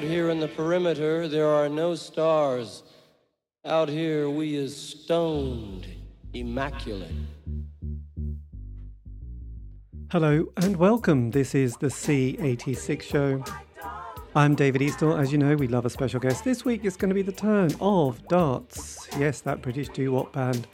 Out 0.00 0.06
here 0.06 0.30
in 0.30 0.40
the 0.40 0.48
perimeter, 0.48 1.28
there 1.28 1.48
are 1.48 1.68
no 1.68 1.94
stars. 1.94 2.84
Out 3.66 3.90
here, 3.90 4.30
we 4.30 4.56
is 4.56 4.74
stoned, 4.74 5.86
immaculate. 6.32 7.12
Hello 10.10 10.46
and 10.56 10.78
welcome. 10.78 11.32
This 11.32 11.54
is 11.54 11.76
the 11.76 11.88
C86 11.88 13.02
show. 13.02 13.44
I'm 14.34 14.54
David 14.54 14.80
Eastaugh. 14.80 15.20
As 15.20 15.32
you 15.32 15.36
know, 15.36 15.54
we 15.54 15.68
love 15.68 15.84
a 15.84 15.90
special 15.90 16.18
guest. 16.18 16.44
This 16.44 16.64
week 16.64 16.86
it's 16.86 16.96
going 16.96 17.10
to 17.10 17.14
be 17.14 17.20
the 17.20 17.30
turn 17.30 17.70
of 17.78 18.26
Darts. 18.28 19.06
Yes, 19.18 19.42
that 19.42 19.60
British 19.60 19.90
doo 19.90 20.12
wop 20.12 20.32
band 20.32 20.66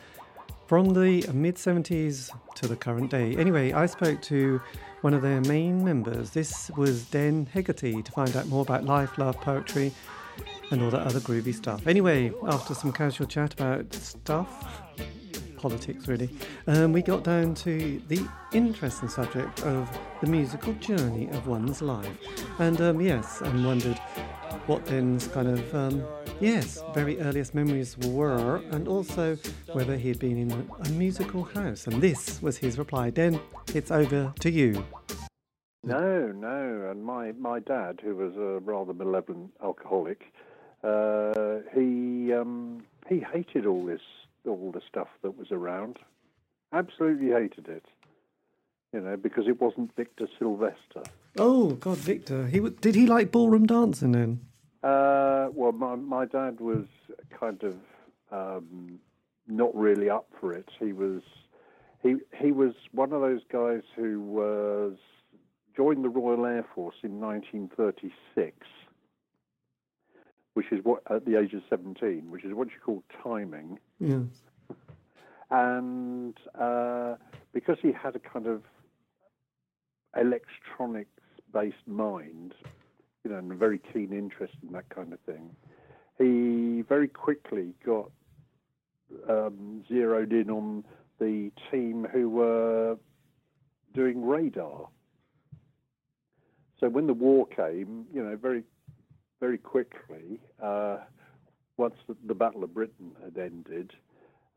from 0.69 0.95
the 0.95 1.29
mid 1.33 1.57
70s 1.57 2.31
to 2.55 2.69
the 2.69 2.77
current 2.77 3.11
day. 3.11 3.35
Anyway, 3.37 3.73
I 3.73 3.87
spoke 3.87 4.23
to 4.23 4.61
one 5.07 5.15
of 5.15 5.23
their 5.23 5.41
main 5.43 5.85
members. 5.85 6.31
This 6.31 6.69
was 6.77 7.05
Den 7.11 7.47
Hegarty 7.55 8.03
to 8.03 8.11
find 8.11 8.35
out 8.35 8.49
more 8.49 8.63
about 8.63 8.83
life, 8.83 9.17
love, 9.19 9.41
poetry, 9.41 9.93
and 10.73 10.83
all 10.83 10.91
that 10.91 11.03
other 11.03 11.21
groovy 11.21 11.55
stuff. 11.55 11.87
Anyway, 11.87 12.33
after 12.49 12.75
some 12.75 12.91
casual 12.93 13.29
chat 13.29 13.55
about 13.55 13.95
stuff, 13.95 14.83
politics 15.57 16.09
really, 16.09 16.31
um, 16.67 16.93
we 16.93 17.03
got 17.03 17.25
down 17.25 17.55
to 17.55 18.01
the 18.09 18.21
interesting 18.53 19.09
subject 19.09 19.63
of 19.63 19.89
the 20.21 20.27
musical 20.27 20.73
journey 20.75 21.29
of 21.31 21.47
one's 21.47 21.83
life. 21.83 22.19
And 22.59 22.81
um, 22.81 23.01
yes, 23.01 23.41
and 23.41 23.65
wondered 23.65 23.99
what 24.67 24.85
Den's 24.87 25.29
kind 25.29 25.49
of, 25.49 25.75
um, 25.75 26.05
yes, 26.41 26.83
very 26.95 27.21
earliest 27.21 27.55
memories 27.55 27.97
were, 27.99 28.57
and 28.71 28.89
also 28.89 29.37
whether 29.73 29.97
he 29.97 30.09
had 30.09 30.19
been 30.19 30.39
in 30.39 30.51
a, 30.51 30.65
a 30.85 30.89
musical 30.91 31.45
house. 31.45 31.87
And 31.87 32.01
this 32.03 32.41
was 32.43 32.57
his 32.57 32.79
reply. 32.79 33.11
Den, 33.11 33.41
it's 33.75 33.91
over 33.91 34.33
to 34.41 34.51
you. 34.51 34.85
No, 35.85 36.33
no. 36.33 36.89
And 36.91 37.05
my, 37.05 37.33
my 37.33 37.61
dad, 37.61 38.01
who 38.03 38.17
was 38.17 38.35
a 38.37 38.61
rather 38.65 38.93
malevolent 38.93 39.53
alcoholic, 39.63 40.33
uh, 40.83 41.61
he 41.75 42.33
um, 42.33 42.85
he 43.09 43.21
hated 43.21 43.67
all 43.67 43.85
this 43.85 44.01
all 44.47 44.73
the 44.73 44.81
stuff 44.89 45.09
that 45.23 45.37
was 45.37 45.49
around. 45.51 45.99
Absolutely 46.73 47.29
hated 47.29 47.69
it. 47.69 47.85
You 48.93 49.01
know, 49.01 49.17
because 49.17 49.47
it 49.47 49.61
wasn't 49.61 49.95
Victor 49.97 50.29
Silvester. 50.39 51.03
Oh 51.39 51.73
God, 51.73 51.99
Victor. 51.99 52.47
He 52.47 52.59
w- 52.59 52.77
did 52.81 52.95
he 52.95 53.07
like 53.07 53.31
ballroom 53.31 53.67
dancing 53.67 54.13
then? 54.13 54.41
Uh, 54.83 55.49
well, 55.53 55.73
my 55.73 55.97
my 55.97 56.25
dad 56.25 56.61
was 56.61 56.87
kind 57.39 57.63
of 57.63 57.77
um, 58.31 58.99
not 59.49 59.75
really 59.75 60.09
up 60.09 60.29
for 60.41 60.53
it. 60.53 60.69
He 60.79 60.93
was 60.93 61.23
he 62.03 62.17
he 62.39 62.53
was 62.53 62.73
one 62.93 63.13
of 63.13 63.21
those 63.21 63.43
guys 63.51 63.83
who 63.97 64.21
was 64.21 64.95
joined 65.77 66.05
the 66.05 66.09
Royal 66.09 66.47
Air 66.47 66.65
Force 66.75 66.97
in 67.03 67.21
1936, 67.21 68.57
which 70.57 70.73
is 70.73 70.83
what 70.85 71.03
at 71.11 71.27
the 71.27 71.39
age 71.39 71.53
of 71.53 71.61
17, 71.69 72.31
which 72.31 72.43
is 72.43 72.55
what 72.55 72.69
you 72.69 72.77
call 72.83 73.03
timing. 73.23 73.79
Yeah. 74.01 74.21
And 75.51 76.35
uh, 76.59 77.17
because 77.53 77.77
he 77.83 77.93
had 77.93 78.17
a 78.17 78.19
kind 78.19 78.47
of 78.47 78.63
electronics-based 80.17 81.87
mind, 81.87 82.55
you 83.23 83.31
know, 83.31 83.37
and 83.37 83.53
a 83.53 83.55
very 83.55 83.79
keen 83.93 84.15
interest 84.15 84.55
in 84.67 84.73
that 84.73 84.89
kind 84.89 85.13
of 85.13 85.21
thing, 85.21 85.55
he 86.17 86.81
very 86.89 87.09
quickly 87.09 87.75
got 87.85 88.11
um, 89.29 89.85
zeroed 89.87 90.33
in 90.33 90.49
on 90.49 90.85
the 91.21 91.53
team 91.71 92.07
who 92.11 92.31
were 92.31 92.97
doing 93.93 94.25
radar. 94.25 94.89
So 96.81 96.89
when 96.89 97.07
the 97.07 97.13
war 97.13 97.47
came, 97.47 98.07
you 98.11 98.23
know, 98.23 98.37
very, 98.37 98.63
very 99.41 99.59
quickly, 99.59 100.41
uh, 100.63 100.99
once 101.77 101.95
the, 102.09 102.17
the, 102.27 102.35
Battle 102.35 102.65
of 102.65 102.73
Britain 102.73 103.13
had 103.23 103.37
ended 103.37 103.93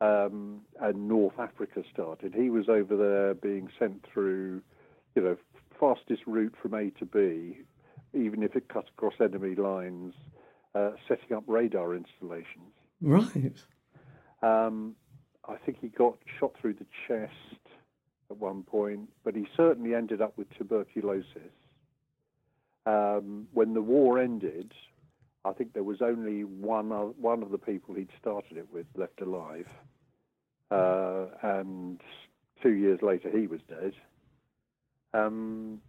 um, 0.02 0.62
and 0.80 1.08
North 1.08 1.38
Africa 1.38 1.84
started, 1.92 2.34
he 2.34 2.50
was 2.50 2.70
over 2.70 2.96
there 2.96 3.34
being 3.34 3.70
sent 3.78 4.06
through, 4.12 4.62
you 5.16 5.22
know, 5.22 5.38
fastest 5.80 6.22
route 6.26 6.54
from 6.62 6.74
A 6.74 6.90
to 6.92 7.06
B, 7.06 7.58
even 8.14 8.44
if 8.44 8.56
it 8.56 8.70
cut 8.70 8.86
across 8.98 9.14
enemy 9.20 9.56
lines, 9.56 10.14
uh, 10.76 10.92
setting 11.08 11.36
up 11.36 11.44
radar 11.48 11.96
installations. 11.96 12.74
Right. 13.02 13.54
Um, 14.42 14.96
I 15.48 15.56
think 15.66 15.80
he 15.82 15.88
got 15.88 16.18
shot 16.40 16.54
through 16.62 16.76
the 16.76 16.86
chest 17.08 17.34
at 18.30 18.38
one 18.38 18.64
point, 18.64 19.10
but 19.24 19.36
he 19.36 19.48
certainly 19.58 19.96
ended 19.96 20.22
up 20.22 20.38
with 20.38 20.48
tuberculosis. 20.58 21.26
Um, 22.90 23.48
when 23.54 23.74
the 23.74 23.82
war 23.82 24.20
ended, 24.20 24.74
I 25.46 25.52
think 25.54 25.74
there 25.74 25.84
was 25.84 26.02
only 26.02 26.44
one 26.44 26.92
of, 26.92 27.14
one 27.18 27.44
of 27.44 27.52
the 27.52 27.58
people 27.58 27.94
he'd 27.96 28.10
started 28.20 28.58
it 28.58 28.68
with 28.74 28.88
left 28.96 29.22
alive, 29.22 29.68
uh, 30.72 31.26
and 31.44 32.02
two 32.64 32.74
years 32.74 33.00
later 33.02 33.30
he 33.30 33.48
was 33.48 33.60
dead. 33.70 33.94
Um, 35.14 35.82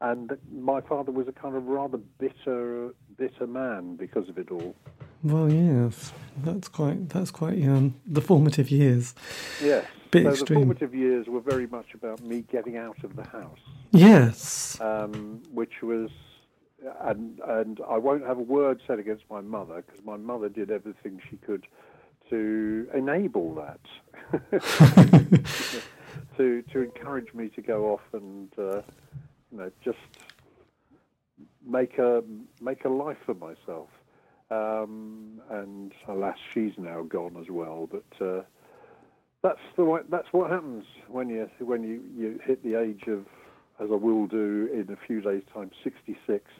and 0.00 0.32
my 0.50 0.80
father 0.80 1.12
was 1.12 1.28
a 1.28 1.32
kind 1.32 1.54
of 1.56 1.66
rather 1.66 1.98
bitter, 2.18 2.90
bitter 3.16 3.46
man 3.46 3.96
because 3.96 4.28
of 4.28 4.36
it 4.36 4.50
all. 4.50 4.74
Well, 5.22 5.50
yes, 5.50 6.12
that's 6.42 6.68
quite 6.68 7.08
that's 7.08 7.30
quite 7.30 7.62
um, 7.62 7.94
the 8.06 8.20
formative 8.20 8.70
years. 8.70 9.14
Yes, 9.62 9.86
Bit 10.10 10.24
so 10.24 10.30
extreme. 10.30 10.60
the 10.60 10.66
formative 10.66 10.94
years 10.94 11.28
were 11.28 11.40
very 11.40 11.68
much 11.68 11.94
about 11.94 12.20
me 12.22 12.44
getting 12.50 12.76
out 12.76 13.02
of 13.04 13.14
the 13.14 13.22
house. 13.24 13.60
Yes, 13.92 14.80
um, 14.80 15.40
which 15.52 15.82
was, 15.82 16.10
and 17.00 17.40
and 17.46 17.80
I 17.88 17.98
won't 17.98 18.26
have 18.26 18.38
a 18.38 18.42
word 18.42 18.80
said 18.86 18.98
against 18.98 19.24
my 19.30 19.40
mother 19.40 19.82
because 19.86 20.04
my 20.04 20.16
mother 20.16 20.48
did 20.48 20.70
everything 20.70 21.20
she 21.28 21.36
could 21.36 21.66
to 22.30 22.88
enable 22.94 23.54
that, 23.54 23.80
to 26.36 26.62
to 26.62 26.80
encourage 26.80 27.34
me 27.34 27.48
to 27.50 27.60
go 27.62 27.92
off 27.92 28.00
and 28.12 28.50
uh, 28.58 28.82
you 29.50 29.58
know 29.58 29.70
just 29.84 29.98
make 31.66 31.98
a 31.98 32.22
make 32.60 32.84
a 32.84 32.88
life 32.88 33.18
for 33.24 33.34
myself. 33.34 33.88
Um, 34.50 35.40
and 35.50 35.92
alas, 36.08 36.36
she's 36.52 36.72
now 36.76 37.02
gone 37.02 37.36
as 37.40 37.48
well. 37.48 37.88
But 37.90 38.24
uh, 38.26 38.42
that's 39.42 39.60
the 39.76 39.84
way, 39.84 40.02
that's 40.10 40.28
what 40.32 40.50
happens 40.50 40.84
when 41.08 41.28
you 41.28 41.48
when 41.58 41.82
you, 41.82 42.02
you 42.16 42.40
hit 42.44 42.62
the 42.62 42.74
age 42.78 43.04
of, 43.06 43.26
as 43.80 43.90
I 43.90 43.94
will 43.94 44.26
do 44.26 44.68
in 44.72 44.92
a 44.92 45.06
few 45.06 45.20
days' 45.20 45.42
time, 45.52 45.70
sixty 45.82 46.18
six. 46.26 46.50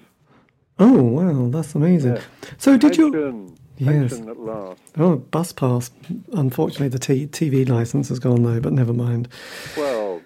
Oh 0.85 1.01
wow, 1.03 1.49
that's 1.49 1.77
amazing. 1.77 2.17
Yeah. 2.17 2.23
So 2.59 2.77
did 2.77 2.97
you? 2.97 3.55
Yes. 3.79 4.11
pension 4.13 4.29
at 4.29 4.39
last. 4.39 4.81
Oh, 4.99 5.17
bus 5.17 5.53
pass. 5.53 5.91
Unfortunately, 6.33 6.89
the 6.89 6.99
t- 6.99 7.27
TV 7.27 7.69
license 7.69 8.09
has 8.09 8.19
gone 8.19 8.43
though, 8.43 8.61
but 8.61 8.73
never 8.73 8.93
mind. 8.93 9.29
Well, 9.77 10.21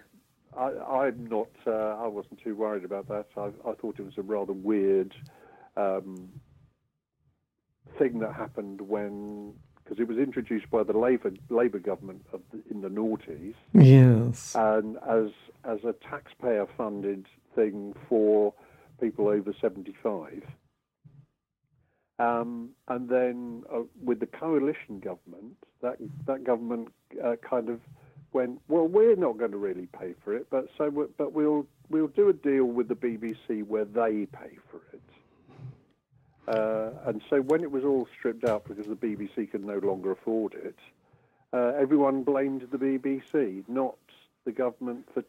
I, 0.57 0.71
I'm 0.91 1.27
not. 1.27 1.49
Uh, 1.67 1.71
I 2.03 2.07
wasn't 2.07 2.41
too 2.43 2.55
worried 2.57 2.85
about 2.85 3.07
that. 3.09 3.27
I, 3.37 3.51
I 3.69 3.75
thought 3.75 3.97
it 3.99 4.05
was 4.05 4.17
a 4.17 4.23
rather 4.23 4.53
weird 4.55 5.15
um, 5.77 6.29
thing 7.99 8.19
that 8.21 8.33
happened 8.35 8.81
when, 8.81 9.53
because 9.85 9.99
it 10.01 10.09
was 10.09 10.17
introduced 10.19 10.71
by 10.71 10.83
the 10.83 10.97
Labour 10.97 11.33
Labour 11.51 11.79
government 11.79 12.25
of 12.33 12.41
the, 12.53 12.63
in 12.71 12.81
the 12.81 12.89
noughties, 12.89 13.55
Yes. 13.75 14.55
and 14.55 14.97
as 15.09 15.29
as 15.65 15.85
a 15.85 15.93
taxpayer-funded 16.09 17.27
thing 17.55 17.95
for 18.09 18.55
people 19.01 19.29
over 19.29 19.53
75. 19.61 20.43
Um, 22.19 22.71
and 22.89 23.09
then 23.09 23.63
uh, 23.73 23.81
with 24.03 24.21
the 24.21 24.27
coalition 24.27 25.01
government, 25.01 25.57
that 25.83 25.97
that 26.27 26.45
government 26.45 26.89
uh, 27.23 27.37
kind 27.49 27.69
of 27.69 27.81
went, 28.33 28.61
well, 28.69 28.87
we're 28.89 29.17
not 29.17 29.37
going 29.37 29.51
to 29.51 29.59
really 29.59 29.87
pay 29.99 30.15
for 30.25 30.35
it, 30.35 30.47
but 30.51 30.67
so 30.79 30.91
but 31.19 31.33
we'll 31.33 31.67
we'll 31.91 32.09
do 32.09 32.31
a 32.31 32.33
deal 32.33 32.65
with 32.65 32.89
the 32.89 32.95
BBC 32.95 33.67
where 33.67 33.85
they 33.85 34.27
pay 34.27 34.57
for 34.71 34.81
it. 34.93 35.03
Uh, 36.49 36.91
and 37.09 37.21
so 37.29 37.43
when 37.43 37.63
it 37.63 37.71
was 37.71 37.85
all 37.85 38.09
stripped 38.19 38.45
out 38.45 38.65
because 38.67 38.87
the 38.87 38.95
BBC 38.95 39.51
could 39.51 39.65
no 39.65 39.79
longer 39.79 40.13
afford 40.13 40.55
it, 40.55 40.79
uh, 41.53 41.73
everyone 41.79 42.23
blamed 42.23 42.67
the 42.71 42.79
BBC, 42.79 43.65
not 43.69 43.97
the 44.45 44.53
government 44.53 45.09
for 45.13 45.25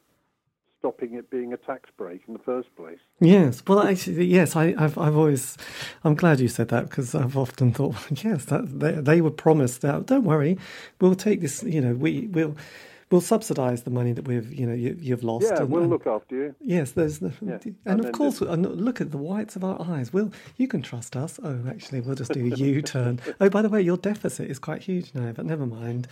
stopping 0.80 1.16
it 1.16 1.30
being 1.30 1.54
a 1.54 1.58
tax 1.58 1.90
break 1.98 2.22
in 2.28 2.34
the 2.34 2.40
first 2.40 2.74
place. 2.76 3.00
Yes. 3.20 3.64
Well, 3.66 3.82
actually, 3.82 4.26
yes. 4.26 4.56
I, 4.56 4.76
I've, 4.78 4.98
I've 4.98 5.18
always. 5.18 5.58
I'm 6.04 6.16
glad 6.16 6.40
you 6.40 6.48
said 6.48 6.70
that 6.70 6.90
because 6.90 7.16
I've 7.16 7.38
often 7.38 7.74
thought, 7.74 7.96
yes, 8.24 8.46
that 8.46 8.80
they, 8.80 8.94
they 8.94 9.22
were 9.22 9.32
promised 9.32 9.82
that. 9.82 10.06
Don't 10.06 10.24
worry, 10.24 10.58
we'll 11.02 11.16
take 11.16 11.42
this. 11.42 11.64
You 11.64 11.82
know, 11.82 11.94
we 11.94 12.28
will. 12.28 12.56
We'll 13.09 13.21
subsidise 13.21 13.83
the 13.83 13.89
money 13.89 14.12
that 14.12 14.27
we've, 14.27 14.51
you 14.54 14.65
know, 14.65 14.74
you, 14.74 14.98
you've 15.00 15.24
lost. 15.24 15.45
Yeah, 15.45 15.62
and- 15.62 15.69
we'll 15.69 15.83
and- 15.83 15.92
look 15.92 16.07
after 16.07 16.36
you. 16.36 16.56
Yes, 16.59 16.92
there's 16.92 17.19
the, 17.19 17.31
Yeah, 17.42 17.57
and, 17.63 17.75
and 17.86 18.06
of 18.06 18.12
course, 18.12 18.42
and 18.42 18.65
look 18.65 19.00
at 19.01 19.12
the 19.12 19.18
whites 19.18 19.56
of 19.56 19.63
our 19.63 19.81
eyes. 19.81 20.12
We'll, 20.12 20.31
you 20.57 20.68
can 20.68 20.81
trust 20.81 21.15
us. 21.15 21.39
Oh, 21.44 21.59
actually, 21.69 22.01
we'll 22.01 22.15
just 22.15 22.33
do 22.33 22.45
a 22.45 22.56
U-turn. 22.57 23.19
oh, 23.42 23.50
by 23.50 23.62
the 23.62 23.69
way, 23.69 23.81
your 23.81 23.98
deficit 23.98 24.50
is 24.50 24.59
quite 24.59 24.83
huge 24.83 25.12
now, 25.13 25.31
but 25.31 25.45
never 25.45 25.65
mind. 25.65 26.07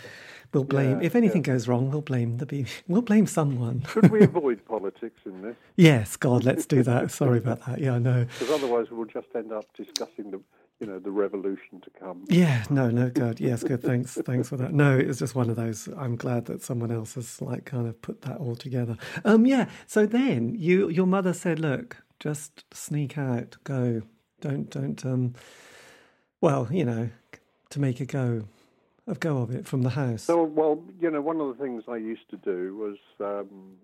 We'll 0.54 0.64
blame 0.64 1.00
Yeah, 1.00 1.06
if 1.06 1.16
anything 1.16 1.42
yeah. 1.44 1.52
goes 1.54 1.66
wrong. 1.68 1.90
We'll 1.90 2.00
blame 2.02 2.38
the 2.38 2.46
B. 2.46 2.66
We'll 2.88 3.02
blame 3.02 3.26
someone. 3.26 3.84
Should 3.92 4.10
we 4.10 4.22
avoid 4.24 4.64
politics 4.64 5.20
in 5.26 5.42
this? 5.42 5.56
yes, 5.76 6.16
God, 6.16 6.44
let's 6.44 6.64
do 6.66 6.82
that. 6.84 7.10
Sorry 7.10 7.38
about 7.38 7.60
that. 7.66 7.80
Yeah, 7.80 7.94
I 7.94 7.98
know. 7.98 8.24
Because 8.38 8.62
otherwise 8.62 8.86
we'll 8.90 9.06
just 9.06 9.26
end 9.34 9.52
up 9.52 9.66
discussing 9.76 10.30
the, 10.30 10.40
you 10.80 10.86
know, 10.86 10.98
the 10.98 11.10
revolution 11.10 11.80
to 11.82 11.90
come. 11.98 12.24
Yeah, 12.28 12.64
no, 12.68 12.90
no, 12.90 13.08
good. 13.08 13.40
Yes, 13.40 13.62
good. 13.62 13.82
Thanks, 13.82 14.14
thanks 14.24 14.48
for 14.48 14.56
that. 14.58 14.72
No, 14.72 14.96
it's 14.96 15.18
just 15.18 15.34
one 15.34 15.48
of 15.48 15.56
those. 15.56 15.88
I'm 15.96 16.16
glad 16.16 16.46
that 16.46 16.62
someone 16.62 16.90
else 16.90 17.14
has 17.14 17.40
like 17.40 17.64
kind 17.64 17.86
of 17.86 18.00
put 18.02 18.22
that 18.22 18.36
all 18.38 18.56
together. 18.56 18.96
Um, 19.24 19.46
yeah. 19.46 19.68
So 19.86 20.04
then 20.06 20.54
you, 20.54 20.88
your 20.88 21.06
mother 21.06 21.32
said, 21.32 21.58
"Look, 21.58 22.02
just 22.20 22.64
sneak 22.74 23.16
out, 23.16 23.56
go. 23.64 24.02
Don't, 24.40 24.68
don't. 24.70 25.04
Um, 25.04 25.34
well, 26.40 26.68
you 26.70 26.84
know, 26.84 27.08
to 27.70 27.80
make 27.80 28.00
a 28.00 28.06
go, 28.06 28.44
of 29.06 29.20
go 29.20 29.38
of 29.38 29.50
it 29.50 29.66
from 29.66 29.82
the 29.82 29.90
house. 29.90 30.24
So, 30.24 30.42
well, 30.42 30.82
you 31.00 31.10
know, 31.10 31.20
one 31.20 31.40
of 31.40 31.56
the 31.56 31.62
things 31.62 31.84
I 31.88 31.96
used 31.96 32.28
to 32.30 32.36
do 32.36 32.76
was 32.76 32.96
um, 33.20 33.76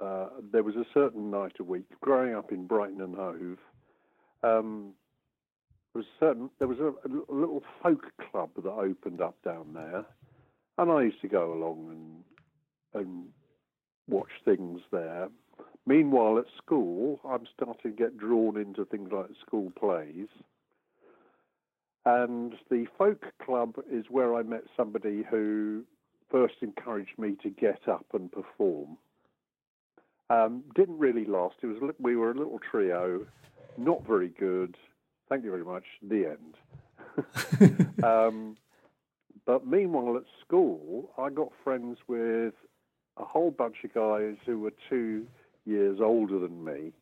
uh, 0.00 0.28
there 0.52 0.62
was 0.62 0.76
a 0.76 0.86
certain 0.94 1.30
night 1.30 1.56
a 1.60 1.64
week 1.64 1.84
growing 2.00 2.34
up 2.34 2.52
in 2.52 2.66
Brighton 2.66 3.00
and 3.00 3.14
Hove. 3.14 3.58
Um, 4.42 4.94
was 5.94 6.04
certain 6.18 6.50
there 6.58 6.68
was 6.68 6.78
a, 6.78 6.88
a 7.06 7.34
little 7.34 7.62
folk 7.82 8.04
club 8.30 8.50
that 8.56 8.70
opened 8.70 9.20
up 9.20 9.36
down 9.44 9.72
there, 9.74 10.04
and 10.78 10.90
I 10.90 11.02
used 11.02 11.20
to 11.22 11.28
go 11.28 11.52
along 11.52 12.24
and 12.94 13.02
and 13.02 13.26
watch 14.08 14.30
things 14.44 14.80
there. 14.90 15.28
Meanwhile, 15.86 16.38
at 16.38 16.44
school, 16.56 17.20
I'm 17.28 17.46
starting 17.54 17.74
to 17.82 17.90
get 17.90 18.16
drawn 18.16 18.56
into 18.56 18.84
things 18.84 19.10
like 19.12 19.26
school 19.44 19.72
plays. 19.78 20.28
And 22.04 22.54
the 22.70 22.86
folk 22.98 23.24
club 23.44 23.76
is 23.90 24.06
where 24.08 24.34
I 24.34 24.42
met 24.42 24.64
somebody 24.76 25.24
who 25.28 25.84
first 26.30 26.54
encouraged 26.62 27.18
me 27.18 27.36
to 27.42 27.50
get 27.50 27.88
up 27.88 28.06
and 28.12 28.30
perform. 28.30 28.96
Um, 30.30 30.64
didn't 30.74 30.98
really 30.98 31.26
last. 31.26 31.56
It 31.62 31.66
was 31.66 31.94
we 32.00 32.16
were 32.16 32.30
a 32.30 32.34
little 32.34 32.58
trio, 32.70 33.26
not 33.76 34.06
very 34.06 34.30
good. 34.30 34.76
Thank 35.32 35.44
you 35.46 35.50
very 35.50 35.64
much. 35.64 35.84
The 36.02 36.36
end. 36.36 38.04
um, 38.04 38.58
but 39.46 39.66
meanwhile, 39.66 40.18
at 40.18 40.24
school, 40.46 41.10
I 41.16 41.30
got 41.30 41.52
friends 41.64 41.96
with 42.06 42.52
a 43.16 43.24
whole 43.24 43.50
bunch 43.50 43.76
of 43.82 43.94
guys 43.94 44.36
who 44.44 44.58
were 44.58 44.74
two 44.90 45.26
years 45.64 46.00
older 46.02 46.38
than 46.38 46.62
me. 46.62 46.92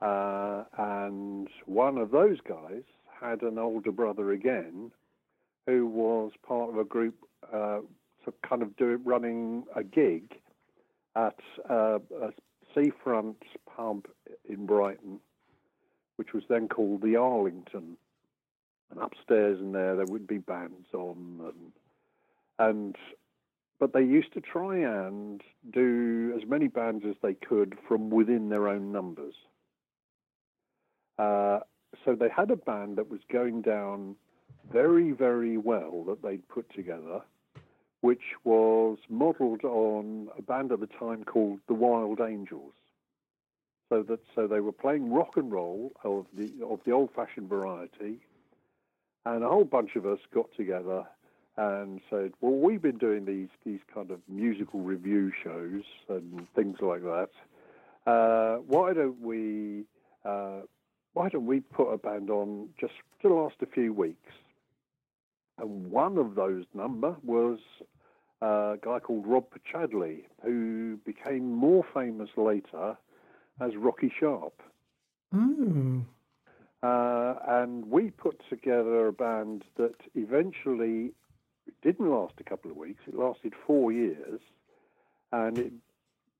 Uh, 0.00 0.64
and 0.76 1.46
one 1.66 1.96
of 1.96 2.10
those 2.10 2.38
guys 2.40 2.82
had 3.20 3.42
an 3.42 3.56
older 3.56 3.92
brother 3.92 4.32
again 4.32 4.90
who 5.68 5.86
was 5.86 6.32
part 6.44 6.70
of 6.70 6.78
a 6.78 6.84
group 6.84 7.14
uh, 7.54 7.82
to 8.24 8.34
kind 8.44 8.62
of 8.62 8.76
do 8.76 9.00
running 9.04 9.62
a 9.76 9.84
gig 9.84 10.40
at 11.14 11.38
uh, 11.70 12.00
a 12.20 12.32
seafront 12.74 13.44
pub 13.76 14.06
in 14.48 14.66
Brighton, 14.66 15.20
which 16.16 16.32
was 16.32 16.44
then 16.48 16.68
called 16.68 17.02
the 17.02 17.16
Arlington. 17.16 17.96
And 18.90 19.00
upstairs 19.00 19.58
in 19.60 19.72
there, 19.72 19.96
there 19.96 20.06
would 20.06 20.26
be 20.26 20.38
bands 20.38 20.88
on, 20.92 21.40
and 21.40 21.72
and 22.58 22.96
but 23.80 23.92
they 23.92 24.02
used 24.02 24.32
to 24.34 24.40
try 24.40 24.76
and 24.76 25.42
do 25.72 26.38
as 26.40 26.48
many 26.48 26.68
bands 26.68 27.04
as 27.08 27.16
they 27.22 27.34
could 27.34 27.76
from 27.88 28.10
within 28.10 28.48
their 28.48 28.68
own 28.68 28.92
numbers. 28.92 29.34
Uh, 31.18 31.60
so 32.04 32.14
they 32.14 32.28
had 32.28 32.50
a 32.50 32.56
band 32.56 32.96
that 32.98 33.10
was 33.10 33.20
going 33.30 33.62
down 33.62 34.14
very, 34.72 35.10
very 35.10 35.56
well 35.56 36.04
that 36.04 36.22
they'd 36.22 36.46
put 36.48 36.72
together, 36.74 37.22
which 38.02 38.22
was 38.44 38.98
modelled 39.08 39.64
on 39.64 40.28
a 40.38 40.42
band 40.42 40.70
at 40.70 40.80
the 40.80 40.86
time 40.86 41.24
called 41.24 41.58
the 41.66 41.74
Wild 41.74 42.20
Angels. 42.20 42.72
So 43.92 44.02
that 44.04 44.20
so 44.34 44.46
they 44.46 44.60
were 44.60 44.72
playing 44.72 45.12
rock 45.12 45.36
and 45.36 45.52
roll 45.52 45.92
of 46.02 46.24
the 46.32 46.50
of 46.64 46.80
the 46.86 46.92
old-fashioned 46.92 47.46
variety, 47.46 48.20
and 49.26 49.44
a 49.44 49.48
whole 49.48 49.66
bunch 49.66 49.96
of 49.96 50.06
us 50.06 50.18
got 50.32 50.46
together 50.56 51.04
and 51.58 52.00
said, 52.08 52.32
"Well, 52.40 52.54
we've 52.54 52.80
been 52.80 52.96
doing 52.96 53.26
these 53.26 53.50
these 53.66 53.80
kind 53.92 54.10
of 54.10 54.20
musical 54.30 54.80
review 54.80 55.30
shows 55.44 55.82
and 56.08 56.46
things 56.54 56.78
like 56.80 57.02
that. 57.02 57.28
Uh, 58.06 58.56
why 58.66 58.94
don't 58.94 59.20
we 59.20 59.84
uh, 60.24 60.62
why 61.12 61.28
don't 61.28 61.44
we 61.44 61.60
put 61.60 61.92
a 61.92 61.98
band 61.98 62.30
on 62.30 62.70
just 62.80 62.94
to 63.20 63.28
last 63.28 63.56
a 63.60 63.66
few 63.66 63.92
weeks?" 63.92 64.32
And 65.58 65.90
one 65.90 66.16
of 66.16 66.34
those 66.34 66.64
number 66.72 67.14
was 67.22 67.58
uh, 68.40 68.46
a 68.46 68.78
guy 68.80 69.00
called 69.00 69.26
Rob 69.26 69.48
Podsiadly, 69.50 70.24
who 70.42 70.96
became 71.04 71.52
more 71.52 71.84
famous 71.92 72.30
later 72.38 72.96
as 73.60 73.76
Rocky 73.76 74.12
Sharp. 74.18 74.60
Mm. 75.34 76.04
Uh, 76.82 77.34
and 77.46 77.90
we 77.90 78.10
put 78.10 78.40
together 78.50 79.06
a 79.06 79.12
band 79.12 79.64
that 79.76 79.94
eventually 80.14 81.12
didn't 81.82 82.10
last 82.10 82.34
a 82.38 82.44
couple 82.44 82.70
of 82.70 82.76
weeks. 82.76 83.02
It 83.06 83.14
lasted 83.14 83.54
four 83.66 83.92
years, 83.92 84.40
and 85.30 85.58
it 85.58 85.72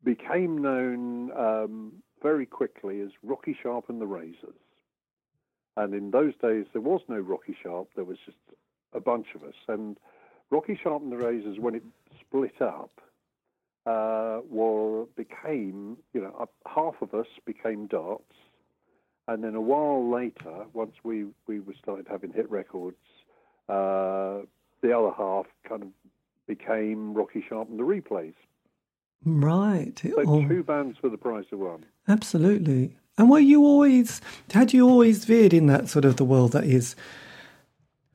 became 0.03 0.59
known 0.59 1.31
um, 1.37 1.93
very 2.23 2.47
quickly 2.47 3.01
as 3.01 3.11
Rocky 3.23 3.57
Sharp 3.61 3.89
and 3.89 4.01
the 4.01 4.07
Razors. 4.07 4.59
And 5.77 5.95
in 5.95 6.11
those 6.11 6.35
days, 6.43 6.67
there 6.73 6.83
was 6.83 7.01
no 7.09 7.19
Rocky 7.19 7.57
Sharp. 7.63 7.89
There 7.95 8.05
was 8.05 8.19
just 8.25 8.39
a 8.93 9.01
bunch 9.01 9.29
of 9.35 9.43
us. 9.43 9.55
And 9.69 9.97
Rocky 10.51 10.79
Sharp 10.83 11.03
and 11.03 11.13
the 11.13 11.17
Razors, 11.17 11.59
when 11.59 11.75
it 11.75 11.85
split 12.21 12.61
up, 12.61 13.01
uh, 13.87 14.41
were 14.49 15.07
became 15.17 15.97
you 16.15 16.21
know 16.21 16.49
half 16.67 16.95
of 17.01 17.15
us 17.15 17.27
became 17.45 17.87
darts, 17.87 18.35
and 19.29 19.43
then 19.43 19.55
a 19.55 19.61
while 19.61 20.09
later, 20.11 20.67
once 20.73 20.95
we 21.03 21.27
we 21.47 21.61
were 21.61 21.75
started 21.83 22.07
having 22.09 22.33
hit 22.33 22.51
records, 22.51 22.97
uh, 23.69 24.41
the 24.83 24.97
other 24.97 25.13
half 25.17 25.47
kind 25.69 25.83
of 25.83 25.89
became 26.47 27.15
Rocky 27.15 27.45
Sharp 27.49 27.69
and 27.69 27.79
the 27.79 27.85
Replays. 27.85 28.35
Right. 29.25 29.99
So 30.03 30.25
Oh, 30.27 30.49
two 30.49 30.63
bands 30.65 30.99
for 31.01 31.09
the 31.09 31.17
price 31.17 31.47
of 31.53 31.61
one. 31.61 31.85
absolutely. 32.09 32.97
And 33.19 33.31
were 33.31 33.39
you 33.39 33.63
always? 33.65 34.21
Had 34.53 34.73
you 34.73 34.89
always 34.89 35.25
veered 35.25 35.53
in 35.53 35.67
that 35.67 35.89
sort 35.89 36.05
of 36.05 36.17
the 36.17 36.25
world 36.25 36.53
that 36.53 36.65
is 36.65 36.97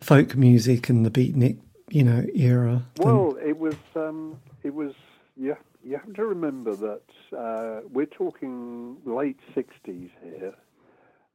folk 0.01 0.35
music 0.35 0.89
and 0.89 1.05
the 1.05 1.11
beatnik, 1.11 1.59
you 1.89 2.03
know, 2.03 2.25
era? 2.33 2.83
Well, 2.97 3.37
it 3.41 3.57
was 3.57 3.75
um, 3.95 4.39
it 4.63 4.73
was 4.73 4.93
yeah. 5.39 5.55
You 5.83 5.97
have 5.97 6.13
to 6.13 6.25
remember 6.25 6.75
that 6.75 7.37
uh, 7.37 7.81
we're 7.91 8.05
talking 8.05 8.97
late 9.05 9.39
'60s 9.55 10.09
here, 10.23 10.55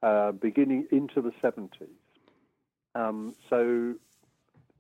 uh, 0.03 0.33
beginning 0.33 0.87
into 0.91 1.21
the 1.21 1.33
'70s. 1.43 1.89
Um, 2.95 3.35
so, 3.49 3.95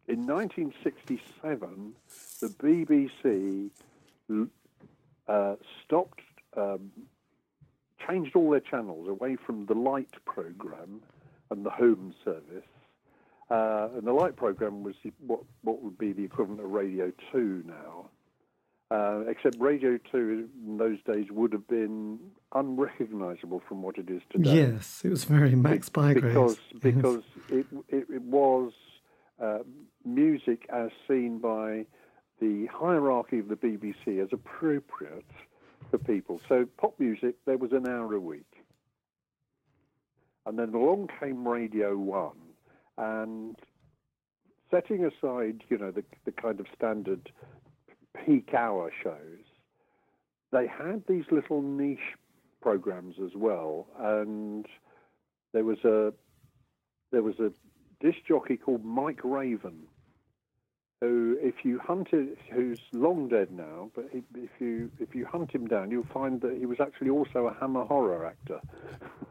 in 0.07 0.27
1967, 0.27 1.93
the 2.41 2.49
BBC 2.49 3.71
uh, 5.29 5.57
stopped, 5.85 6.21
um, 6.57 6.91
changed 8.07 8.37
all 8.37 8.51
their 8.51 8.61
channels 8.61 9.09
away 9.09 9.37
from 9.37 9.67
the 9.67 9.75
Light 9.75 10.13
program 10.27 11.01
and 11.51 11.65
the 11.65 11.71
Home 11.71 12.15
Service. 12.25 12.65
Uh, 13.51 13.89
and 13.97 14.07
the 14.07 14.13
Light 14.13 14.37
program 14.37 14.83
was 14.83 14.95
what 15.27 15.41
what 15.63 15.83
would 15.83 15.99
be 15.99 16.13
the 16.13 16.25
equivalent 16.25 16.61
of 16.61 16.71
Radio 16.71 17.13
Two 17.31 17.63
now, 17.67 18.09
uh, 18.93 19.21
except 19.29 19.57
Radio 19.59 19.99
Two 20.11 20.49
in 20.67 20.77
those 20.77 20.99
days 21.07 21.27
would 21.31 21.53
have 21.53 21.67
been 21.69 22.19
unrecognisable 22.55 23.63
from 23.67 23.83
what 23.83 23.97
it 23.97 24.11
is 24.11 24.23
today. 24.31 24.55
yes, 24.55 25.01
it 25.05 25.09
was 25.09 25.25
very 25.25 25.55
Max 25.55 25.89
Bygraves. 25.89 26.23
because 26.23 26.59
Yes. 26.73 26.83
because 26.83 27.23
it, 27.49 27.67
it 27.89 28.07
it 28.11 28.23
was 28.23 28.73
uh, 29.43 29.59
music 30.05 30.67
as 30.69 30.91
seen 31.09 31.39
by 31.39 31.87
the 32.41 32.67
hierarchy 32.67 33.39
of 33.39 33.49
the 33.49 33.57
BBC 33.57 34.23
as 34.23 34.29
appropriate 34.33 35.25
for 35.91 35.99
people. 35.99 36.41
So 36.49 36.67
pop 36.77 36.99
music, 36.99 37.37
there 37.47 37.57
was 37.59 37.73
an 37.73 37.87
hour 37.89 38.15
a 38.15 38.21
week, 38.21 38.53
and 40.47 40.59
then 40.59 40.75
along 40.75 41.09
came 41.21 41.47
Radio 41.47 41.97
One, 41.97 42.37
and 42.99 43.57
setting 44.71 45.05
aside 45.05 45.63
you 45.71 45.79
know 45.79 45.91
the 45.91 46.05
the 46.25 46.33
kind 46.33 46.61
of 46.61 46.67
standard 46.77 47.31
peak 48.15 48.55
hour 48.55 48.93
shows, 49.03 49.45
they 50.53 50.67
had 50.67 51.03
these 51.09 51.25
little 51.31 51.63
niche 51.63 52.17
programs 52.61 53.17
as 53.25 53.33
well, 53.35 53.87
and 53.99 54.67
there 55.53 55.65
was 55.65 55.79
a 55.85 56.13
there 57.11 57.23
was 57.23 57.39
a 57.41 57.53
disc 58.01 58.19
jockey 58.27 58.57
called 58.57 58.85
Mike 58.85 59.21
Raven, 59.23 59.83
who, 61.01 61.37
if 61.41 61.65
you 61.65 61.79
hunt 61.79 62.09
it, 62.13 62.39
who's 62.53 62.81
long 62.93 63.29
dead 63.29 63.51
now, 63.51 63.91
but 63.95 64.07
he, 64.13 64.23
if 64.37 64.51
you 64.61 64.91
if 65.01 65.15
you 65.15 65.27
hunt 65.27 65.51
him 65.51 65.67
down, 65.67 65.91
you'll 65.91 66.07
find 66.13 66.41
that 66.43 66.57
he 66.57 66.67
was 66.67 66.79
actually 66.81 67.11
also 67.11 67.49
a 67.49 67.55
Hammer 67.55 67.85
horror 67.85 68.25
actor. 68.25 68.61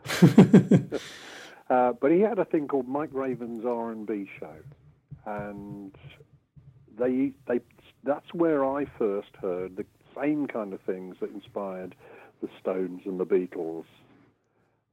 uh, 1.70 1.94
but 1.94 2.12
he 2.12 2.20
had 2.20 2.40
a 2.40 2.46
thing 2.46 2.68
called 2.68 2.88
Mike 2.88 3.12
Raven's 3.14 3.66
R 3.66 3.92
and 3.92 4.06
B 4.06 4.30
show, 4.40 4.56
and 5.26 5.96
they 6.98 7.32
they 7.48 7.60
that's 8.04 8.34
where 8.34 8.66
I 8.66 8.86
first 8.98 9.30
heard 9.42 9.76
the 9.76 9.86
same 10.20 10.48
kind 10.48 10.74
of 10.74 10.82
things 10.82 11.16
that 11.20 11.32
inspired 11.32 11.96
the 12.42 12.50
Stones 12.60 13.02
and 13.06 13.20
the 13.20 13.26
Beatles, 13.26 13.86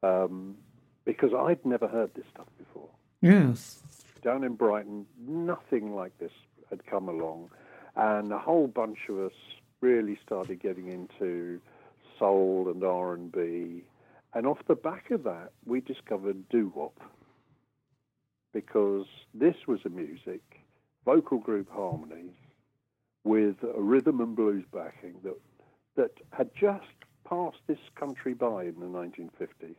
um, 0.03 0.57
because 1.05 1.31
I'd 1.37 1.65
never 1.65 1.89
heard 1.89 2.11
this 2.15 2.27
stuff 2.33 2.47
before. 2.59 2.89
Yes. 3.21 3.83
Down 4.23 4.45
in 4.45 4.55
Brighton, 4.55 5.07
nothing 5.27 5.95
like 5.95 6.17
this 6.19 6.33
had 6.71 6.85
come 6.87 7.09
along, 7.09 7.51
and 7.97 8.33
a 8.33 8.39
whole 8.39 8.67
bunch 8.67 8.99
of 9.09 9.19
us 9.19 9.33
really 9.81 10.19
started 10.25 10.61
getting 10.61 10.89
into 10.89 11.61
soul 12.19 12.69
and 12.71 12.85
R 12.85 13.15
and 13.15 13.33
B, 13.33 13.85
and 14.35 14.47
off 14.47 14.59
the 14.67 14.75
back 14.75 15.11
of 15.11 15.23
that, 15.25 15.53
we 15.65 15.81
discovered 15.81 16.49
doo 16.49 16.73
wop 16.75 17.01
because 18.53 19.07
this 19.35 19.57
was 19.67 19.81
a 19.85 19.89
music, 19.89 20.43
vocal 21.05 21.39
group 21.39 21.71
harmonies, 21.71 22.35
with 23.29 23.57
a 23.63 23.81
rhythm 23.81 24.21
and 24.21 24.35
blues 24.35 24.65
backing 24.73 25.15
that 25.23 25.39
that 25.97 26.13
had 26.33 26.51
just 26.55 26.87
passed 27.29 27.59
this 27.67 27.79
country 27.95 28.33
by 28.33 28.65
in 28.65 28.81
the 28.81 28.87
1950s. 28.87 29.75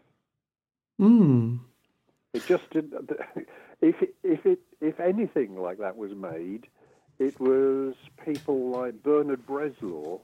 Mm. 1.01 1.59
It 2.33 2.45
just 2.45 2.69
didn't. 2.69 3.09
If 3.81 4.01
it, 4.01 4.13
if 4.23 4.45
it 4.45 4.59
if 4.81 4.99
anything 4.99 5.55
like 5.55 5.77
that 5.77 5.95
was 5.95 6.11
made, 6.13 6.67
it 7.17 7.39
was 7.39 7.95
people 8.25 8.69
like 8.71 9.01
Bernard 9.01 9.47
Bresslaw, 9.47 10.19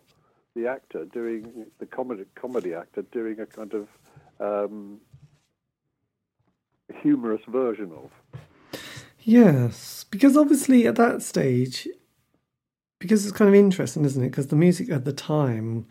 the 0.57 0.67
actor 0.67 1.05
doing 1.05 1.65
the 1.79 1.85
comedy 1.85 2.25
comedy 2.35 2.73
actor 2.73 3.03
doing 3.13 3.39
a 3.39 3.45
kind 3.45 3.73
of 3.73 3.87
um, 4.41 4.99
humorous 7.01 7.43
version 7.47 7.93
of. 7.93 8.11
Yes, 9.21 10.03
because 10.11 10.35
obviously 10.35 10.85
at 10.85 10.97
that 10.97 11.21
stage, 11.21 11.87
because 13.05 13.25
it's 13.25 13.35
kind 13.35 13.49
of 13.49 13.55
interesting, 13.55 14.05
isn't 14.05 14.23
it? 14.23 14.29
Because 14.29 14.47
the 14.47 14.55
music 14.55 14.89
at 14.89 15.05
the 15.05 15.13
time, 15.13 15.85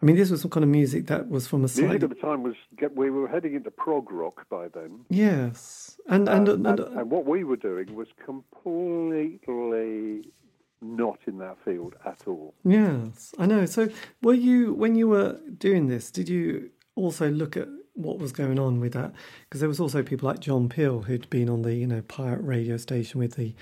I 0.00 0.06
mean, 0.06 0.16
this 0.16 0.30
was 0.30 0.42
some 0.42 0.50
kind 0.50 0.64
of 0.64 0.70
music 0.70 1.06
that 1.08 1.28
was 1.28 1.46
from 1.46 1.60
a 1.60 1.62
Music 1.62 2.02
at 2.02 2.08
the 2.08 2.14
time 2.14 2.42
was 2.42 2.54
we 2.94 3.10
were 3.10 3.28
heading 3.28 3.54
into 3.54 3.70
prog 3.70 4.10
rock 4.10 4.48
by 4.48 4.68
then. 4.68 5.04
yes, 5.08 5.98
and 6.08 6.28
and, 6.28 6.48
and, 6.48 6.66
and, 6.66 6.80
and, 6.80 6.98
and 6.98 7.10
what 7.10 7.26
we 7.26 7.44
were 7.44 7.56
doing 7.56 7.94
was 7.94 8.08
completely 8.24 9.40
not 10.82 11.18
in 11.26 11.38
that 11.38 11.56
field 11.64 11.94
at 12.04 12.20
all. 12.26 12.54
yes, 12.64 13.34
I 13.38 13.46
know. 13.46 13.66
So, 13.66 13.88
were 14.22 14.34
you 14.34 14.74
when 14.74 14.94
you 14.94 15.08
were 15.08 15.40
doing 15.56 15.88
this? 15.88 16.10
Did 16.10 16.28
you 16.28 16.70
also 16.94 17.30
look 17.30 17.56
at 17.56 17.68
what 17.94 18.18
was 18.18 18.32
going 18.32 18.58
on 18.58 18.80
with 18.80 18.92
that? 18.92 19.12
Because 19.44 19.60
there 19.60 19.68
was 19.68 19.80
also 19.80 20.02
people 20.02 20.28
like 20.28 20.40
John 20.40 20.68
Peel 20.68 21.02
who'd 21.02 21.30
been 21.30 21.48
on 21.48 21.62
the 21.62 21.74
you 21.74 21.86
know 21.86 22.02
pirate 22.02 22.42
radio 22.42 22.76
station 22.76 23.20
with 23.20 23.36
the 23.36 23.54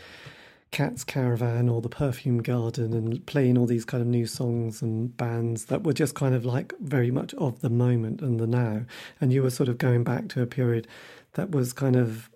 Cat's 0.72 1.04
Caravan 1.04 1.68
or 1.68 1.80
the 1.80 1.88
Perfume 1.88 2.38
Garden 2.42 2.92
and 2.94 3.24
playing 3.26 3.56
all 3.58 3.66
these 3.66 3.84
kind 3.84 4.00
of 4.00 4.08
new 4.08 4.26
songs 4.26 4.80
and 4.82 5.14
bands 5.16 5.66
that 5.66 5.84
were 5.84 5.92
just 5.92 6.14
kind 6.14 6.34
of 6.34 6.44
like 6.44 6.72
very 6.80 7.10
much 7.10 7.34
of 7.34 7.60
the 7.60 7.70
moment 7.70 8.20
and 8.22 8.40
the 8.40 8.46
now. 8.46 8.86
And 9.20 9.32
you 9.32 9.42
were 9.42 9.50
sort 9.50 9.68
of 9.68 9.76
going 9.78 10.02
back 10.02 10.28
to 10.30 10.42
a 10.42 10.46
period 10.46 10.88
that 11.34 11.50
was 11.50 11.72
kind 11.74 11.94
of, 11.94 12.30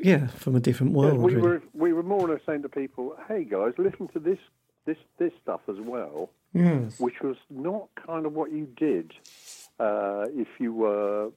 yeah, 0.00 0.28
from 0.28 0.54
a 0.54 0.60
different 0.60 0.92
Yeah, 0.92 0.98
world. 0.98 1.18
we 1.18 1.34
really. 1.34 1.48
were 1.48 1.62
we 1.74 1.92
were 1.92 2.04
more 2.04 2.28
or 2.28 2.32
less 2.32 2.40
saying 2.46 2.62
to 2.62 2.68
people, 2.68 3.16
"Hey 3.28 3.42
guys, 3.44 3.72
listen 3.76 4.06
to 4.14 4.20
this 4.20 4.38
this 4.86 4.98
this 5.18 5.32
stuff 5.42 5.60
as 5.68 5.80
well," 5.80 6.30
Yes. 6.52 7.00
which 7.00 7.20
was 7.22 7.36
not 7.50 7.88
kind 8.06 8.24
of 8.24 8.34
what 8.34 8.52
you 8.52 8.68
did 8.76 9.12
uh, 9.80 10.26
if 10.34 10.46
you 10.60 10.72
were, 10.72 11.30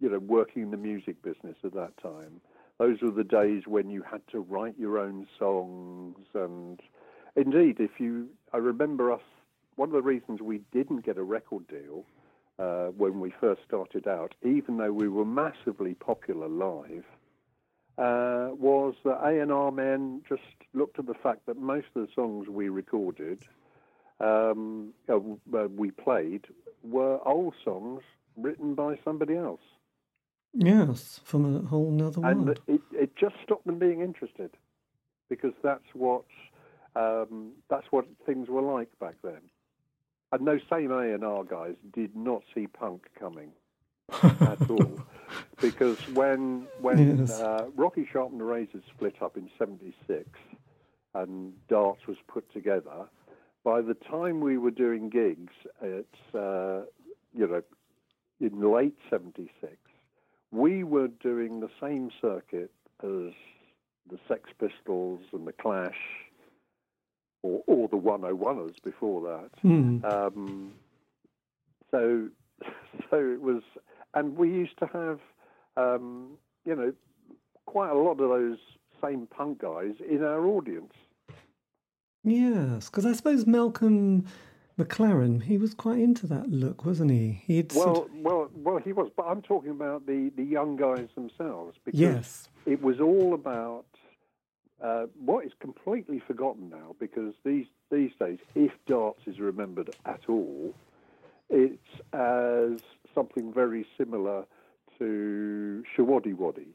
you 0.00 0.08
know, 0.08 0.18
working 0.18 0.62
in 0.62 0.70
the 0.70 0.76
music 0.78 1.20
business 1.22 1.56
at 1.62 1.74
that 1.74 1.94
time. 2.02 2.40
Those 2.78 3.00
were 3.00 3.10
the 3.10 3.24
days 3.24 3.62
when 3.66 3.88
you 3.88 4.02
had 4.02 4.20
to 4.32 4.40
write 4.40 4.78
your 4.78 4.98
own 4.98 5.26
songs, 5.38 6.26
and 6.34 6.80
indeed, 7.34 7.76
if 7.80 7.98
you, 7.98 8.28
I 8.52 8.58
remember 8.58 9.12
us. 9.12 9.22
One 9.76 9.90
of 9.90 9.94
the 9.94 10.02
reasons 10.02 10.40
we 10.40 10.62
didn't 10.72 11.04
get 11.04 11.18
a 11.18 11.22
record 11.22 11.68
deal 11.68 12.04
uh, 12.58 12.86
when 12.86 13.20
we 13.20 13.30
first 13.40 13.62
started 13.66 14.08
out, 14.08 14.34
even 14.42 14.78
though 14.78 14.92
we 14.92 15.08
were 15.08 15.24
massively 15.24 15.94
popular 15.94 16.48
live, 16.48 17.04
uh, 17.98 18.50
was 18.52 18.94
that 19.04 19.22
A&R 19.22 19.72
men 19.72 20.22
just 20.28 20.42
looked 20.74 20.98
at 20.98 21.06
the 21.06 21.14
fact 21.14 21.46
that 21.46 21.58
most 21.58 21.86
of 21.94 22.06
the 22.06 22.12
songs 22.14 22.48
we 22.48 22.68
recorded, 22.68 23.42
um, 24.20 24.92
uh, 25.08 25.16
uh, 25.16 25.68
we 25.68 25.90
played, 25.90 26.46
were 26.82 27.18
old 27.26 27.54
songs 27.64 28.02
written 28.36 28.74
by 28.74 28.98
somebody 29.04 29.36
else. 29.36 29.60
Yes, 30.56 31.20
from 31.24 31.56
a 31.56 31.60
whole 31.68 31.90
nother 31.90 32.20
And 32.22 32.46
world. 32.46 32.60
it, 32.66 32.80
it 32.92 33.16
just 33.16 33.36
stopped 33.42 33.66
them 33.66 33.78
being 33.78 34.00
interested 34.00 34.50
because 35.28 35.52
that's 35.62 35.84
what, 35.94 36.24
um, 36.96 37.52
that's 37.68 37.86
what 37.90 38.06
things 38.24 38.48
were 38.48 38.62
like 38.62 38.88
back 39.00 39.14
then. 39.22 39.40
And 40.32 40.46
those 40.46 40.60
same 40.70 40.90
A&R 40.90 41.44
guys 41.44 41.74
did 41.92 42.16
not 42.16 42.42
see 42.54 42.66
punk 42.66 43.06
coming 43.18 43.52
at 44.46 44.60
all. 44.68 45.00
Because 45.60 45.98
when 46.12 46.66
when 46.78 47.20
Yes. 47.20 47.30
uh, 47.30 47.66
Rocky 47.76 48.06
Sharp 48.12 48.30
and 48.32 48.40
the 48.40 48.44
Razors 48.44 48.82
split 48.94 49.22
up 49.22 49.36
in 49.36 49.48
'76 49.58 50.28
and 51.14 51.54
Darts 51.68 52.06
was 52.06 52.18
put 52.28 52.52
together, 52.52 53.08
by 53.64 53.80
the 53.80 53.94
time 53.94 54.40
we 54.40 54.58
were 54.58 54.70
doing 54.70 55.08
gigs 55.08 55.54
it's 55.80 56.34
uh, 56.34 56.82
you 57.34 57.46
know 57.46 57.62
in 58.40 58.60
late 58.72 58.96
'76, 59.08 59.76
we 60.50 60.84
were 60.84 61.08
doing 61.08 61.60
the 61.60 61.70
same 61.80 62.10
circuit 62.20 62.70
as 63.02 63.32
the 64.08 64.18
Sex 64.28 64.50
Pistols 64.58 65.20
and 65.32 65.46
the 65.46 65.52
Clash, 65.52 65.98
or 67.42 67.62
or 67.66 67.88
the 67.88 67.96
101ers 67.96 68.76
before 68.82 69.22
that. 69.22 69.50
Hmm. 69.60 70.04
Um, 70.04 70.72
so, 71.90 72.28
so 73.10 73.16
it 73.16 73.40
was, 73.40 73.62
and 74.14 74.36
we 74.36 74.48
used 74.48 74.78
to 74.78 74.86
have, 74.86 75.20
um, 75.76 76.38
you 76.64 76.74
know, 76.74 76.92
quite 77.66 77.90
a 77.90 77.94
lot 77.94 78.12
of 78.12 78.18
those 78.18 78.58
same 79.02 79.26
punk 79.26 79.60
guys 79.60 79.94
in 80.08 80.22
our 80.22 80.46
audience. 80.46 80.92
Yes, 82.24 82.86
because 82.90 83.06
I 83.06 83.12
suppose 83.12 83.46
Malcolm 83.46 84.26
McLaren, 84.78 85.42
he 85.42 85.56
was 85.56 85.72
quite 85.72 85.98
into 85.98 86.26
that 86.26 86.50
look, 86.50 86.84
wasn't 86.84 87.10
he? 87.10 87.42
He'd 87.46 87.72
sort 87.72 87.86
Well, 87.86 88.02
of- 88.02 88.14
well, 88.14 88.50
well, 88.54 88.76
he 88.78 88.92
was, 88.92 89.10
but 89.16 89.24
I'm 89.24 89.42
talking 89.42 89.70
about 89.70 90.06
the 90.06 90.30
the 90.36 90.44
young 90.44 90.76
guys 90.76 91.08
themselves 91.14 91.78
because 91.84 91.98
yes. 91.98 92.48
it 92.66 92.82
was 92.82 93.00
all 93.00 93.32
about 93.32 93.86
uh, 94.82 95.06
what 95.18 95.46
is 95.46 95.52
completely 95.60 96.20
forgotten 96.26 96.68
now 96.68 96.94
because 96.98 97.34
these 97.44 97.66
these 97.90 98.10
days, 98.20 98.38
if 98.54 98.72
darts 98.86 99.22
is 99.26 99.38
remembered 99.40 99.94
at 100.04 100.20
all, 100.28 100.74
it's 101.48 102.00
as 102.12 102.80
something 103.14 103.52
very 103.52 103.86
similar 103.96 104.44
to 104.98 105.82
Showaddywaddy. 105.96 106.68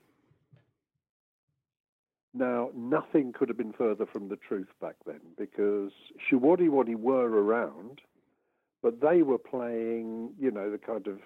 Now, 2.34 2.70
nothing 2.76 3.34
could 3.34 3.50
have 3.50 3.58
been 3.58 3.74
further 3.74 4.06
from 4.06 4.30
the 4.30 4.38
truth 4.38 4.70
back 4.80 4.96
then 5.06 5.20
because 5.38 5.92
Showaddywaddy 6.30 6.96
were 6.96 7.28
around, 7.30 8.00
but 8.82 9.02
they 9.02 9.22
were 9.22 9.38
playing, 9.38 10.34
you 10.40 10.50
know, 10.50 10.72
the 10.72 10.78
kind 10.78 11.08
of 11.08 11.20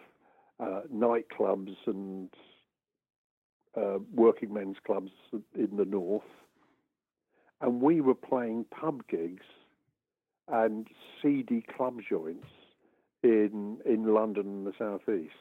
uh, 0.59 0.81
nightclubs 0.91 1.75
and 1.85 2.29
uh, 3.77 3.99
working 4.13 4.53
men's 4.53 4.77
clubs 4.85 5.11
in 5.53 5.77
the 5.77 5.85
north, 5.85 6.23
and 7.61 7.81
we 7.81 8.01
were 8.01 8.15
playing 8.15 8.65
pub 8.71 9.05
gigs 9.07 9.45
and 10.47 10.87
seedy 11.21 11.63
club 11.75 11.99
joints 12.07 12.47
in 13.23 13.77
in 13.85 14.13
London 14.13 14.45
and 14.45 14.67
the 14.67 14.73
southeast. 14.77 15.33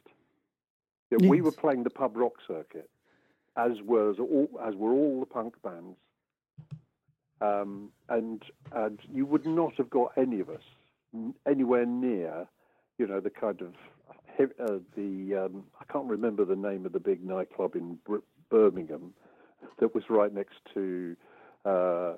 Yeah, 1.10 1.28
We 1.28 1.42
were 1.42 1.52
playing 1.52 1.84
the 1.84 1.90
pub 1.90 2.16
rock 2.16 2.34
circuit, 2.46 2.90
as 3.56 3.72
was 3.82 4.16
all 4.18 4.48
as 4.66 4.74
were 4.74 4.92
all 4.92 5.20
the 5.20 5.26
punk 5.26 5.54
bands, 5.62 5.96
um, 7.40 7.90
and 8.08 8.42
and 8.72 8.98
you 9.12 9.26
would 9.26 9.46
not 9.46 9.74
have 9.76 9.90
got 9.90 10.12
any 10.16 10.40
of 10.40 10.48
us 10.48 10.62
anywhere 11.48 11.86
near, 11.86 12.46
you 12.98 13.06
know, 13.06 13.20
the 13.20 13.30
kind 13.30 13.60
of 13.60 13.74
uh, 14.40 14.78
the 14.96 15.46
um, 15.46 15.64
I 15.80 15.92
can't 15.92 16.06
remember 16.08 16.44
the 16.44 16.56
name 16.56 16.86
of 16.86 16.92
the 16.92 17.00
big 17.00 17.24
nightclub 17.24 17.76
in 17.76 17.98
Birmingham 18.50 19.14
that 19.78 19.94
was 19.94 20.04
right 20.08 20.32
next 20.32 20.56
to. 20.74 21.16
Uh, 21.64 22.14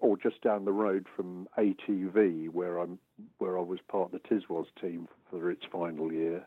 or 0.00 0.16
just 0.16 0.40
down 0.42 0.64
the 0.64 0.72
road 0.72 1.06
from 1.14 1.48
ATV, 1.56 2.50
where 2.50 2.78
I'm, 2.78 2.98
where 3.38 3.56
I 3.56 3.62
was 3.62 3.78
part 3.88 4.12
of 4.12 4.20
the 4.20 4.28
Tiswas 4.28 4.66
team 4.80 5.06
for 5.30 5.48
its 5.48 5.62
final 5.70 6.12
year. 6.12 6.44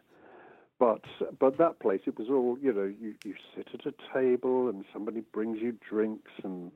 But 0.80 1.04
but 1.38 1.58
that 1.58 1.80
place, 1.80 2.00
it 2.06 2.18
was 2.18 2.30
all 2.30 2.58
you 2.62 2.72
know. 2.72 2.86
You, 3.00 3.14
you 3.26 3.36
sit 3.56 3.68
at 3.74 3.86
a 3.86 3.94
table 4.14 4.70
and 4.70 4.86
somebody 4.94 5.20
brings 5.20 5.60
you 5.62 5.78
drinks 5.88 6.32
and 6.42 6.72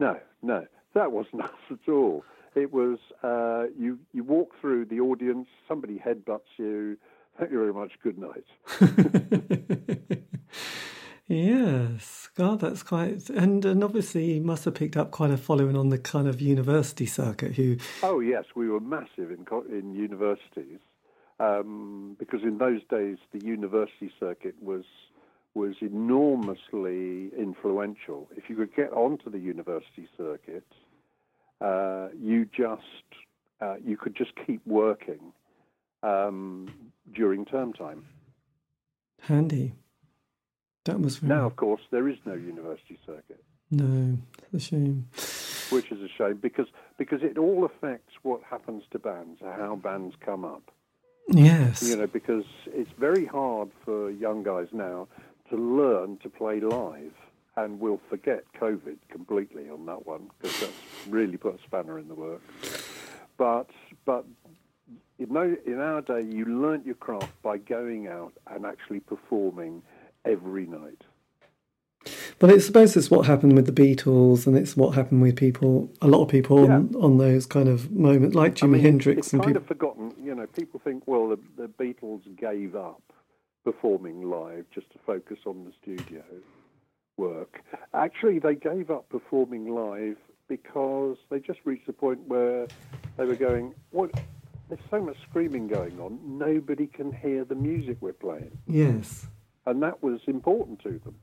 No, 0.00 0.18
no, 0.42 0.66
that 0.94 1.12
wasn't 1.12 1.42
us 1.44 1.50
at 1.70 1.92
all. 1.92 2.24
It 2.54 2.72
was 2.72 2.98
uh, 3.22 3.66
you. 3.78 3.98
You 4.14 4.24
walk 4.24 4.54
through 4.60 4.86
the 4.86 5.00
audience, 5.00 5.46
somebody 5.68 6.02
headbutts 6.04 6.48
you. 6.56 6.96
Thank 7.38 7.52
you 7.52 7.58
very 7.58 7.74
much. 7.74 7.92
Good 8.02 8.18
night. 8.18 8.46
yes, 11.28 12.30
God, 12.34 12.60
that's 12.60 12.82
quite. 12.82 13.28
And 13.28 13.62
and 13.66 13.84
obviously, 13.84 14.32
you 14.32 14.40
must 14.40 14.64
have 14.64 14.74
picked 14.74 14.96
up 14.96 15.10
quite 15.10 15.30
a 15.30 15.36
following 15.36 15.76
on 15.76 15.90
the 15.90 15.98
kind 15.98 16.28
of 16.28 16.40
university 16.40 17.04
circuit. 17.04 17.56
Who? 17.56 17.76
Oh 18.02 18.20
yes, 18.20 18.44
we 18.56 18.70
were 18.70 18.80
massive 18.80 19.30
in 19.30 19.46
in 19.70 19.94
universities 19.94 20.80
um, 21.40 22.16
because 22.18 22.42
in 22.42 22.58
those 22.58 22.80
days 22.90 23.18
the 23.32 23.44
university 23.44 24.10
circuit 24.18 24.54
was 24.60 24.84
was 25.54 25.74
enormously 25.80 27.30
influential. 27.36 28.28
If 28.36 28.48
you 28.48 28.56
could 28.56 28.74
get 28.76 28.92
onto 28.92 29.30
the 29.30 29.38
university 29.38 30.08
circuit, 30.16 30.66
uh, 31.60 32.08
you 32.18 32.44
just 32.46 32.82
uh, 33.60 33.76
you 33.84 33.96
could 33.96 34.14
just 34.14 34.32
keep 34.46 34.64
working 34.66 35.32
um, 36.02 36.68
during 37.12 37.44
term 37.44 37.72
time. 37.72 38.04
Handy. 39.22 39.72
That 40.84 41.00
was 41.00 41.18
very... 41.18 41.34
now, 41.34 41.46
of 41.46 41.56
course, 41.56 41.82
there 41.90 42.08
is 42.08 42.16
no 42.24 42.34
university 42.34 42.98
circuit. 43.04 43.42
No, 43.70 44.16
it's 44.52 44.64
a 44.64 44.68
shame. 44.68 45.08
Which 45.70 45.92
is 45.92 46.00
a 46.00 46.08
shame 46.08 46.38
because 46.40 46.68
because 46.96 47.22
it 47.22 47.36
all 47.36 47.64
affects 47.64 48.14
what 48.22 48.42
happens 48.42 48.84
to 48.92 48.98
bands, 48.98 49.40
how 49.42 49.76
bands 49.76 50.14
come 50.24 50.44
up. 50.44 50.70
Yes. 51.28 51.82
You 51.82 51.96
know, 51.96 52.06
because 52.06 52.44
it's 52.66 52.90
very 52.98 53.26
hard 53.26 53.70
for 53.84 54.10
young 54.10 54.42
guys 54.42 54.68
now 54.72 55.08
to 55.50 55.56
learn 55.56 56.18
to 56.18 56.28
play 56.28 56.60
live, 56.60 57.12
and 57.56 57.78
we'll 57.80 58.00
forget 58.08 58.44
COVID 58.60 58.96
completely 59.10 59.68
on 59.68 59.86
that 59.86 60.06
one 60.06 60.30
because 60.40 60.60
that's 60.60 60.72
really 61.08 61.36
put 61.36 61.54
a 61.54 61.62
spanner 61.64 61.98
in 61.98 62.08
the 62.08 62.14
works. 62.14 62.84
But 63.36 63.70
but 64.04 64.24
know, 65.30 65.56
in 65.66 65.80
our 65.80 66.00
day, 66.00 66.22
you 66.22 66.44
learnt 66.44 66.86
your 66.86 66.94
craft 66.96 67.42
by 67.42 67.58
going 67.58 68.08
out 68.08 68.32
and 68.46 68.64
actually 68.66 69.00
performing 69.00 69.82
every 70.24 70.66
night. 70.66 71.02
But 72.38 72.50
I 72.50 72.58
suppose 72.58 72.96
it's 72.96 73.10
what 73.10 73.26
happened 73.26 73.54
with 73.54 73.66
the 73.66 73.72
Beatles, 73.72 74.46
and 74.46 74.56
it's 74.56 74.76
what 74.76 74.94
happened 74.94 75.22
with 75.22 75.34
people, 75.34 75.90
a 76.00 76.06
lot 76.06 76.22
of 76.22 76.28
people 76.28 76.64
yeah. 76.64 76.74
on, 76.76 76.94
on 76.94 77.18
those 77.18 77.46
kind 77.46 77.68
of 77.68 77.90
moments, 77.90 78.36
like 78.36 78.54
Jimi 78.54 78.62
I 78.62 78.66
mean, 78.66 78.82
Hendrix. 78.82 79.18
It's 79.18 79.32
and 79.32 79.42
kind 79.42 79.54
people... 79.54 79.62
of 79.62 79.68
forgotten. 79.68 80.14
You 80.22 80.34
know, 80.36 80.46
people 80.46 80.80
think, 80.82 81.02
well, 81.06 81.28
the, 81.28 81.38
the 81.56 81.68
Beatles 81.68 82.22
gave 82.36 82.76
up 82.76 83.02
performing 83.64 84.30
live 84.30 84.66
just 84.72 84.88
to 84.92 84.98
focus 85.04 85.38
on 85.46 85.64
the 85.64 85.72
studio 85.82 86.22
work. 87.16 87.60
Actually, 87.92 88.38
they 88.38 88.54
gave 88.54 88.90
up 88.90 89.08
performing 89.08 89.68
live 89.74 90.16
because 90.46 91.16
they 91.30 91.40
just 91.40 91.58
reached 91.64 91.86
the 91.86 91.92
point 91.92 92.20
where 92.28 92.68
they 93.16 93.24
were 93.24 93.34
going, 93.34 93.74
what? 93.90 94.12
There's 94.68 94.80
so 94.90 95.00
much 95.00 95.16
screaming 95.28 95.66
going 95.66 95.98
on, 95.98 96.18
nobody 96.24 96.86
can 96.86 97.10
hear 97.10 97.44
the 97.44 97.54
music 97.54 97.96
we're 98.00 98.12
playing. 98.12 98.56
Yes. 98.66 99.26
And 99.66 99.82
that 99.82 100.02
was 100.02 100.20
important 100.26 100.82
to 100.82 101.00
them. 101.04 101.14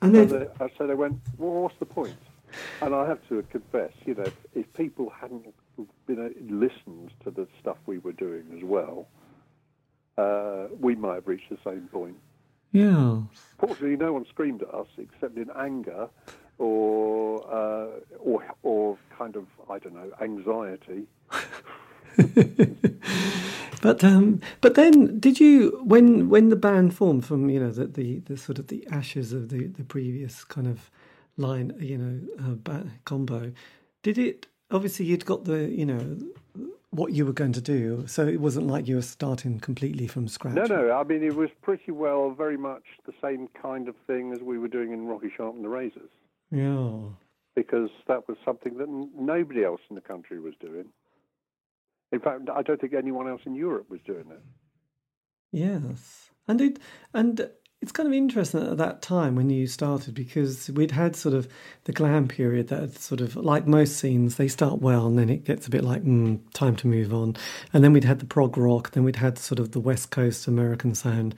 And 0.00 0.14
so, 0.14 0.24
they, 0.58 0.68
so 0.78 0.86
they 0.86 0.94
went, 0.94 1.20
well, 1.36 1.62
what's 1.62 1.78
the 1.78 1.86
point? 1.86 2.16
And 2.80 2.94
I 2.94 3.06
have 3.06 3.26
to 3.28 3.42
confess, 3.50 3.92
you 4.06 4.14
know, 4.14 4.22
if, 4.22 4.36
if 4.54 4.72
people 4.74 5.10
hadn't 5.10 5.54
been 6.06 6.18
uh, 6.18 6.28
listened 6.40 7.10
to 7.24 7.30
the 7.30 7.46
stuff 7.60 7.76
we 7.86 7.98
were 7.98 8.12
doing 8.12 8.44
as 8.56 8.64
well, 8.64 9.06
uh, 10.16 10.68
we 10.80 10.94
might 10.94 11.16
have 11.16 11.28
reached 11.28 11.50
the 11.50 11.58
same 11.64 11.88
point. 11.92 12.16
Yeah. 12.72 13.22
Fortunately, 13.58 13.96
no 13.96 14.12
one 14.12 14.26
screamed 14.26 14.62
at 14.62 14.74
us 14.74 14.88
except 14.98 15.36
in 15.36 15.50
anger 15.56 16.08
or 16.58 17.46
uh, 17.50 18.00
or 18.18 18.44
or 18.62 18.98
kind 19.16 19.36
of 19.36 19.46
I 19.70 19.78
don't 19.78 19.94
know 19.94 20.10
anxiety. 20.20 21.06
but 23.80 24.02
um, 24.04 24.40
but 24.60 24.74
then 24.74 25.18
did 25.18 25.40
you 25.40 25.80
when 25.84 26.28
when 26.28 26.48
the 26.48 26.56
band 26.56 26.94
formed 26.94 27.24
from 27.24 27.48
you 27.50 27.60
know 27.60 27.70
the 27.70 27.86
the, 27.86 28.18
the 28.20 28.36
sort 28.36 28.58
of 28.58 28.68
the 28.68 28.86
ashes 28.90 29.32
of 29.32 29.48
the, 29.48 29.66
the 29.66 29.84
previous 29.84 30.44
kind 30.44 30.66
of 30.66 30.90
line 31.36 31.74
you 31.78 31.96
know 31.96 32.56
uh, 32.66 32.82
combo 33.04 33.52
did 34.02 34.18
it 34.18 34.46
obviously 34.70 35.06
you'd 35.06 35.24
got 35.24 35.44
the 35.44 35.68
you 35.70 35.86
know 35.86 36.18
what 36.90 37.12
you 37.12 37.26
were 37.26 37.32
going 37.32 37.52
to 37.52 37.60
do 37.60 38.04
so 38.06 38.26
it 38.26 38.40
wasn't 38.40 38.66
like 38.66 38.88
you 38.88 38.96
were 38.96 39.02
starting 39.02 39.60
completely 39.60 40.06
from 40.06 40.26
scratch? 40.26 40.54
No 40.54 40.64
no 40.64 40.92
i 40.92 41.04
mean 41.04 41.22
it 41.22 41.36
was 41.36 41.50
pretty 41.62 41.92
well 41.92 42.30
very 42.30 42.56
much 42.56 42.82
the 43.06 43.12
same 43.22 43.48
kind 43.60 43.88
of 43.88 43.94
thing 44.06 44.32
as 44.32 44.40
we 44.40 44.58
were 44.58 44.68
doing 44.68 44.92
in 44.92 45.06
rocky 45.06 45.30
sharp 45.36 45.54
and 45.54 45.64
the 45.64 45.68
razors. 45.68 46.10
Yeah. 46.50 46.92
Because 47.54 47.90
that 48.06 48.26
was 48.28 48.38
something 48.44 48.78
that 48.78 48.88
nobody 48.88 49.64
else 49.64 49.80
in 49.90 49.96
the 49.96 50.00
country 50.00 50.40
was 50.40 50.54
doing 50.60 50.86
in 52.12 52.20
fact, 52.20 52.48
I 52.54 52.62
don't 52.62 52.80
think 52.80 52.94
anyone 52.94 53.28
else 53.28 53.42
in 53.44 53.54
Europe 53.54 53.90
was 53.90 54.00
doing 54.06 54.24
it. 54.30 54.42
Yes, 55.52 56.30
and 56.46 56.60
it 56.60 56.78
and 57.14 57.48
it's 57.80 57.92
kind 57.92 58.08
of 58.08 58.12
interesting 58.12 58.66
at 58.66 58.76
that 58.76 59.02
time 59.02 59.36
when 59.36 59.50
you 59.50 59.66
started 59.66 60.12
because 60.12 60.68
we'd 60.70 60.90
had 60.90 61.14
sort 61.14 61.34
of 61.34 61.48
the 61.84 61.92
glam 61.92 62.26
period 62.26 62.68
that 62.68 62.98
sort 62.98 63.20
of 63.20 63.36
like 63.36 63.66
most 63.68 63.96
scenes 63.98 64.34
they 64.34 64.48
start 64.48 64.80
well 64.80 65.06
and 65.06 65.16
then 65.16 65.30
it 65.30 65.44
gets 65.44 65.66
a 65.68 65.70
bit 65.70 65.84
like 65.84 66.02
mm, 66.02 66.40
time 66.52 66.74
to 66.74 66.88
move 66.88 67.14
on. 67.14 67.36
And 67.72 67.84
then 67.84 67.92
we'd 67.92 68.04
had 68.04 68.18
the 68.18 68.26
prog 68.26 68.58
rock 68.58 68.90
then 68.90 69.04
we'd 69.04 69.16
had 69.16 69.38
sort 69.38 69.60
of 69.60 69.70
the 69.72 69.80
west 69.80 70.10
coast 70.10 70.48
american 70.48 70.94
sound 70.94 71.36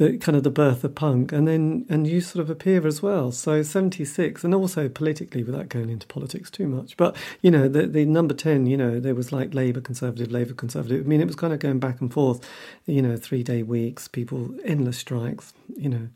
the 0.00 0.16
kind 0.16 0.34
of 0.34 0.44
the 0.44 0.50
birth 0.50 0.82
of 0.82 0.94
punk, 0.94 1.30
and 1.30 1.46
then 1.46 1.84
and 1.90 2.06
you 2.06 2.22
sort 2.22 2.42
of 2.42 2.48
appear 2.48 2.86
as 2.86 3.02
well. 3.02 3.30
So 3.32 3.62
seventy 3.62 4.06
six, 4.06 4.42
and 4.42 4.54
also 4.54 4.88
politically, 4.88 5.44
without 5.44 5.68
going 5.68 5.90
into 5.90 6.06
politics 6.06 6.50
too 6.50 6.66
much, 6.66 6.96
but 6.96 7.14
you 7.42 7.50
know 7.50 7.68
the 7.68 7.86
the 7.86 8.06
number 8.06 8.32
ten, 8.32 8.64
you 8.64 8.78
know 8.78 8.98
there 8.98 9.14
was 9.14 9.30
like 9.30 9.52
Labour 9.52 9.82
Conservative, 9.82 10.32
Labour 10.32 10.54
Conservative. 10.54 11.04
I 11.04 11.06
mean, 11.06 11.20
it 11.20 11.26
was 11.26 11.36
kind 11.36 11.52
of 11.52 11.58
going 11.58 11.80
back 11.80 12.00
and 12.00 12.10
forth. 12.10 12.48
You 12.86 13.02
know, 13.02 13.18
three 13.18 13.42
day 13.42 13.62
weeks, 13.62 14.08
people 14.08 14.54
endless 14.64 14.98
strikes. 14.98 15.52
You 15.76 15.90
know. 15.90 16.08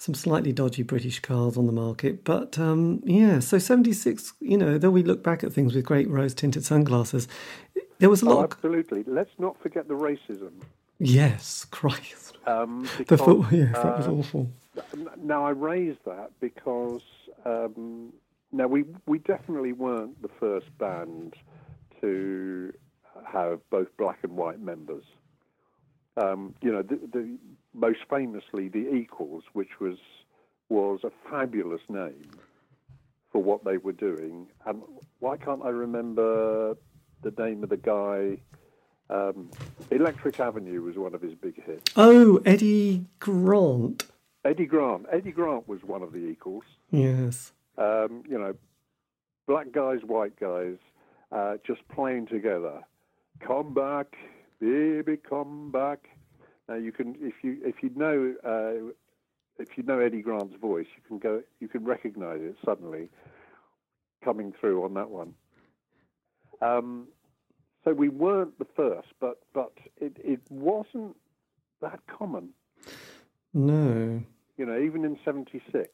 Some 0.00 0.14
slightly 0.14 0.52
dodgy 0.52 0.84
British 0.84 1.18
cars 1.18 1.56
on 1.56 1.66
the 1.66 1.72
market, 1.72 2.22
but 2.22 2.56
um, 2.56 3.02
yeah. 3.04 3.40
So 3.40 3.58
seventy 3.58 3.92
six, 3.92 4.32
you 4.38 4.56
know, 4.56 4.78
though 4.78 4.92
we 4.92 5.02
look 5.02 5.24
back 5.24 5.42
at 5.42 5.52
things 5.52 5.74
with 5.74 5.84
great 5.84 6.08
rose 6.08 6.34
tinted 6.34 6.64
sunglasses, 6.64 7.26
there 7.98 8.08
was 8.08 8.22
a 8.22 8.26
lot. 8.26 8.38
Oh, 8.38 8.44
absolutely. 8.44 9.02
Let's 9.08 9.36
not 9.38 9.60
forget 9.60 9.88
the 9.88 9.94
racism. 9.94 10.52
Yes, 10.98 11.64
Christ. 11.70 12.36
Um, 12.46 12.88
because, 12.96 13.18
the 13.18 13.24
foot, 13.24 13.52
yeah, 13.52 13.72
that 13.72 13.98
was 13.98 14.06
uh, 14.06 14.12
awful. 14.12 14.50
Now 15.22 15.44
I 15.44 15.50
raise 15.50 15.96
that 16.06 16.30
because 16.40 17.02
um, 17.44 18.12
now 18.52 18.66
we 18.66 18.84
we 19.06 19.18
definitely 19.18 19.72
weren't 19.72 20.20
the 20.22 20.30
first 20.40 20.66
band 20.78 21.34
to 22.00 22.72
have 23.26 23.60
both 23.70 23.88
black 23.96 24.18
and 24.22 24.32
white 24.32 24.60
members. 24.60 25.04
Um, 26.16 26.54
you 26.62 26.72
know, 26.72 26.82
the, 26.82 26.98
the, 27.12 27.38
most 27.74 28.00
famously 28.10 28.68
the 28.68 28.92
Equals, 28.92 29.44
which 29.52 29.80
was 29.80 29.98
was 30.68 31.00
a 31.04 31.10
fabulous 31.30 31.82
name 31.88 32.30
for 33.32 33.42
what 33.42 33.64
they 33.64 33.76
were 33.76 33.92
doing. 33.92 34.48
And 34.66 34.82
why 35.20 35.36
can't 35.36 35.64
I 35.64 35.68
remember 35.68 36.76
the 37.22 37.30
name 37.38 37.62
of 37.62 37.70
the 37.70 37.76
guy? 37.76 38.38
Um, 39.10 39.50
Electric 39.90 40.38
Avenue 40.38 40.82
was 40.82 40.96
one 40.96 41.14
of 41.14 41.22
his 41.22 41.34
big 41.34 41.62
hits. 41.64 41.92
Oh, 41.96 42.40
Eddie 42.44 43.06
Grant. 43.20 44.06
Eddie 44.44 44.66
Grant. 44.66 45.06
Eddie 45.10 45.32
Grant 45.32 45.66
was 45.68 45.82
one 45.82 46.02
of 46.02 46.12
the 46.12 46.18
Equals. 46.18 46.64
Yes. 46.90 47.52
Um, 47.78 48.22
you 48.28 48.38
know, 48.38 48.54
black 49.46 49.72
guys, 49.72 50.00
white 50.04 50.38
guys, 50.38 50.76
uh, 51.32 51.56
just 51.66 51.86
playing 51.88 52.26
together. 52.26 52.82
Come 53.40 53.72
back, 53.72 54.16
baby, 54.60 55.16
come 55.16 55.70
back. 55.70 56.08
Now 56.68 56.74
you 56.74 56.92
can, 56.92 57.16
if 57.20 57.34
you 57.42 57.58
if 57.64 57.76
you 57.82 57.90
know 57.94 58.34
uh, 58.44 58.92
if 59.58 59.76
you 59.76 59.84
know 59.84 60.00
Eddie 60.00 60.22
Grant's 60.22 60.56
voice, 60.60 60.86
you 60.96 61.02
can 61.06 61.18
go, 61.18 61.42
you 61.60 61.68
can 61.68 61.84
recognise 61.84 62.40
it 62.40 62.56
suddenly 62.64 63.08
coming 64.24 64.52
through 64.60 64.84
on 64.84 64.94
that 64.94 65.10
one. 65.10 65.34
Um, 66.60 67.08
so 67.88 67.94
we 67.94 68.08
weren't 68.10 68.58
the 68.58 68.66
first, 68.76 69.08
but 69.18 69.38
but 69.54 69.72
it, 69.96 70.16
it 70.22 70.40
wasn't 70.50 71.16
that 71.80 72.00
common. 72.06 72.50
No. 73.54 74.22
You 74.58 74.66
know, 74.66 74.78
even 74.78 75.04
in 75.04 75.18
'76, 75.24 75.88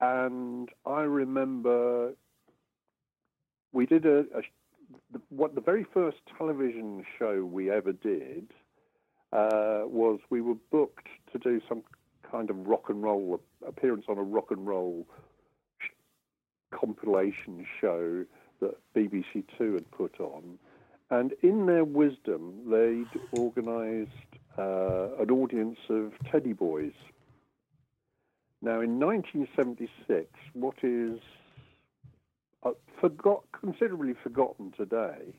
and 0.00 0.68
I 0.86 1.00
remember 1.00 2.12
we 3.72 3.86
did 3.86 4.06
a, 4.06 4.18
a 4.18 4.42
the, 5.12 5.20
what 5.30 5.54
the 5.54 5.60
very 5.60 5.84
first 5.92 6.18
television 6.36 7.04
show 7.18 7.44
we 7.44 7.70
ever 7.70 7.92
did 7.92 8.52
uh, 9.32 9.82
was 9.86 10.20
we 10.30 10.40
were 10.40 10.56
booked 10.70 11.08
to 11.32 11.38
do 11.38 11.60
some 11.68 11.82
kind 12.30 12.48
of 12.48 12.66
rock 12.66 12.90
and 12.90 13.02
roll 13.02 13.40
appearance 13.66 14.04
on 14.08 14.18
a 14.18 14.22
rock 14.22 14.50
and 14.50 14.66
roll 14.66 15.06
sh- 15.80 15.88
compilation 16.70 17.66
show 17.80 18.24
that 18.60 18.76
BBC 18.94 19.44
Two 19.56 19.74
had 19.74 19.90
put 19.90 20.20
on, 20.20 20.58
and 21.10 21.32
in 21.42 21.66
their 21.66 21.84
wisdom, 21.84 22.54
they'd 22.70 23.38
organised 23.38 24.10
uh, 24.58 25.08
an 25.18 25.30
audience 25.30 25.78
of 25.88 26.12
teddy 26.30 26.52
boys. 26.52 26.92
Now, 28.60 28.80
in 28.80 28.98
1976, 28.98 30.26
what 30.52 30.76
is 30.82 31.20
uh, 32.64 32.70
forgot 33.00 33.44
considerably 33.52 34.14
forgotten 34.22 34.72
today 34.76 35.34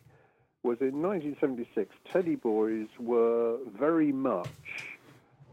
was 0.64 0.78
in 0.82 1.02
1976. 1.02 1.96
Teddy 2.12 2.36
Boys 2.36 2.88
were 3.00 3.58
very 3.78 4.12
much, 4.12 4.50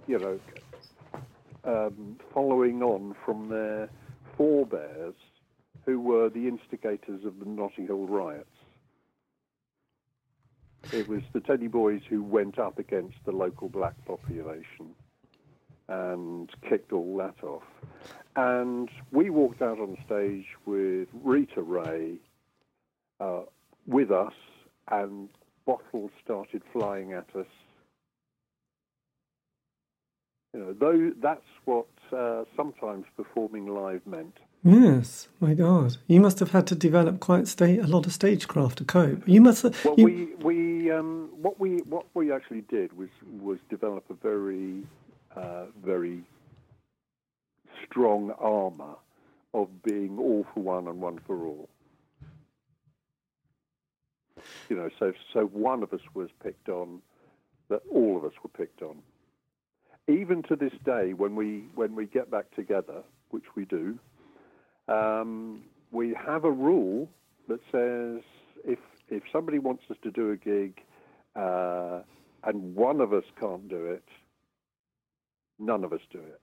you 0.07 0.19
know, 0.19 0.41
um, 1.65 2.19
following 2.33 2.83
on 2.83 3.15
from 3.25 3.49
their 3.49 3.89
forebears, 4.37 5.15
who 5.85 6.01
were 6.01 6.29
the 6.29 6.49
instigators 6.49 7.25
of 7.25 7.39
the 7.39 7.47
Notting 7.47 7.87
Hill 7.87 8.07
riots. 8.07 8.56
It 10.92 11.09
was 11.09 11.22
the 11.33 11.40
Teddy 11.40 11.68
Boys 11.68 12.01
who 12.09 12.22
went 12.22 12.59
up 12.59 12.79
against 12.79 13.16
the 13.25 13.33
local 13.33 13.68
black 13.68 13.94
population 14.07 14.94
and 15.88 16.51
kicked 16.68 16.92
all 16.92 17.16
that 17.18 17.42
off. 17.42 17.62
And 18.37 18.90
we 19.12 19.31
walked 19.31 19.62
out 19.62 19.79
on 19.79 19.96
stage 20.05 20.46
with 20.64 21.09
Rita 21.25 21.62
Ray 21.62 22.16
uh, 23.20 23.42
with 23.87 24.11
us, 24.11 24.35
and 24.90 25.29
bottles 25.64 26.11
started 26.22 26.62
flying 26.72 27.12
at 27.12 27.29
us. 27.35 27.46
You 30.53 30.61
know, 30.61 30.72
though 30.79 31.12
that's 31.20 31.40
what 31.64 31.87
uh, 32.12 32.44
sometimes 32.57 33.07
performing 33.16 33.66
live 33.66 34.07
meant. 34.07 34.37
Yes, 34.64 35.29
my 35.38 35.55
God, 35.55 35.97
you 36.09 36.21
must 36.21 36.40
have 36.40 36.51
had 36.51 36.66
to 36.69 36.75
develop 36.75 37.21
quite 37.21 37.47
sta- 37.47 37.79
a 37.81 37.87
lot 37.87 38.07
of 38.07 38.12
stagecraft 38.12 38.79
to 38.79 38.85
cope. 38.85 39.27
You 39.29 39.40
must. 39.40 39.62
Have, 39.62 39.85
Well, 39.85 39.95
you- 39.97 40.05
we 40.05 40.35
we 40.45 40.90
um, 40.90 41.31
what 41.40 41.61
we 41.61 41.79
what 41.83 42.07
we 42.14 42.33
actually 42.33 42.62
did 42.62 42.92
was 42.97 43.09
was 43.40 43.59
develop 43.71 44.05
a 44.11 44.14
very 44.14 44.83
uh, 45.37 45.66
very 45.85 46.23
strong 47.85 48.33
armour 48.38 48.97
of 49.55 49.69
being 49.85 50.19
all 50.19 50.45
for 50.53 50.61
one 50.61 50.88
and 50.88 51.01
one 51.01 51.21
for 51.27 51.47
all. 51.47 51.69
You 54.69 54.77
know, 54.77 54.90
so 54.99 55.12
so 55.33 55.47
one 55.47 55.85
of 55.85 55.92
us 55.92 56.01
was 56.14 56.29
picked 56.42 56.69
on, 56.69 57.01
that 57.69 57.83
all 57.90 58.16
of 58.16 58.25
us 58.25 58.33
were 58.42 58.51
picked 58.51 58.83
on. 58.83 58.97
Even 60.09 60.42
to 60.45 60.57
this 60.57 60.73
day, 60.85 61.12
when 61.12 61.37
we 61.37 61.66
when 61.77 61.95
we 61.95 62.07
get 62.07 62.31
back 62.33 62.51
together, 62.57 63.03
which 63.31 63.45
we 63.55 63.64
do, 63.64 63.99
um, 64.88 65.62
we 65.90 66.14
have 66.14 66.44
a 66.44 66.51
rule 66.51 67.09
that 67.49 67.61
says 67.72 68.22
if 68.64 68.79
if 69.09 69.22
somebody 69.33 69.59
wants 69.59 69.85
us 69.90 69.96
to 70.03 70.11
do 70.11 70.31
a 70.33 70.37
gig 70.37 70.81
uh, 71.37 72.01
and 72.44 72.75
one 72.75 73.01
of 73.01 73.12
us 73.12 73.25
can't 73.38 73.68
do 73.68 73.87
it, 73.87 74.05
none 75.59 75.85
of 75.85 75.92
us 75.92 76.01
do 76.11 76.18
it. 76.18 76.40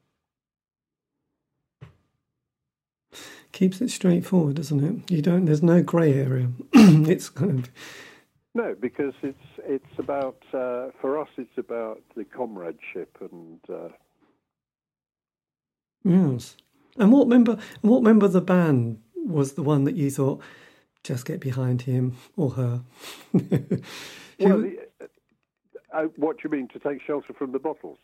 keeps 3.54 3.80
it 3.80 3.90
straightforward, 3.90 4.56
doesn't 4.56 4.84
it? 4.84 5.12
You 5.12 5.22
don't. 5.22 5.46
There's 5.46 5.64
no 5.64 5.82
grey 5.82 6.14
area. 6.14 6.50
it's 6.74 7.30
kind 7.30 7.60
of 7.60 7.72
No, 8.54 8.76
because 8.78 9.14
it's 9.22 9.38
it's 9.60 9.98
about 9.98 10.44
uh, 10.54 10.88
for 11.00 11.22
us. 11.22 11.30
It's 11.38 11.58
about 11.58 12.02
the 12.18 12.26
comradeship 12.26 13.18
and 13.22 13.60
uh, 13.70 13.90
yes. 16.04 16.58
And 16.98 17.12
what 17.12 17.28
member? 17.28 17.54
And 17.54 17.92
what 17.92 18.04
member 18.04 18.26
of 18.26 18.34
the 18.34 18.42
band 18.42 19.02
was 19.16 19.54
the 19.54 19.64
one 19.64 19.84
that 19.86 19.96
you 19.96 20.12
thought 20.12 20.42
just 21.04 21.26
get 21.26 21.40
behind 21.40 21.84
him 21.84 22.18
or 22.38 22.52
her? 22.52 22.84
Well, 24.40 24.62
the, 24.62 24.78
uh, 25.94 26.04
what 26.18 26.38
do 26.38 26.42
you 26.46 26.50
mean 26.50 26.68
to 26.70 26.80
take 26.80 27.02
shelter 27.06 27.34
from 27.34 27.52
the 27.52 27.60
bottles? 27.60 28.00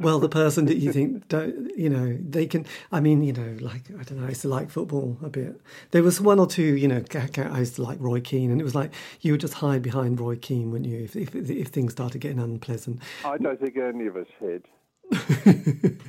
Well, 0.00 0.18
the 0.18 0.28
person 0.28 0.64
that 0.66 0.78
you 0.78 0.92
think, 0.92 1.28
don't, 1.28 1.70
you 1.76 1.88
know, 1.90 2.18
they 2.20 2.46
can. 2.46 2.66
I 2.90 3.00
mean, 3.00 3.22
you 3.22 3.32
know, 3.32 3.56
like 3.60 3.90
I 3.90 4.02
don't 4.02 4.18
know. 4.18 4.24
I 4.24 4.30
used 4.30 4.42
to 4.42 4.48
like 4.48 4.70
football 4.70 5.18
a 5.22 5.28
bit. 5.28 5.60
There 5.90 6.02
was 6.02 6.20
one 6.20 6.38
or 6.38 6.46
two, 6.46 6.76
you 6.76 6.88
know. 6.88 7.04
I 7.14 7.58
used 7.58 7.76
to 7.76 7.82
like 7.82 7.98
Roy 8.00 8.20
Keane, 8.20 8.50
and 8.50 8.60
it 8.60 8.64
was 8.64 8.74
like 8.74 8.92
you 9.20 9.32
would 9.32 9.40
just 9.40 9.54
hide 9.54 9.82
behind 9.82 10.18
Roy 10.20 10.36
Keane, 10.36 10.70
wouldn't 10.70 10.90
you? 10.90 11.04
If 11.04 11.16
if, 11.16 11.34
if 11.34 11.68
things 11.68 11.92
started 11.92 12.20
getting 12.20 12.38
unpleasant. 12.38 13.00
I 13.24 13.36
don't 13.38 13.60
think 13.60 13.76
any 13.76 14.06
of 14.06 14.16
us 14.16 14.26
hid. 14.40 14.64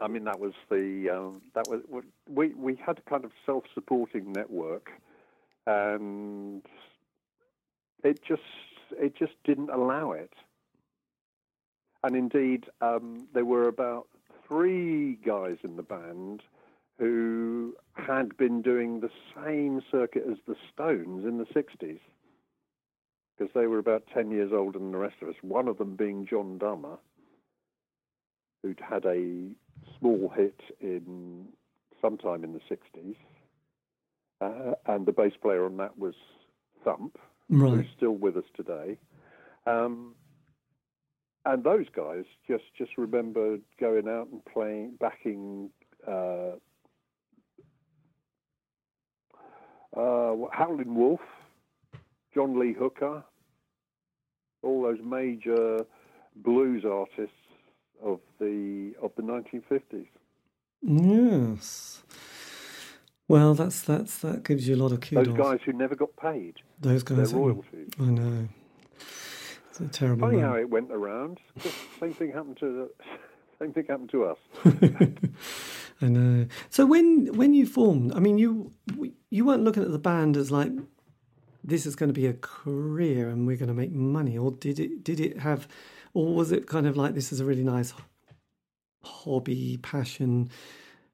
I 0.00 0.08
mean, 0.08 0.24
that 0.24 0.38
was 0.38 0.52
the 0.70 1.10
um, 1.10 1.42
that 1.54 1.66
was 1.68 1.80
we 2.28 2.48
we 2.54 2.76
had 2.76 2.98
a 2.98 3.10
kind 3.10 3.24
of 3.24 3.32
self-supporting 3.44 4.32
network, 4.32 4.90
and 5.66 6.62
it 8.04 8.20
just 8.26 8.42
it 8.92 9.16
just 9.16 9.32
didn't 9.44 9.70
allow 9.70 10.12
it. 10.12 10.32
And 12.02 12.14
indeed, 12.14 12.66
um, 12.80 13.26
there 13.34 13.44
were 13.44 13.68
about 13.68 14.08
three 14.46 15.14
guys 15.14 15.56
in 15.64 15.76
the 15.76 15.82
band 15.82 16.42
who 16.98 17.74
had 17.94 18.36
been 18.36 18.62
doing 18.62 19.00
the 19.00 19.10
same 19.34 19.82
circuit 19.90 20.24
as 20.30 20.38
the 20.46 20.56
Stones 20.72 21.24
in 21.24 21.38
the 21.38 21.46
'60s 21.46 22.00
because 23.36 23.52
they 23.54 23.66
were 23.66 23.78
about 23.78 24.02
10 24.14 24.30
years 24.30 24.50
older 24.52 24.78
than 24.78 24.92
the 24.92 24.98
rest 24.98 25.16
of 25.20 25.28
us, 25.28 25.34
one 25.42 25.68
of 25.68 25.76
them 25.78 25.94
being 25.94 26.26
John 26.26 26.56
Dummer, 26.58 26.96
who'd 28.62 28.80
had 28.80 29.04
a 29.04 29.50
small 29.98 30.32
hit 30.34 30.60
in 30.80 31.46
sometime 32.00 32.44
in 32.44 32.52
the 32.52 32.60
60s. 32.70 33.16
Uh, 34.40 34.74
and 34.86 35.06
the 35.06 35.12
bass 35.12 35.32
player 35.40 35.64
on 35.64 35.76
that 35.78 35.98
was 35.98 36.14
Thump, 36.84 37.18
Right. 37.48 37.72
who's 37.78 37.86
still 37.96 38.12
with 38.12 38.36
us 38.36 38.44
today. 38.54 38.98
Um, 39.66 40.14
and 41.44 41.64
those 41.64 41.86
guys 41.94 42.24
just, 42.46 42.64
just 42.76 42.92
remember 42.98 43.58
going 43.80 44.08
out 44.08 44.28
and 44.32 44.44
playing, 44.44 44.96
backing 45.00 45.70
uh, 46.06 46.56
uh, 49.96 50.34
Howlin' 50.52 50.94
Wolf, 50.94 51.20
John 52.34 52.58
Lee 52.58 52.74
Hooker, 52.74 53.24
all 54.62 54.82
those 54.82 54.98
major 55.04 55.86
blues 56.36 56.84
artists 56.84 57.32
of 58.02 58.20
the 58.38 58.94
of 59.02 59.12
the 59.16 59.22
1950s. 59.22 60.06
Yes. 60.82 62.02
Well, 63.28 63.54
that's 63.54 63.80
that's 63.82 64.18
that 64.18 64.44
gives 64.44 64.68
you 64.68 64.76
a 64.76 64.80
lot 64.82 64.92
of 64.92 65.00
kudos. 65.00 65.26
Those 65.26 65.36
guys 65.36 65.58
who 65.64 65.72
never 65.72 65.96
got 65.96 66.14
paid 66.16 66.56
Those 66.80 67.02
their 67.04 67.18
guys. 67.18 67.34
royalties. 67.34 67.90
I 67.98 68.04
know. 68.04 68.48
It's 69.70 69.80
a 69.80 69.88
terrible. 69.88 70.28
Funny 70.28 70.38
man. 70.38 70.46
how 70.46 70.56
it 70.56 70.70
went 70.70 70.92
around. 70.92 71.38
Same 72.00 72.14
thing 72.14 72.32
happened 72.32 72.56
to 72.58 72.66
the, 72.66 72.90
same 73.58 73.72
thing 73.72 73.84
happened 73.88 74.10
to 74.10 74.24
us. 74.24 74.38
I 76.00 76.06
know. 76.06 76.46
So 76.70 76.86
when 76.86 77.36
when 77.36 77.52
you 77.52 77.66
formed, 77.66 78.12
I 78.14 78.20
mean, 78.20 78.38
you 78.38 78.72
you 79.30 79.44
weren't 79.44 79.64
looking 79.64 79.82
at 79.82 79.90
the 79.90 79.98
band 79.98 80.36
as 80.36 80.50
like 80.50 80.70
this 81.64 81.84
is 81.84 81.96
going 81.96 82.08
to 82.08 82.14
be 82.14 82.26
a 82.26 82.34
career 82.34 83.28
and 83.28 83.46
we're 83.46 83.56
going 83.56 83.68
to 83.68 83.74
make 83.74 83.90
money, 83.92 84.38
or 84.38 84.52
did 84.52 84.78
it 84.78 85.02
did 85.02 85.18
it 85.18 85.40
have, 85.40 85.66
or 86.16 86.34
was 86.34 86.50
it 86.50 86.66
kind 86.66 86.86
of 86.86 86.96
like 86.96 87.12
this 87.14 87.30
is 87.30 87.40
a 87.40 87.44
really 87.44 87.62
nice 87.62 87.92
hobby 89.04 89.78
passion, 89.82 90.48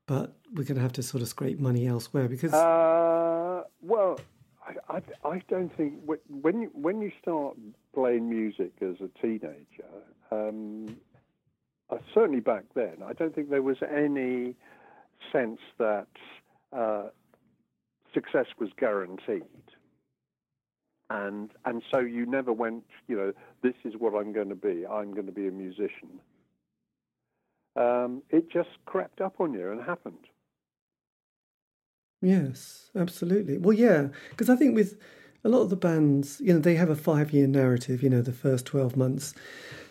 but 0.07 0.37
we're 0.55 0.63
going 0.63 0.77
to 0.77 0.81
have 0.81 0.93
to 0.93 1.03
sort 1.03 1.23
of 1.23 1.29
scrape 1.29 1.59
money 1.59 1.89
elsewhere 1.89 2.29
because 2.29 2.55
Uh, 2.55 3.65
well, 3.83 4.21
I, 4.65 4.99
I, 4.99 5.29
I 5.29 5.43
don't 5.49 5.77
think 5.77 5.95
when 6.05 6.63
you, 6.63 6.71
when 6.73 7.03
you 7.03 7.11
start 7.21 7.57
playing 7.93 8.31
music 8.31 8.75
as 8.81 8.95
a 9.01 9.09
teenager, 9.21 9.93
um, 10.31 10.97
uh, 11.91 11.99
certainly 12.15 12.41
back 12.41 12.63
then, 12.77 12.99
I 13.05 13.13
don't 13.13 13.35
think 13.35 13.51
there 13.51 13.61
was 13.61 13.79
any 13.83 14.55
sense 15.33 15.59
that 15.79 16.07
uh, 16.73 17.09
success 18.15 18.47
was 18.61 18.71
guaranteed. 18.79 19.43
And 21.15 21.51
and 21.67 21.83
so 21.91 21.99
you 21.99 22.25
never 22.25 22.53
went, 22.55 22.85
you 23.07 23.17
know, 23.17 23.33
this 23.63 23.75
is 23.85 23.95
what 23.99 24.15
I'm 24.19 24.33
going 24.33 24.49
to 24.49 24.55
be. 24.55 24.87
I'm 24.87 25.13
going 25.13 25.27
to 25.27 25.33
be 25.33 25.47
a 25.47 25.51
musician. 25.51 26.11
Um, 27.77 28.23
it 28.31 28.51
just 28.51 28.71
crept 28.87 29.21
up 29.21 29.35
on 29.39 29.53
you 29.53 29.71
and 29.71 29.83
happened. 29.83 30.25
Yes, 32.23 32.91
absolutely. 32.97 33.59
Well, 33.59 33.77
yeah, 33.77 34.09
because 34.31 34.49
I 34.49 34.57
think 34.57 34.75
with 34.75 34.99
a 35.45 35.49
lot 35.49 35.63
of 35.63 35.71
the 35.71 35.77
bands, 35.77 36.41
you 36.41 36.55
know, 36.55 36.61
they 36.61 36.77
have 36.77 36.89
a 36.91 36.97
five-year 36.97 37.47
narrative. 37.47 38.03
You 38.03 38.11
know, 38.11 38.23
the 38.23 38.33
first 38.33 38.65
twelve 38.65 38.97
months, 38.97 39.35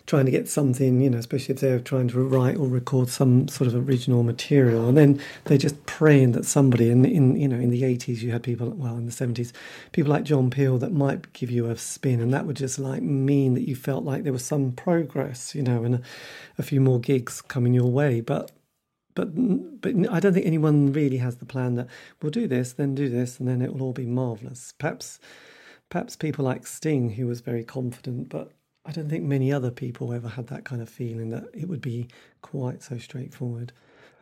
trying 0.06 0.24
to 0.24 0.30
get 0.30 0.48
something. 0.48 1.00
You 1.00 1.10
know, 1.10 1.18
especially 1.18 1.54
if 1.54 1.60
they're 1.60 1.80
trying 1.80 2.08
to 2.08 2.20
write 2.20 2.56
or 2.56 2.68
record 2.68 3.08
some 3.08 3.48
sort 3.48 3.68
of 3.68 3.88
original 3.88 4.22
material, 4.22 4.88
and 4.88 4.96
then 4.96 5.20
they're 5.44 5.58
just 5.58 5.84
praying 5.86 6.32
that 6.32 6.44
somebody. 6.44 6.90
In 6.90 7.04
in 7.04 7.36
you 7.36 7.48
know, 7.48 7.56
in 7.56 7.70
the 7.70 7.84
eighties, 7.84 8.22
you 8.22 8.32
had 8.32 8.42
people. 8.42 8.70
Well, 8.70 8.96
in 8.96 9.06
the 9.06 9.12
seventies, 9.12 9.52
people 9.92 10.10
like 10.10 10.24
John 10.24 10.50
Peel 10.50 10.78
that 10.78 10.92
might 10.92 11.32
give 11.32 11.50
you 11.50 11.66
a 11.66 11.76
spin, 11.76 12.20
and 12.20 12.32
that 12.32 12.46
would 12.46 12.56
just 12.56 12.78
like 12.78 13.02
mean 13.02 13.54
that 13.54 13.68
you 13.68 13.76
felt 13.76 14.04
like 14.04 14.24
there 14.24 14.32
was 14.32 14.44
some 14.44 14.72
progress. 14.72 15.54
You 15.54 15.62
know, 15.62 15.84
and 15.84 15.96
a, 15.96 16.00
a 16.58 16.62
few 16.62 16.80
more 16.80 17.00
gigs 17.00 17.42
coming 17.42 17.74
your 17.74 17.90
way, 17.90 18.20
but 18.20 18.50
but 19.14 19.30
but 19.80 19.94
I 20.10 20.20
don't 20.20 20.32
think 20.32 20.46
anyone 20.46 20.92
really 20.92 21.18
has 21.18 21.36
the 21.36 21.46
plan 21.46 21.74
that 21.74 21.88
we'll 22.20 22.30
do 22.30 22.46
this, 22.46 22.72
then 22.72 22.94
do 22.94 23.08
this, 23.08 23.38
and 23.38 23.48
then 23.48 23.62
it 23.62 23.72
will 23.72 23.82
all 23.82 23.92
be 23.92 24.06
marvelous. 24.06 24.74
Perhaps 24.78 25.18
perhaps 25.90 26.16
people 26.16 26.44
like 26.44 26.66
Sting, 26.66 27.10
who 27.10 27.26
was 27.26 27.40
very 27.40 27.64
confident, 27.64 28.28
but 28.30 28.50
I 28.84 28.92
don't 28.92 29.08
think 29.08 29.24
many 29.24 29.52
other 29.52 29.70
people 29.70 30.12
ever 30.12 30.28
had 30.28 30.48
that 30.48 30.64
kind 30.64 30.82
of 30.82 30.88
feeling 30.88 31.30
that 31.30 31.44
it 31.54 31.68
would 31.68 31.80
be 31.80 32.08
quite 32.40 32.82
so 32.82 32.98
straightforward. 32.98 33.72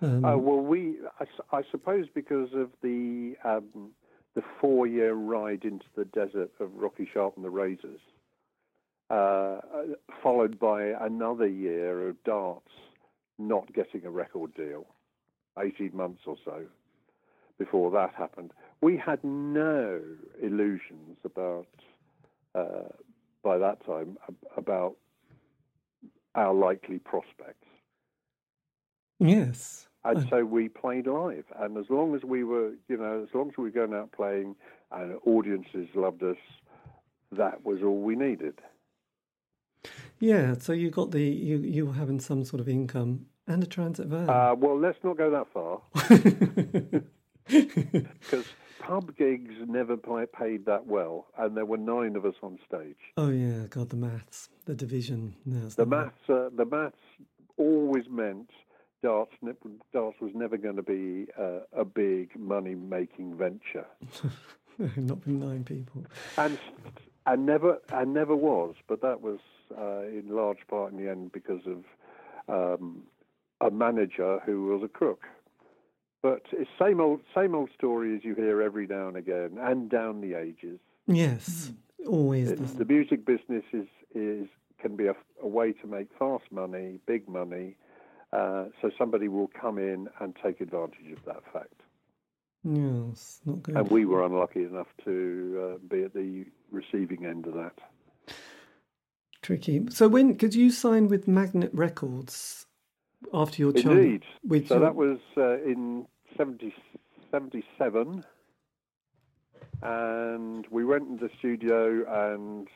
Um, 0.03 0.25
Uh, 0.25 0.37
well, 0.37 0.61
we, 0.61 0.97
I, 1.19 1.57
I 1.57 1.63
suppose, 1.71 2.07
because 2.15 2.51
of 2.55 2.71
the 2.83 3.37
um, 3.45 3.93
the 4.35 4.43
four 4.61 4.87
year 4.87 5.15
ride 5.15 5.65
into 5.65 5.87
the 5.97 6.05
desert 6.05 6.51
of 6.61 6.71
Rocky 6.75 7.09
Sharp 7.13 7.37
and 7.37 7.45
the 7.45 7.51
Razors, 7.51 8.01
uh, 9.11 9.59
followed 10.23 10.59
by 10.59 10.93
another 11.01 11.49
year 11.49 12.09
of 12.09 12.23
darts 12.25 12.71
not 13.39 13.73
getting 13.73 14.05
a 14.05 14.11
record 14.11 14.55
deal, 14.55 14.87
18 15.59 15.91
months 15.95 16.23
or 16.27 16.37
so 16.45 16.63
before 17.59 17.91
that 17.91 18.15
happened. 18.15 18.53
We 18.81 18.97
had 18.97 19.23
no 19.25 20.01
illusions 20.43 21.19
about, 21.25 21.67
uh, 22.55 22.89
by 23.43 23.59
that 23.59 23.85
time, 23.85 24.19
about 24.57 24.97
our 26.35 26.55
likely 26.55 26.99
prospects. 26.99 27.67
yes. 29.19 29.87
And 30.03 30.27
so 30.31 30.47
we 30.47 30.71
played 30.71 31.07
live. 31.07 31.45
And 31.59 31.77
as 31.77 31.85
long 31.91 32.15
as 32.15 32.23
we 32.25 32.43
were, 32.43 32.71
you 32.89 32.97
know, 32.97 33.23
as 33.23 33.35
long 33.35 33.51
as 33.51 33.59
we 33.59 33.65
were 33.65 33.71
going 33.71 33.93
out 33.93 34.13
playing 34.13 34.57
and 34.91 35.19
audiences 35.27 35.89
loved 35.95 36.23
us, 36.23 36.39
that 37.33 37.65
was 37.65 37.83
all 37.83 38.01
we 38.01 38.17
needed. 38.17 38.59
Yeah, 40.19 40.55
so 40.59 40.73
you 40.73 40.91
got 40.91 41.11
the 41.11 41.23
you 41.23 41.59
you 41.59 41.87
were 41.87 41.93
having 41.93 42.21
some 42.21 42.45
sort 42.45 42.61
of 42.61 42.69
income 42.69 43.27
and 43.47 43.63
a 43.63 43.67
transit 43.67 44.07
van. 44.07 44.29
Uh, 44.29 44.55
well, 44.55 44.79
let's 44.79 44.99
not 45.03 45.17
go 45.17 45.31
that 45.31 45.47
far 45.53 45.81
because 48.21 48.45
pub 48.91 49.17
gigs 49.17 49.55
never 49.69 49.97
paid 49.97 50.67
that 50.67 50.85
well, 50.87 51.27
and 51.39 51.57
there 51.57 51.65
were 51.65 51.77
nine 51.77 52.17
of 52.17 52.25
us 52.27 52.35
on 52.43 52.59
stage. 52.67 52.97
oh 53.17 53.29
yeah, 53.31 53.67
God, 53.71 53.89
the 53.91 53.97
maths, 53.97 54.49
the 54.65 54.75
division. 54.75 55.37
No, 55.47 55.69
The 55.69 55.87
maths, 55.87 56.29
uh, 56.29 56.49
the 56.57 56.65
maths 56.65 56.97
always 57.57 58.05
meant 58.11 58.51
darts. 59.01 59.33
ne- 59.43 59.53
Darts 59.93 60.21
was 60.21 60.33
never 60.35 60.57
going 60.57 60.75
to 60.77 60.83
be 60.83 61.27
uh, 61.39 61.61
a 61.73 61.85
big 61.85 62.37
money-making 62.37 63.37
venture. 63.37 63.87
not 64.97 65.19
with 65.19 65.29
nine 65.29 65.63
people. 65.63 66.05
and 66.37 66.59
and 67.27 67.47
never 67.47 67.79
and 67.93 68.13
never 68.13 68.35
was. 68.35 68.75
But 68.89 69.03
that 69.03 69.21
was 69.21 69.39
uh, 69.79 70.03
in 70.03 70.25
large 70.31 70.67
part 70.69 70.91
in 70.93 70.99
the 71.03 71.09
end 71.09 71.31
because 71.31 71.63
of 71.67 71.85
um, 72.81 73.03
a 73.61 73.71
manager 73.71 74.41
who 74.45 74.67
was 74.67 74.83
a 74.83 74.89
crook. 74.89 75.27
But 76.23 76.43
it's 76.53 76.71
same 76.79 77.01
old 77.01 77.21
same 77.35 77.55
old 77.55 77.71
story 77.77 78.15
as 78.15 78.25
you 78.25 78.35
hear 78.35 78.61
every 78.63 78.87
now 78.87 79.09
and 79.09 79.17
again, 79.17 79.57
and 79.61 79.89
down 79.91 80.21
the 80.21 80.35
ages. 80.35 80.79
Yes, 81.07 81.73
always. 82.07 82.51
It's- 82.51 82.73
The, 82.73 82.85
the 82.85 82.93
music 82.93 83.25
business 83.25 83.65
is 83.73 83.87
is 84.15 84.47
can 84.81 84.97
be 84.97 85.07
a, 85.07 85.15
a 85.43 85.47
way 85.49 85.73
to 85.73 85.87
make 85.87 86.09
fast 86.19 86.45
money, 86.51 86.99
big 87.07 87.29
money. 87.29 87.77
Uh, 88.33 88.67
so 88.81 88.91
somebody 88.97 89.29
will 89.29 89.51
come 89.61 89.77
in 89.79 90.09
and 90.21 90.37
take 90.43 90.61
advantage 90.61 91.11
of 91.13 91.25
that 91.25 91.43
fact. 91.53 91.81
yes, 92.65 93.41
not 93.45 93.63
good. 93.63 93.77
And 93.77 93.91
we 93.91 94.05
were 94.05 94.25
unlucky 94.25 94.63
enough 94.65 94.87
to 95.05 95.75
uh, 95.75 95.79
be 95.89 96.05
at 96.05 96.15
the 96.15 96.45
receiving 96.71 97.27
end 97.27 97.47
of 97.47 97.55
that. 97.55 97.77
Tricky. 99.43 99.87
So 99.91 100.07
when 100.09 100.37
could 100.37 100.55
you 100.55 100.71
sign 100.71 101.09
with 101.09 101.27
Magnet 101.27 101.71
Records 101.73 102.67
after 103.33 103.63
your 103.63 103.73
child? 103.73 103.99
Indeed. 103.99 104.23
With 104.47 104.69
so 104.69 104.75
your- 104.75 104.85
that 104.85 104.95
was 104.95 105.19
uh, 105.37 105.63
in 105.63 106.07
70, 106.37 106.75
77. 107.31 108.25
And 109.83 110.67
we 110.71 110.85
went 110.85 111.09
into 111.09 111.29
the 111.29 111.33
studio, 111.39 112.05
and 112.35 112.69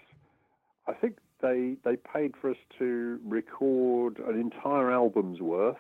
I 0.89 0.93
think 0.95 1.19
they 1.43 1.77
they 1.85 1.97
paid 1.97 2.35
for 2.41 2.51
us 2.51 2.57
to 2.79 3.19
record 3.25 4.19
an 4.19 4.41
entire 4.41 4.91
album's 4.91 5.41
worth. 5.41 5.77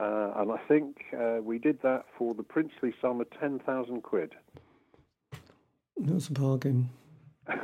Uh, 0.00 0.32
and 0.36 0.52
I 0.52 0.58
think 0.68 0.96
uh, 1.12 1.38
we 1.42 1.58
did 1.58 1.82
that 1.82 2.04
for 2.16 2.32
the 2.32 2.44
princely 2.44 2.94
sum 3.02 3.20
of 3.20 3.26
10,000 3.40 4.02
quid. 4.02 4.32
That 5.96 6.14
was 6.14 6.28
a 6.28 6.32
bargain. 6.32 6.90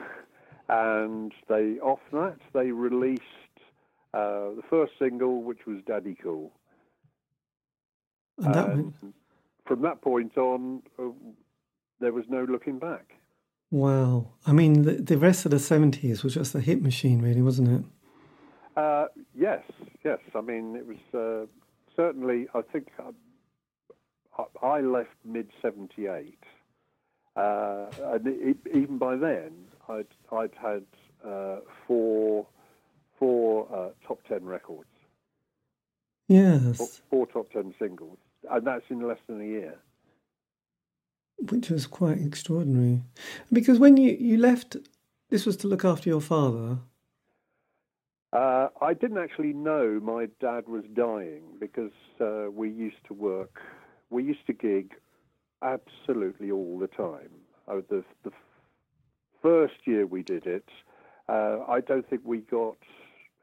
And 0.66 1.32
they, 1.46 1.78
off 1.80 2.00
that, 2.12 2.38
they 2.54 2.70
released 2.70 3.22
the 4.14 4.62
first 4.68 4.92
single, 4.98 5.42
which 5.42 5.66
was 5.66 5.78
Daddy 5.86 6.16
Cool. 6.22 6.52
And 8.38 8.54
that 8.54 8.68
went, 8.68 8.94
from 9.66 9.82
that 9.82 10.00
point 10.02 10.36
on, 10.36 10.82
uh, 10.98 11.04
there 12.00 12.12
was 12.12 12.24
no 12.28 12.44
looking 12.44 12.78
back. 12.78 13.12
wow. 13.70 14.28
I 14.46 14.52
mean, 14.52 14.82
the, 14.82 14.92
the 14.94 15.16
rest 15.18 15.44
of 15.44 15.50
the 15.50 15.58
seventies 15.58 16.22
was 16.22 16.34
just 16.34 16.54
a 16.54 16.60
hit 16.60 16.82
machine, 16.82 17.22
really, 17.22 17.42
wasn't 17.42 17.68
it? 17.68 17.84
Uh, 18.76 19.06
yes, 19.34 19.62
yes. 20.04 20.18
I 20.34 20.40
mean, 20.40 20.76
it 20.76 20.86
was 20.86 20.98
uh, 21.14 21.46
certainly. 21.94 22.48
I 22.54 22.62
think 22.62 22.88
I, 24.36 24.66
I 24.66 24.80
left 24.80 25.14
mid 25.24 25.48
'78, 25.62 26.38
uh, 27.36 27.86
and 28.12 28.26
it, 28.26 28.56
even 28.74 28.98
by 28.98 29.16
then, 29.16 29.52
I'd 29.88 30.08
I'd 30.32 30.54
had 30.60 30.84
uh, 31.24 31.60
four 31.86 32.46
four 33.24 33.68
uh, 33.74 33.88
top 34.06 34.20
ten 34.28 34.44
records, 34.44 34.88
four, 36.28 36.36
Yes, 36.36 37.00
four 37.10 37.26
top 37.26 37.50
ten 37.52 37.74
singles, 37.78 38.18
and 38.50 38.66
that's 38.66 38.84
in 38.90 39.06
less 39.08 39.18
than 39.26 39.40
a 39.40 39.44
year. 39.44 39.74
which 41.50 41.70
was 41.70 41.86
quite 41.86 42.18
extraordinary. 42.18 43.02
Because 43.52 43.78
when 43.78 43.96
you 43.96 44.12
you 44.20 44.36
left, 44.36 44.76
this 45.30 45.46
was 45.46 45.56
to 45.58 45.68
look 45.68 45.84
after 45.84 46.08
your 46.10 46.20
father. 46.20 46.78
Uh, 48.32 48.68
I 48.82 48.94
didn't 48.94 49.18
actually 49.18 49.52
know 49.52 50.00
my 50.02 50.26
dad 50.40 50.68
was 50.68 50.84
dying 50.94 51.42
because 51.60 51.92
uh, 52.20 52.50
we 52.50 52.68
used 52.68 53.02
to 53.06 53.14
work, 53.14 53.60
we 54.10 54.24
used 54.24 54.44
to 54.48 54.52
gig 54.52 54.92
absolutely 55.62 56.50
all 56.50 56.76
the 56.78 56.88
time. 56.88 57.30
Uh, 57.68 57.76
the, 57.88 58.04
the 58.24 58.32
first 59.40 59.74
year 59.84 60.04
we 60.04 60.22
did 60.24 60.46
it, 60.46 60.68
uh, 61.28 61.58
I 61.68 61.80
don't 61.80 62.08
think 62.10 62.22
we 62.24 62.38
got 62.38 62.76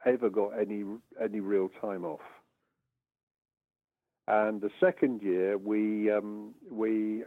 ever 0.05 0.29
got 0.29 0.49
any 0.59 0.83
any 1.21 1.39
real 1.39 1.69
time 1.81 2.05
off. 2.05 2.21
And 4.27 4.61
the 4.61 4.69
second 4.79 5.21
year, 5.21 5.57
we 5.57 6.11
um, 6.11 6.53
we 6.69 7.23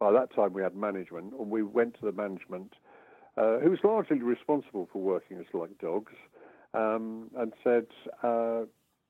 by 0.00 0.12
that 0.12 0.34
time 0.34 0.52
we 0.52 0.62
had 0.62 0.74
management, 0.74 1.32
and 1.38 1.50
we 1.50 1.62
went 1.62 1.94
to 2.00 2.04
the 2.04 2.12
management, 2.12 2.72
uh, 3.36 3.58
who 3.58 3.70
was 3.70 3.78
largely 3.84 4.18
responsible 4.18 4.88
for 4.92 5.00
working 5.00 5.38
us 5.38 5.46
like 5.52 5.78
dogs 5.78 6.12
um, 6.74 7.30
and 7.36 7.52
said, 7.62 7.86
uh, 8.22 8.62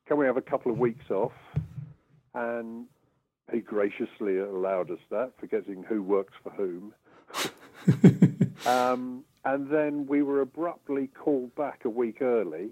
"Can 0.06 0.18
we 0.18 0.26
have 0.26 0.36
a 0.36 0.42
couple 0.42 0.72
of 0.72 0.78
weeks 0.78 1.10
off?" 1.10 1.32
And 2.34 2.86
he 3.52 3.60
graciously 3.60 4.38
allowed 4.38 4.90
us 4.90 5.00
that, 5.10 5.32
forgetting 5.38 5.84
who 5.88 6.02
works 6.02 6.34
for 6.42 6.50
whom. 6.50 6.94
um, 8.66 9.24
and 9.44 9.68
then 9.68 10.06
we 10.06 10.22
were 10.22 10.40
abruptly 10.40 11.08
called 11.08 11.54
back 11.54 11.84
a 11.84 11.90
week 11.90 12.22
early 12.22 12.70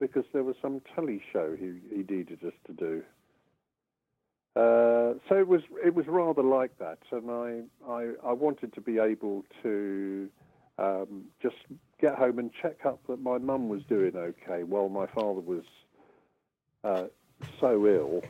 because 0.00 0.24
there 0.32 0.44
was 0.44 0.56
some 0.60 0.80
telly 0.94 1.22
show 1.32 1.56
he, 1.58 1.74
he 1.90 1.98
needed 1.98 2.38
us 2.44 2.52
to 2.66 2.72
do. 2.72 3.02
Uh, 4.54 5.14
so 5.28 5.36
it 5.38 5.46
was 5.46 5.60
it 5.84 5.94
was 5.94 6.06
rather 6.06 6.42
like 6.42 6.78
that, 6.78 6.98
and 7.12 7.30
I 7.30 7.60
I, 7.86 8.08
I 8.24 8.32
wanted 8.32 8.72
to 8.74 8.80
be 8.80 8.98
able 8.98 9.44
to 9.62 10.30
um, 10.78 11.24
just 11.42 11.56
get 12.00 12.14
home 12.14 12.38
and 12.38 12.50
check 12.62 12.86
up 12.86 13.00
that 13.08 13.20
my 13.20 13.38
mum 13.38 13.68
was 13.68 13.82
doing 13.84 14.16
okay 14.16 14.62
while 14.62 14.88
my 14.88 15.06
father 15.06 15.40
was 15.40 15.64
uh, 16.84 17.04
so 17.60 17.86
ill. 17.86 18.22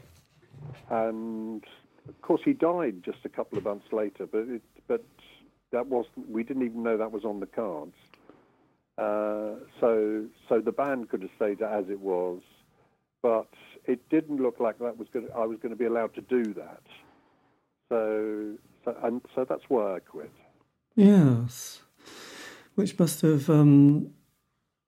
And 0.90 1.64
of 2.08 2.20
course, 2.22 2.40
he 2.44 2.52
died 2.52 3.02
just 3.04 3.18
a 3.24 3.28
couple 3.28 3.58
of 3.58 3.64
months 3.64 3.92
later. 3.92 4.26
But 4.26 4.48
it, 4.48 4.62
but 4.88 5.04
that 5.70 5.86
was 5.86 6.06
we 6.28 6.42
didn't 6.42 6.64
even 6.64 6.82
know 6.82 6.96
that 6.96 7.12
was 7.12 7.24
on 7.24 7.40
the 7.40 7.46
cards. 7.46 7.94
Uh, 8.98 9.56
so 9.80 10.24
so 10.48 10.60
the 10.60 10.72
band 10.72 11.10
could 11.10 11.22
have 11.22 11.30
stayed 11.36 11.60
as 11.60 11.84
it 11.90 12.00
was, 12.00 12.40
but 13.22 13.48
it 13.84 14.08
didn't 14.08 14.40
look 14.40 14.58
like 14.58 14.78
that 14.78 14.96
was 14.96 15.08
going. 15.12 15.28
I 15.34 15.44
was 15.44 15.58
going 15.58 15.70
to 15.70 15.76
be 15.76 15.84
allowed 15.84 16.14
to 16.14 16.22
do 16.22 16.54
that. 16.54 16.82
So 17.90 18.54
so 18.84 18.96
and 19.02 19.20
so 19.34 19.44
that's 19.46 19.64
why 19.68 19.96
I 19.96 19.98
quit. 19.98 20.32
Yes, 20.94 21.82
which 22.74 22.98
must 22.98 23.20
have, 23.20 23.50
um, 23.50 24.12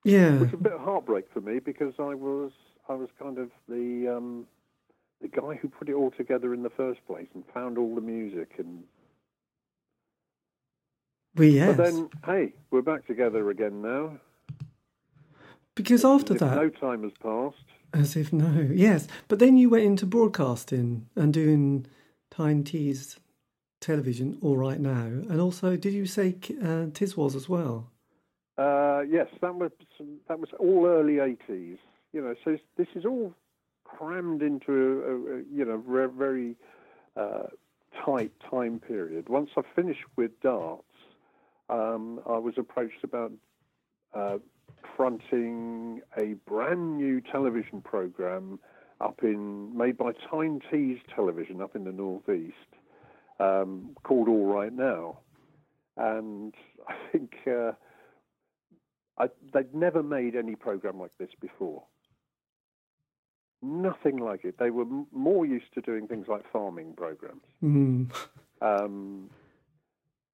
yeah, 0.05 0.39
Which 0.39 0.53
was 0.53 0.61
a 0.61 0.63
bit 0.63 0.73
of 0.73 0.81
heartbreak 0.81 1.27
for 1.33 1.43
me 1.43 1.59
because 1.59 1.93
I 1.99 2.15
was 2.15 2.53
I 2.89 2.95
was 2.95 3.11
kind 3.21 3.39
of 3.39 3.51
the 3.69 4.15
um, 4.17 4.47
the 5.21 5.29
guy 5.29 5.59
who 5.61 5.69
put 5.69 5.89
it 5.89 5.95
all 5.95 6.11
together 6.13 6.55
in 6.55 6.63
the 6.63 6.71
first 6.71 7.07
place 7.07 7.27
and 7.35 7.45
found 7.53 7.77
all 7.77 7.95
the 7.95 8.01
music 8.01 8.55
and 8.59 8.85
well, 11.39 11.49
yes, 11.49 11.77
but 11.77 11.85
then 11.85 12.11
hey 12.27 12.53
we're 12.71 12.83
back 12.83 13.07
together 13.07 13.51
again 13.51 13.83
now. 13.83 14.19
Because 15.75 16.05
after 16.05 16.35
As 16.35 16.43
if 16.43 16.49
that, 16.49 16.57
no 16.57 16.69
time 16.71 17.03
has 17.05 17.13
passed. 17.23 17.65
As 17.95 18.17
if 18.17 18.33
no, 18.33 18.69
yes, 18.73 19.07
but 19.29 19.39
then 19.39 19.57
you 19.57 19.71
went 19.71 19.85
into 19.85 20.07
broadcasting 20.07 21.07
and 21.15 21.33
doing 21.33 21.87
Tyne 22.31 22.65
Tees 22.65 23.19
television, 23.81 24.39
all 24.43 24.57
right 24.57 24.81
now, 24.81 25.05
and 25.05 25.41
also 25.41 25.77
did 25.77 25.95
you 25.95 26.07
say 26.07 26.31
uh, 26.61 26.91
Tiswas 26.91 27.35
as 27.37 27.49
well? 27.49 27.91
uh, 28.59 29.03
yes 29.09 29.29
that 29.41 29.55
was 29.55 29.71
that 30.27 30.41
was 30.41 30.49
all 30.59 30.85
early 30.85 31.15
80s 31.15 31.79
you 32.13 32.21
know 32.21 32.35
so 32.45 32.59
this 32.77 32.89
is 32.97 33.05
all 33.05 33.33
crammed 33.85 34.43
into 34.43 34.73
a, 34.73 35.11
a, 35.11 35.37
a 35.37 35.43
you 35.55 35.65
know 35.65 35.81
very 36.19 36.57
uh, 37.17 37.45
tight 38.05 38.33
time 38.51 38.81
period. 38.81 39.29
Once 39.29 39.51
I 39.57 39.63
finished 39.75 40.05
with 40.17 40.31
darts, 40.41 40.83
um, 41.69 42.21
I 42.27 42.39
was 42.39 42.55
approached 42.57 43.05
about 43.05 43.33
uh, 44.15 44.39
fronting 44.97 46.01
a 46.19 46.35
brand 46.47 46.97
new 46.97 47.21
television 47.21 47.81
program 47.83 48.59
up 49.01 49.21
in 49.23 49.77
made 49.77 49.97
by 49.97 50.13
Tyne 50.31 50.61
Tees 50.71 50.99
Television 51.15 51.61
up 51.61 51.77
in 51.77 51.85
the 51.85 51.93
northeast 51.93 52.55
um, 53.39 53.91
called 54.03 54.29
All 54.29 54.47
Right 54.47 54.73
Now, 54.73 55.19
and 55.97 56.55
I 56.89 56.95
think 57.13 57.35
uh, 57.47 57.73
I, 59.19 59.29
they'd 59.53 59.75
never 59.75 60.03
made 60.03 60.35
any 60.35 60.55
program 60.55 60.99
like 60.99 61.13
this 61.19 61.31
before. 61.41 61.85
Nothing 63.61 64.19
like 64.19 64.45
it. 64.45 64.57
They 64.59 64.71
were 64.71 64.83
m- 64.83 65.07
more 65.13 65.45
used 65.45 65.73
to 65.75 65.81
doing 65.81 66.07
things 66.07 66.27
like 66.29 66.43
farming 66.53 66.95
programs. 66.97 67.43
Mm. 67.63 68.13
Um, 68.63 69.31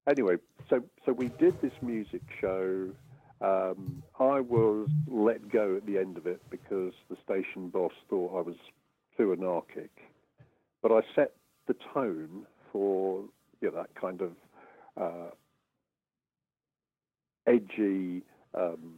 anyway, 0.07 0.35
so 0.69 0.83
so 1.05 1.13
we 1.13 1.29
did 1.39 1.59
this 1.61 1.73
music 1.81 2.21
show. 2.39 2.89
Um, 3.41 4.01
I 4.19 4.39
was 4.39 4.89
let 5.07 5.49
go 5.49 5.75
at 5.75 5.85
the 5.85 5.97
end 5.97 6.17
of 6.17 6.25
it 6.25 6.41
because 6.49 6.93
the 7.09 7.17
station 7.23 7.69
boss 7.69 7.91
thought 8.09 8.37
I 8.37 8.41
was 8.41 8.55
too 9.17 9.33
anarchic. 9.33 9.91
But 10.81 10.91
I 10.91 11.01
set 11.15 11.33
the 11.67 11.75
tone 11.93 12.45
for 12.71 13.23
you 13.61 13.71
know, 13.71 13.77
that 13.77 13.95
kind 13.99 14.21
of 14.21 14.31
uh, 14.99 15.31
edgy, 17.47 18.23
um, 18.53 18.95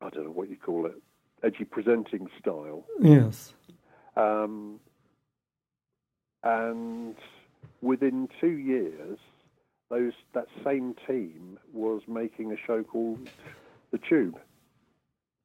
I 0.00 0.10
don't 0.10 0.24
know 0.24 0.30
what 0.30 0.50
you 0.50 0.56
call 0.56 0.86
it, 0.86 1.00
edgy 1.42 1.64
presenting 1.64 2.28
style. 2.40 2.84
Yes. 3.00 3.54
Um, 4.16 4.80
and 6.42 7.16
within 7.80 8.28
two 8.40 8.52
years, 8.58 9.18
those 9.90 10.12
that 10.32 10.46
same 10.64 10.94
team 11.06 11.58
was 11.72 12.02
making 12.06 12.52
a 12.52 12.56
show 12.66 12.82
called 12.82 13.28
The 13.90 13.98
Tube. 13.98 14.38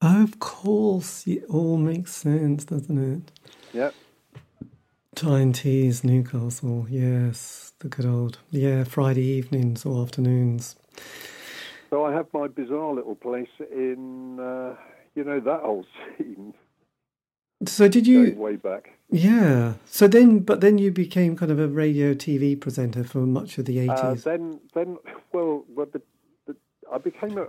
Of 0.02 0.40
course, 0.40 1.28
it 1.28 1.44
all 1.50 1.78
makes 1.78 2.14
sense, 2.14 2.66
doesn't 2.66 3.16
it? 3.16 3.32
Yeah. 3.74 3.92
Tyne 5.16 5.52
Tees, 5.52 6.04
Newcastle, 6.04 6.88
yes, 6.90 7.74
the 7.80 7.90
good 7.90 8.06
old, 8.06 8.38
yeah, 8.52 8.86
Friday 8.86 9.26
evenings 9.26 9.86
or 9.86 10.02
afternoons. 10.02 10.78
So 11.90 12.06
I 12.06 12.14
have 12.14 12.28
my 12.34 12.48
bizarre 12.48 12.94
little 12.94 13.16
place 13.16 13.50
in, 13.60 14.40
uh, 14.40 14.76
you 15.16 15.24
know, 15.24 15.40
that 15.42 15.62
old 15.64 15.88
scene. 16.18 16.54
So 17.66 17.88
did 17.88 18.08
you? 18.08 18.34
Way 18.36 18.56
back. 18.56 18.92
Yeah. 19.10 19.74
So 19.86 20.08
then, 20.08 20.40
but 20.40 20.62
then 20.62 20.78
you 20.78 20.92
became 20.92 21.36
kind 21.36 21.52
of 21.52 21.60
a 21.60 21.68
radio 21.68 22.14
TV 22.14 22.60
presenter 22.60 23.04
for 23.04 23.20
much 23.20 23.58
of 23.58 23.66
the 23.66 23.90
Uh, 23.90 23.94
eighties. 24.12 24.24
then, 24.24 24.60
then, 24.74 24.98
well, 25.34 25.66
well 25.76 25.88
the, 25.92 26.02
the, 26.46 26.56
I 26.94 27.00
became 27.00 27.38
a, 27.38 27.46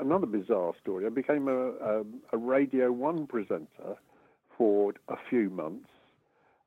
another 0.00 0.26
bizarre 0.26 0.72
story. 0.80 1.06
I 1.06 1.10
became 1.10 1.48
a, 1.48 1.70
a, 1.72 2.04
a 2.32 2.36
Radio 2.36 2.90
One 2.90 3.26
presenter 3.26 3.96
for 4.56 4.94
a 5.08 5.16
few 5.30 5.50
months, 5.50 5.88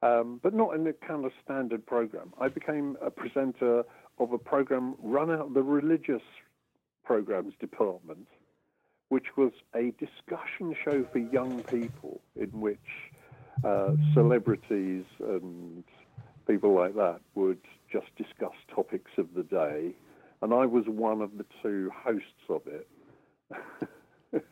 um, 0.04 0.40
but 0.42 0.54
not 0.54 0.76
in 0.76 0.84
the 0.84 0.94
kind 0.94 1.26
of 1.26 1.32
standard 1.44 1.86
program. 1.86 2.34
I 2.40 2.48
became 2.50 2.98
a 3.02 3.10
presenter 3.10 3.84
of 4.20 4.32
a 4.32 4.38
program 4.38 4.96
run 5.02 5.32
out 5.32 5.48
of 5.48 5.54
the 5.54 5.64
religious 5.64 6.22
programs 7.04 7.54
department, 7.60 8.28
which 9.16 9.38
was 9.38 9.54
a 9.74 9.94
discussion 9.98 10.76
show 10.84 11.06
for 11.14 11.20
young 11.20 11.64
people 11.64 12.20
in 12.36 12.50
which 12.60 12.90
uh, 13.64 13.92
celebrities 14.14 15.06
and 15.22 15.86
people 16.46 16.76
like 16.76 16.94
that 16.96 17.22
would 17.34 17.62
just 17.90 18.08
discuss 18.18 18.52
topics 18.76 19.12
of 19.18 19.34
the 19.34 19.44
day. 19.44 19.94
And 20.42 20.54
I 20.54 20.66
was 20.66 20.84
one 20.88 21.22
of 21.22 21.38
the 21.38 21.46
two 21.64 21.90
hosts 21.96 22.46
of 22.50 22.64
it. 22.68 22.90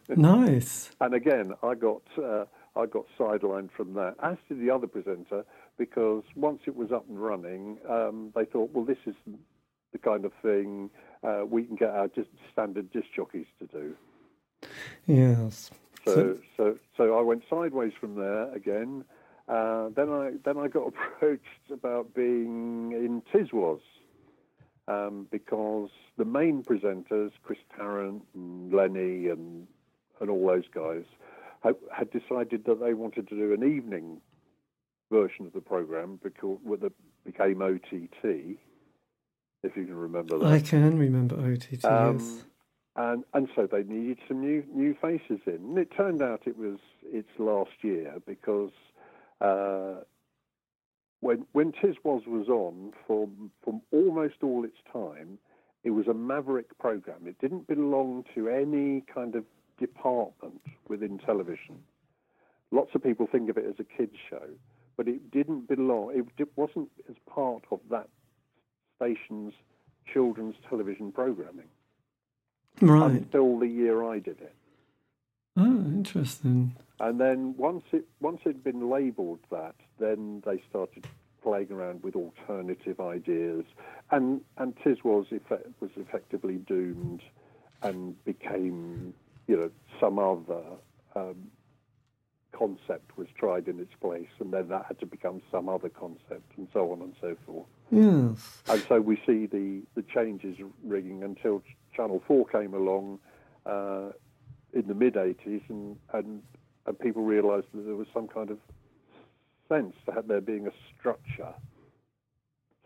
nice. 0.15 0.91
And 1.01 1.13
again, 1.13 1.51
I 1.61 1.75
got 1.75 2.03
uh, 2.17 2.45
I 2.77 2.85
got 2.85 3.03
sidelined 3.19 3.69
from 3.75 3.95
that, 3.95 4.15
as 4.23 4.37
did 4.47 4.61
the 4.61 4.69
other 4.73 4.87
presenter, 4.87 5.43
because 5.77 6.23
once 6.37 6.61
it 6.67 6.75
was 6.77 6.93
up 6.93 7.05
and 7.09 7.21
running, 7.21 7.79
um, 7.89 8.31
they 8.33 8.45
thought, 8.45 8.69
well, 8.71 8.85
this 8.85 9.03
is 9.05 9.15
the 9.91 9.97
kind 9.97 10.23
of 10.23 10.31
thing 10.41 10.89
uh, 11.21 11.41
we 11.45 11.65
can 11.65 11.75
get 11.75 11.89
our 11.89 12.07
just 12.07 12.29
standard 12.53 12.93
disc 12.93 13.07
jockeys 13.13 13.47
to 13.59 13.67
do. 13.67 13.93
Yes. 15.07 15.71
So, 16.05 16.37
so, 16.57 16.77
so 16.97 17.17
I 17.17 17.21
went 17.21 17.43
sideways 17.49 17.93
from 17.99 18.15
there 18.15 18.53
again. 18.53 19.05
Uh, 19.47 19.89
then 19.95 20.09
I 20.09 20.31
then 20.43 20.57
I 20.57 20.67
got 20.67 20.87
approached 20.87 21.71
about 21.71 22.13
being 22.13 22.91
in 22.91 23.21
Tiswas 23.33 23.81
um, 24.87 25.27
because 25.31 25.89
the 26.17 26.25
main 26.25 26.63
presenters, 26.63 27.31
Chris 27.43 27.59
Tarrant 27.75 28.23
and 28.33 28.73
Lenny 28.73 29.27
and 29.27 29.67
and 30.21 30.29
all 30.29 30.47
those 30.47 30.67
guys, 30.73 31.03
had, 31.63 31.75
had 31.91 32.09
decided 32.11 32.65
that 32.65 32.79
they 32.79 32.93
wanted 32.93 33.27
to 33.29 33.35
do 33.35 33.53
an 33.53 33.63
evening 33.63 34.21
version 35.11 35.45
of 35.45 35.53
the 35.53 35.61
program 35.61 36.19
because 36.23 36.59
it 36.65 36.93
became 37.25 37.61
OTT. 37.61 38.57
If 39.63 39.77
you 39.77 39.85
can 39.85 39.95
remember 39.95 40.39
that. 40.39 40.45
I 40.45 40.59
can 40.59 40.97
remember 40.97 41.35
OTT. 41.35 41.85
Um, 41.85 42.19
yes. 42.19 42.43
And 42.95 43.23
and 43.33 43.47
so 43.55 43.67
they 43.71 43.83
needed 43.83 44.19
some 44.27 44.41
new 44.41 44.63
new 44.73 44.95
faces 45.01 45.39
in. 45.45 45.55
And 45.55 45.77
it 45.77 45.89
turned 45.95 46.21
out 46.21 46.43
it 46.45 46.57
was 46.57 46.77
its 47.03 47.29
last 47.39 47.71
year 47.81 48.15
because 48.27 48.71
uh, 49.41 50.01
when 51.19 51.45
when 51.53 51.71
Tiswas 51.71 52.27
was 52.27 52.47
on 52.49 52.93
for 53.07 53.27
from 53.63 53.81
almost 53.91 54.35
all 54.43 54.63
its 54.63 54.77
time, 54.91 55.39
it 55.83 55.91
was 55.91 56.07
a 56.07 56.13
maverick 56.13 56.77
program. 56.77 57.25
It 57.25 57.39
didn't 57.39 57.67
belong 57.67 58.25
to 58.35 58.47
any 58.49 59.03
kind 59.13 59.35
of 59.35 59.43
department 59.79 60.61
within 60.87 61.17
television. 61.17 61.79
Lots 62.71 62.91
of 62.93 63.03
people 63.03 63.27
think 63.31 63.49
of 63.49 63.57
it 63.57 63.65
as 63.65 63.75
a 63.79 63.83
kids 63.83 64.15
show, 64.29 64.49
but 64.97 65.07
it 65.07 65.31
didn't 65.31 65.67
belong. 65.67 66.11
It, 66.15 66.25
it 66.37 66.49
wasn't 66.55 66.89
as 67.09 67.15
part 67.27 67.63
of 67.71 67.79
that 67.89 68.07
station's 68.97 69.53
children's 70.11 70.55
television 70.69 71.11
programming 71.11 71.67
Right. 72.81 73.11
until 73.11 73.59
the 73.59 73.67
year 73.67 74.03
I 74.03 74.19
did 74.19 74.41
it. 74.41 74.55
Oh, 75.55 75.65
interesting. 75.65 76.75
And 76.99 77.19
then 77.19 77.55
once 77.57 77.83
it 77.91 78.05
once 78.21 78.41
it'd 78.45 78.63
been 78.63 78.89
labelled 78.89 79.39
that, 79.51 79.75
then 79.99 80.41
they 80.45 80.61
started 80.69 81.05
playing 81.43 81.71
around 81.71 82.01
with 82.03 82.15
alternative 82.15 82.99
ideas, 82.99 83.65
and 84.11 84.41
and 84.57 84.75
Tiswas 84.77 85.31
effect, 85.31 85.67
was 85.79 85.91
effectively 85.95 86.55
doomed, 86.55 87.21
and 87.81 88.23
became 88.25 89.13
you 89.47 89.57
know 89.57 89.71
some 89.99 90.17
other 90.17 90.63
um, 91.15 91.51
concept 92.57 93.17
was 93.17 93.27
tried 93.37 93.67
in 93.67 93.79
its 93.79 93.93
place, 93.99 94.29
and 94.39 94.53
then 94.53 94.67
that 94.69 94.85
had 94.87 94.99
to 94.99 95.05
become 95.05 95.41
some 95.51 95.67
other 95.67 95.89
concept, 95.89 96.57
and 96.57 96.67
so 96.71 96.91
on 96.91 97.01
and 97.01 97.13
so 97.19 97.35
forth. 97.45 97.67
Yes. 97.91 98.61
And 98.67 98.83
so 98.87 99.01
we 99.01 99.17
see 99.25 99.45
the, 99.45 99.81
the 99.95 100.03
changes 100.03 100.57
ringing 100.83 101.23
until 101.23 101.59
Ch- 101.59 101.95
Channel 101.95 102.23
4 102.27 102.45
came 102.47 102.73
along 102.73 103.19
uh, 103.65 104.09
in 104.73 104.87
the 104.87 104.93
mid 104.93 105.15
80s, 105.15 105.61
and, 105.69 105.97
and, 106.13 106.41
and 106.85 106.99
people 106.99 107.23
realised 107.23 107.67
that 107.73 107.85
there 107.85 107.95
was 107.95 108.07
some 108.13 108.27
kind 108.27 108.49
of 108.49 108.57
sense 109.69 109.95
to 110.05 110.11
have 110.11 110.27
there 110.27 110.41
being 110.41 110.67
a 110.67 110.71
structure 110.97 111.53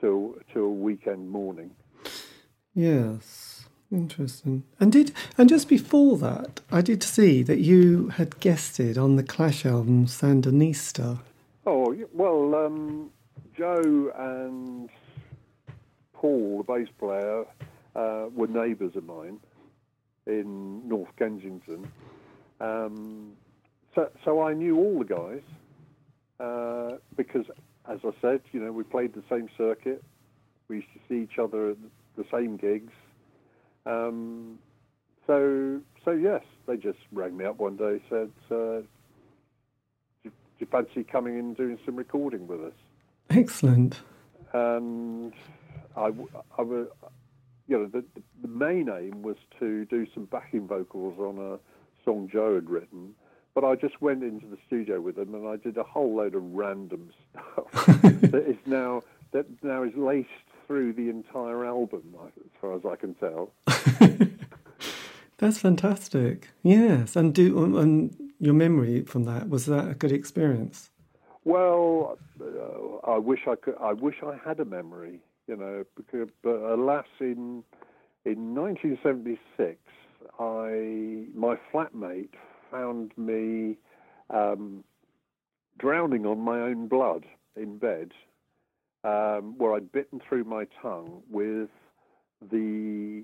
to, 0.01 0.39
to 0.53 0.63
a 0.63 0.69
weekend 0.69 1.29
morning. 1.29 1.71
Yes. 2.73 3.56
Interesting. 3.91 4.63
And 4.79 4.91
did 4.91 5.13
and 5.37 5.47
just 5.47 5.69
before 5.69 6.17
that, 6.17 6.59
I 6.71 6.81
did 6.81 7.03
see 7.03 7.41
that 7.43 7.59
you 7.59 8.09
had 8.09 8.39
guested 8.39 8.97
on 8.97 9.15
the 9.15 9.23
Clash 9.23 9.65
album 9.65 10.07
Sandinista. 10.07 11.19
Oh, 11.65 11.95
well, 12.13 12.65
um, 12.65 13.09
Joe 13.57 14.11
and 14.17 14.89
Paul, 16.13 16.57
the 16.57 16.73
bass 16.73 16.87
player, 16.99 17.45
uh, 17.95 18.27
were 18.33 18.47
neighbours 18.47 18.95
of 18.95 19.05
mine 19.05 19.39
in 20.25 20.87
North 20.87 21.09
Kensington. 21.17 21.89
Um, 22.59 23.33
so, 23.95 24.09
so 24.25 24.41
I 24.41 24.53
knew 24.53 24.77
all 24.77 24.99
the 24.99 25.05
guys 25.05 25.41
uh, 26.39 26.97
because, 27.15 27.45
as 27.89 27.99
I 28.03 28.11
said, 28.21 28.41
you 28.51 28.59
know, 28.59 28.71
we 28.71 28.83
played 28.83 29.13
the 29.13 29.23
same 29.29 29.49
circuit. 29.57 30.03
We 30.67 30.77
used 30.77 30.89
to 30.93 30.99
see 31.07 31.23
each 31.23 31.39
other 31.39 31.71
at 31.71 31.77
the 32.17 32.25
same 32.31 32.57
gigs. 32.57 32.93
Um, 33.87 34.59
so, 35.25 35.79
so 36.03 36.11
yes, 36.11 36.43
they 36.67 36.77
just 36.77 36.99
rang 37.11 37.35
me 37.37 37.45
up 37.45 37.57
one 37.57 37.77
day, 37.77 38.01
said, 38.09 38.31
uh, 38.51 38.81
"Do 38.81 38.85
you, 40.23 40.29
do 40.31 40.31
you 40.59 40.67
fancy 40.67 41.03
coming 41.03 41.33
in 41.35 41.39
and 41.39 41.57
doing 41.57 41.79
some 41.85 41.95
recording 41.95 42.47
with 42.47 42.61
us?" 42.63 42.73
Excellent. 43.29 44.01
and 44.53 45.33
I, 45.95 46.05
I 46.05 46.57
w- 46.57 46.89
you 47.67 47.77
know, 47.77 47.85
the, 47.87 48.03
the 48.41 48.47
main 48.47 48.89
aim 48.89 49.21
was 49.21 49.35
to 49.59 49.85
do 49.85 50.07
some 50.13 50.25
backing 50.25 50.67
vocals 50.67 51.19
on 51.19 51.37
a 51.37 51.59
song 52.05 52.29
Joe 52.31 52.55
had 52.55 52.69
written, 52.69 53.13
but 53.53 53.65
I 53.65 53.75
just 53.75 54.01
went 54.01 54.23
into 54.23 54.45
the 54.47 54.57
studio 54.67 55.01
with 55.01 55.15
them 55.17 55.33
and 55.35 55.47
I 55.47 55.57
did 55.57 55.77
a 55.77 55.83
whole 55.83 56.15
load 56.15 56.35
of 56.35 56.43
random 56.53 57.09
stuff 57.31 57.85
that 57.85 58.45
is 58.47 58.57
now 58.65 59.03
that 59.31 59.45
now 59.61 59.83
is 59.83 59.93
laced 59.95 60.29
through 60.67 60.93
the 60.93 61.09
entire 61.09 61.65
album, 61.65 62.03
as 62.25 62.43
far 62.61 62.75
as 62.75 62.81
I 62.85 62.95
can 62.95 63.15
tell. 63.15 63.51
That's 65.37 65.59
fantastic. 65.59 66.49
Yes, 66.63 67.15
and 67.15 67.33
do 67.33 67.63
um, 67.63 67.75
and 67.75 68.31
your 68.39 68.53
memory 68.53 69.03
from 69.03 69.23
that 69.23 69.49
was 69.49 69.65
that 69.67 69.87
a 69.89 69.93
good 69.93 70.11
experience? 70.11 70.89
Well, 71.43 72.17
uh, 72.41 73.09
I 73.09 73.17
wish 73.17 73.41
I 73.47 73.55
could. 73.55 73.75
I 73.79 73.93
wish 73.93 74.15
I 74.23 74.37
had 74.43 74.59
a 74.59 74.65
memory, 74.65 75.19
you 75.47 75.55
know, 75.55 75.85
because, 75.95 76.29
but 76.43 76.55
alas, 76.55 77.05
in 77.19 77.63
in 78.25 78.55
1976, 78.55 79.77
I 80.39 81.27
my 81.33 81.55
flatmate 81.71 82.33
found 82.69 83.11
me 83.15 83.77
um, 84.29 84.83
drowning 85.77 86.25
on 86.25 86.39
my 86.39 86.59
own 86.59 86.87
blood 86.87 87.25
in 87.55 87.77
bed, 87.77 88.11
um, 89.07 89.57
where 89.57 89.73
I'd 89.73 89.91
bitten 89.91 90.21
through 90.27 90.43
my 90.43 90.65
tongue 90.81 91.21
with 91.29 91.69
the 92.51 93.23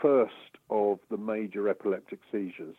first 0.00 0.32
of 0.70 1.00
the 1.10 1.18
major 1.18 1.68
epileptic 1.68 2.20
seizures 2.30 2.76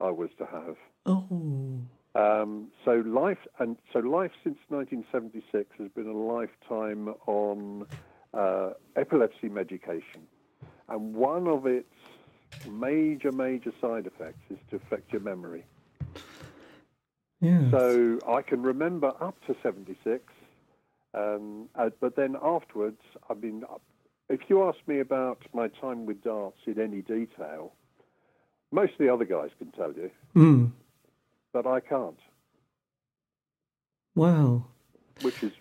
I 0.00 0.10
was 0.10 0.30
to 0.38 0.46
have. 0.46 0.76
Oh. 1.04 1.80
Um, 2.14 2.68
so 2.84 3.02
life 3.06 3.46
and 3.58 3.76
so 3.92 3.98
life 4.00 4.32
since 4.42 4.58
1976 4.68 5.68
has 5.78 5.88
been 5.94 6.08
a 6.08 6.16
lifetime 6.16 7.14
on 7.26 7.86
uh, 8.32 8.70
epilepsy 8.96 9.48
medication, 9.48 10.22
and 10.88 11.14
one 11.14 11.46
of 11.46 11.66
its 11.66 11.94
major 12.68 13.30
major 13.30 13.72
side 13.80 14.06
effects 14.06 14.42
is 14.50 14.58
to 14.70 14.76
affect 14.76 15.12
your 15.12 15.20
memory. 15.20 15.64
Yeah. 17.40 17.70
So 17.70 18.18
I 18.28 18.42
can 18.42 18.62
remember 18.62 19.12
up 19.20 19.36
to 19.46 19.56
76, 19.62 20.24
um, 21.14 21.68
uh, 21.74 21.90
but 22.00 22.16
then 22.16 22.36
afterwards, 22.42 23.00
I 23.28 23.34
mean, 23.34 23.64
if 24.28 24.40
you 24.48 24.62
ask 24.64 24.78
me 24.86 25.00
about 25.00 25.42
my 25.52 25.68
time 25.68 26.06
with 26.06 26.22
darts 26.22 26.58
in 26.66 26.80
any 26.80 27.02
detail, 27.02 27.72
most 28.72 28.92
of 28.92 28.98
the 28.98 29.12
other 29.12 29.24
guys 29.24 29.50
can 29.58 29.72
tell 29.72 29.92
you, 29.92 30.10
Mm. 30.34 30.70
but 31.52 31.66
I 31.66 31.80
can't, 31.80 32.18
Wow. 34.14 34.64
which 35.22 35.42
is 35.42 35.52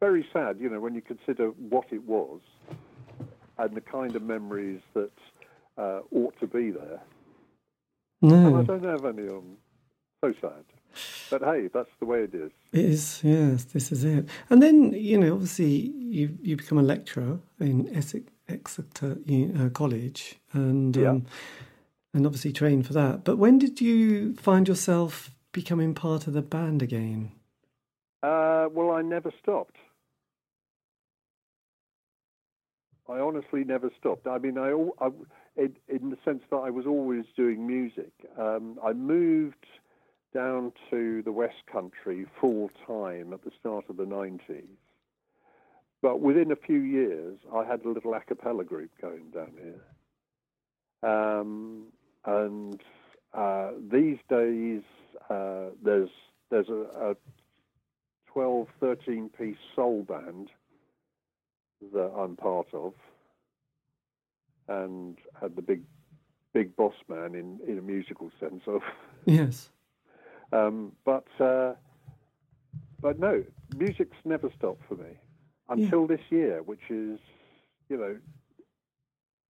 very 0.00 0.26
sad, 0.32 0.58
you 0.60 0.68
know, 0.68 0.80
when 0.80 0.94
you 0.94 1.00
consider 1.02 1.48
what 1.48 1.86
it 1.92 2.02
was 2.04 2.40
and 3.58 3.74
the 3.74 3.80
kind 3.80 4.14
of 4.16 4.22
memories 4.22 4.80
that 4.94 5.12
uh, 5.78 6.00
ought 6.12 6.38
to 6.40 6.46
be 6.46 6.70
there. 6.70 7.00
And 8.22 8.56
I 8.56 8.62
don't 8.62 8.84
have 8.84 9.04
any 9.04 9.28
on. 9.28 9.56
So 10.22 10.32
sad. 10.40 10.64
But 11.30 11.42
hey, 11.42 11.68
that's 11.72 11.90
the 12.00 12.06
way 12.06 12.20
it 12.22 12.34
is. 12.34 12.50
It 12.74 12.86
is, 12.86 13.20
yes, 13.22 13.62
this 13.66 13.92
is 13.92 14.02
it. 14.02 14.28
And 14.50 14.60
then, 14.60 14.92
you 14.94 15.16
know, 15.16 15.34
obviously 15.34 15.92
you 15.96 16.36
you 16.42 16.56
become 16.56 16.76
a 16.76 16.82
lecturer 16.82 17.38
in 17.60 17.88
Essex, 17.94 18.24
Exeter 18.48 19.16
uh, 19.56 19.68
College 19.68 20.40
and 20.52 20.96
Yeah. 20.96 21.10
um, 21.10 21.26
and 22.12 22.26
obviously 22.26 22.52
trained 22.52 22.84
for 22.84 22.92
that. 22.94 23.22
But 23.22 23.38
when 23.38 23.58
did 23.58 23.80
you 23.80 24.34
find 24.34 24.66
yourself 24.66 25.30
becoming 25.52 25.94
part 25.94 26.26
of 26.26 26.32
the 26.32 26.42
band 26.42 26.82
again? 26.82 27.30
Uh, 28.24 28.66
well, 28.72 28.90
I 28.90 29.02
never 29.02 29.30
stopped. 29.40 29.76
I 33.08 33.20
honestly 33.20 33.62
never 33.62 33.90
stopped. 34.00 34.26
I 34.26 34.38
mean, 34.38 34.58
I, 34.58 34.70
I 34.98 35.10
in, 35.56 35.76
in 35.88 36.10
the 36.10 36.18
sense 36.24 36.42
that 36.50 36.56
I 36.56 36.70
was 36.70 36.86
always 36.86 37.24
doing 37.36 37.68
music. 37.68 38.10
Um, 38.36 38.80
I 38.82 38.92
moved 38.94 39.66
down 40.34 40.72
to 40.90 41.22
the 41.22 41.32
West 41.32 41.64
Country 41.72 42.26
full 42.40 42.70
time 42.86 43.32
at 43.32 43.44
the 43.44 43.52
start 43.58 43.84
of 43.88 43.96
the 43.96 44.04
90s. 44.04 44.64
But 46.02 46.20
within 46.20 46.52
a 46.52 46.56
few 46.56 46.80
years, 46.80 47.38
I 47.54 47.64
had 47.64 47.84
a 47.84 47.88
little 47.88 48.12
a 48.12 48.20
cappella 48.20 48.64
group 48.64 48.90
going 49.00 49.30
down 49.30 49.52
here. 49.62 51.10
Um, 51.10 51.84
and 52.26 52.82
uh, 53.32 53.70
these 53.90 54.18
days, 54.28 54.82
uh, 55.30 55.70
there's 55.82 56.10
there's 56.50 56.68
a, 56.68 57.10
a 57.10 57.16
12, 58.26 58.66
13 58.80 59.30
piece 59.30 59.56
soul 59.74 60.02
band 60.02 60.50
that 61.92 62.12
I'm 62.16 62.36
part 62.36 62.66
of, 62.72 62.92
and 64.68 65.16
had 65.40 65.56
the 65.56 65.62
big, 65.62 65.82
big 66.52 66.76
boss 66.76 66.94
man 67.08 67.34
in, 67.34 67.60
in 67.66 67.78
a 67.78 67.82
musical 67.82 68.30
sense 68.40 68.62
of. 68.66 68.82
Yes. 69.24 69.70
Um, 70.54 70.92
but 71.04 71.26
uh, 71.40 71.74
but 73.00 73.18
no, 73.18 73.42
music's 73.76 74.16
never 74.24 74.50
stopped 74.56 74.82
for 74.88 74.94
me 74.94 75.18
until 75.68 76.06
this 76.06 76.20
year, 76.30 76.62
which 76.62 76.90
is, 76.90 77.18
you 77.88 77.96
know, 77.96 78.16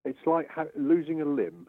it's 0.04 0.26
like 0.26 0.48
ha- 0.50 0.72
losing 0.76 1.20
a 1.20 1.24
limb. 1.24 1.68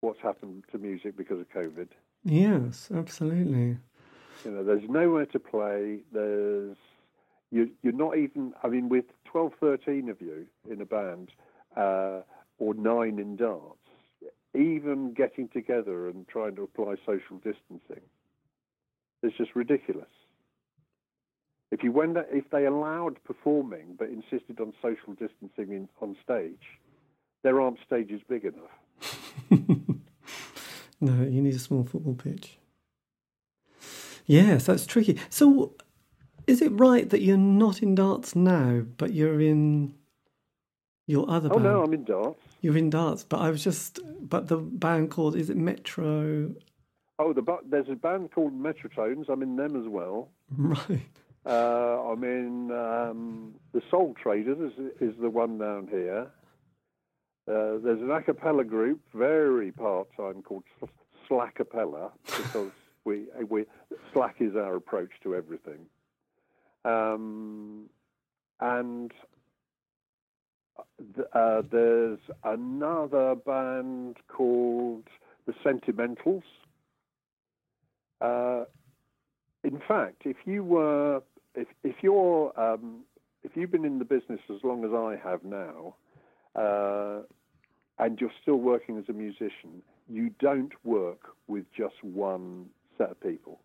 What's 0.00 0.20
happened 0.20 0.64
to 0.72 0.78
music 0.78 1.16
because 1.16 1.40
of 1.40 1.48
COVID? 1.50 1.88
Yes, 2.24 2.90
absolutely. 2.94 3.78
You 4.44 4.50
know, 4.50 4.64
there's 4.64 4.88
nowhere 4.88 5.26
to 5.26 5.38
play. 5.38 6.00
There's 6.12 6.76
you, 7.50 7.70
you're 7.82 7.92
not 7.92 8.18
even. 8.18 8.52
I 8.62 8.68
mean, 8.68 8.88
with 8.88 9.06
12, 9.24 9.52
13 9.58 10.08
of 10.10 10.20
you 10.20 10.46
in 10.70 10.80
a 10.80 10.86
band, 10.86 11.30
uh, 11.76 12.20
or 12.58 12.74
nine 12.74 13.18
in 13.18 13.36
darts, 13.36 13.81
even 14.54 15.12
getting 15.14 15.48
together 15.48 16.08
and 16.08 16.26
trying 16.28 16.56
to 16.56 16.62
apply 16.62 16.94
social 17.06 17.36
distancing 17.36 18.02
is 19.22 19.32
just 19.38 19.54
ridiculous. 19.54 20.08
If 21.70 21.82
you 21.82 21.90
went, 21.92 22.16
if 22.30 22.50
they 22.50 22.66
allowed 22.66 23.22
performing 23.24 23.96
but 23.98 24.08
insisted 24.08 24.60
on 24.60 24.74
social 24.82 25.14
distancing 25.14 25.74
in, 25.74 25.88
on 26.02 26.16
stage, 26.22 26.60
there 27.42 27.60
aren't 27.60 27.78
stages 27.86 28.20
big 28.28 28.44
enough. 28.44 28.70
no, 31.00 31.22
you 31.24 31.40
need 31.40 31.54
a 31.54 31.58
small 31.58 31.84
football 31.84 32.14
pitch. 32.14 32.58
Yes, 34.26 34.66
that's 34.66 34.86
tricky. 34.86 35.18
So, 35.30 35.74
is 36.46 36.60
it 36.60 36.72
right 36.72 37.08
that 37.10 37.22
you're 37.22 37.36
not 37.36 37.82
in 37.82 37.94
darts 37.94 38.36
now, 38.36 38.84
but 38.98 39.14
you're 39.14 39.40
in 39.40 39.94
your 41.06 41.28
other 41.30 41.48
Oh 41.48 41.54
band? 41.54 41.64
no, 41.64 41.82
I'm 41.82 41.92
in 41.94 42.04
darts. 42.04 42.40
You're 42.62 42.76
in 42.76 42.90
darts, 42.90 43.24
but 43.24 43.40
I 43.40 43.50
was 43.50 43.62
just, 43.62 43.98
but 44.20 44.46
the 44.46 44.56
band 44.56 45.10
called, 45.10 45.34
is 45.36 45.50
it 45.50 45.56
Metro? 45.56 46.54
Oh, 47.18 47.32
the 47.32 47.42
there's 47.68 47.88
a 47.90 47.96
band 47.96 48.30
called 48.30 48.52
Metrotones. 48.52 49.28
I'm 49.28 49.42
in 49.42 49.56
them 49.56 49.76
as 49.76 49.88
well. 49.88 50.30
Right. 50.56 51.00
Uh, 51.44 52.12
I'm 52.12 52.22
in 52.22 52.70
um, 52.70 53.54
the 53.72 53.82
Soul 53.90 54.14
Traders 54.22 54.58
is, 54.58 54.92
is 55.00 55.14
the 55.20 55.28
one 55.28 55.58
down 55.58 55.88
here. 55.90 56.30
Uh, 57.48 57.78
there's 57.82 58.00
an 58.00 58.12
a 58.12 58.22
cappella 58.22 58.62
group, 58.62 59.00
very 59.12 59.72
part 59.72 60.06
time, 60.16 60.42
called 60.42 60.62
Slackapella 61.28 62.12
because 62.24 62.70
we 63.04 63.24
we 63.48 63.64
slack 64.12 64.36
is 64.38 64.54
our 64.54 64.76
approach 64.76 65.10
to 65.24 65.34
everything. 65.34 65.86
Um, 66.84 67.88
and 68.60 69.10
uh, 71.32 71.62
there's 71.70 72.18
another 72.44 73.34
band 73.34 74.16
called 74.28 75.04
the 75.46 75.52
Sentimentals. 75.64 76.42
Uh, 78.20 78.64
in 79.64 79.80
fact, 79.86 80.22
if 80.24 80.36
you 80.44 80.64
were, 80.64 81.22
if 81.54 81.68
if 81.82 81.96
you're, 82.02 82.58
um, 82.60 83.00
if 83.42 83.52
you've 83.54 83.70
been 83.70 83.84
in 83.84 83.98
the 83.98 84.04
business 84.04 84.40
as 84.50 84.62
long 84.62 84.84
as 84.84 84.92
I 84.92 85.18
have 85.28 85.44
now, 85.44 85.94
uh, 86.54 87.22
and 87.98 88.20
you're 88.20 88.30
still 88.40 88.56
working 88.56 88.98
as 88.98 89.04
a 89.08 89.12
musician, 89.12 89.82
you 90.08 90.30
don't 90.40 90.72
work 90.84 91.36
with 91.46 91.64
just 91.76 92.02
one 92.02 92.66
set 92.98 93.10
of 93.10 93.20
people 93.20 93.60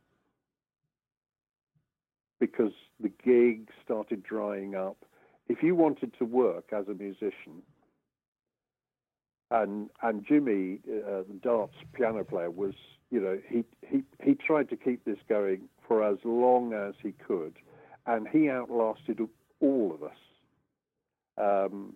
because 2.39 2.71
the 2.99 3.11
gigs 3.23 3.73
started 3.83 4.23
drying 4.23 4.75
up. 4.75 4.97
If 5.49 5.63
you 5.63 5.75
wanted 5.75 6.13
to 6.19 6.25
work 6.25 6.71
as 6.71 6.87
a 6.87 6.93
musician, 6.93 7.63
and 9.49 9.89
and 10.01 10.25
Jimmy, 10.25 10.79
uh, 10.87 11.23
the 11.27 11.39
darts 11.41 11.75
piano 11.93 12.23
player, 12.23 12.51
was 12.51 12.73
you 13.11 13.21
know 13.21 13.39
he 13.47 13.63
he 13.87 14.03
he 14.23 14.35
tried 14.35 14.69
to 14.69 14.75
keep 14.75 15.05
this 15.05 15.19
going 15.29 15.69
for 15.87 16.03
as 16.03 16.17
long 16.23 16.73
as 16.73 16.95
he 17.01 17.13
could, 17.13 17.55
and 18.05 18.27
he 18.27 18.49
outlasted 18.49 19.21
all 19.61 19.93
of 19.93 20.03
us. 20.03 20.17
Um, 21.37 21.93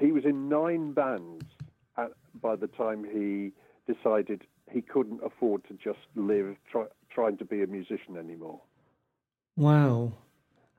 he 0.00 0.10
was 0.10 0.24
in 0.24 0.48
nine 0.48 0.92
bands 0.92 1.44
at, 1.96 2.10
by 2.40 2.56
the 2.56 2.66
time 2.66 3.04
he 3.04 3.52
decided 3.92 4.42
he 4.70 4.80
couldn't 4.80 5.20
afford 5.24 5.62
to 5.68 5.74
just 5.74 6.00
live 6.16 6.56
try, 6.70 6.84
trying 7.10 7.36
to 7.36 7.44
be 7.44 7.62
a 7.62 7.66
musician 7.66 8.16
anymore. 8.18 8.60
Wow. 9.56 10.12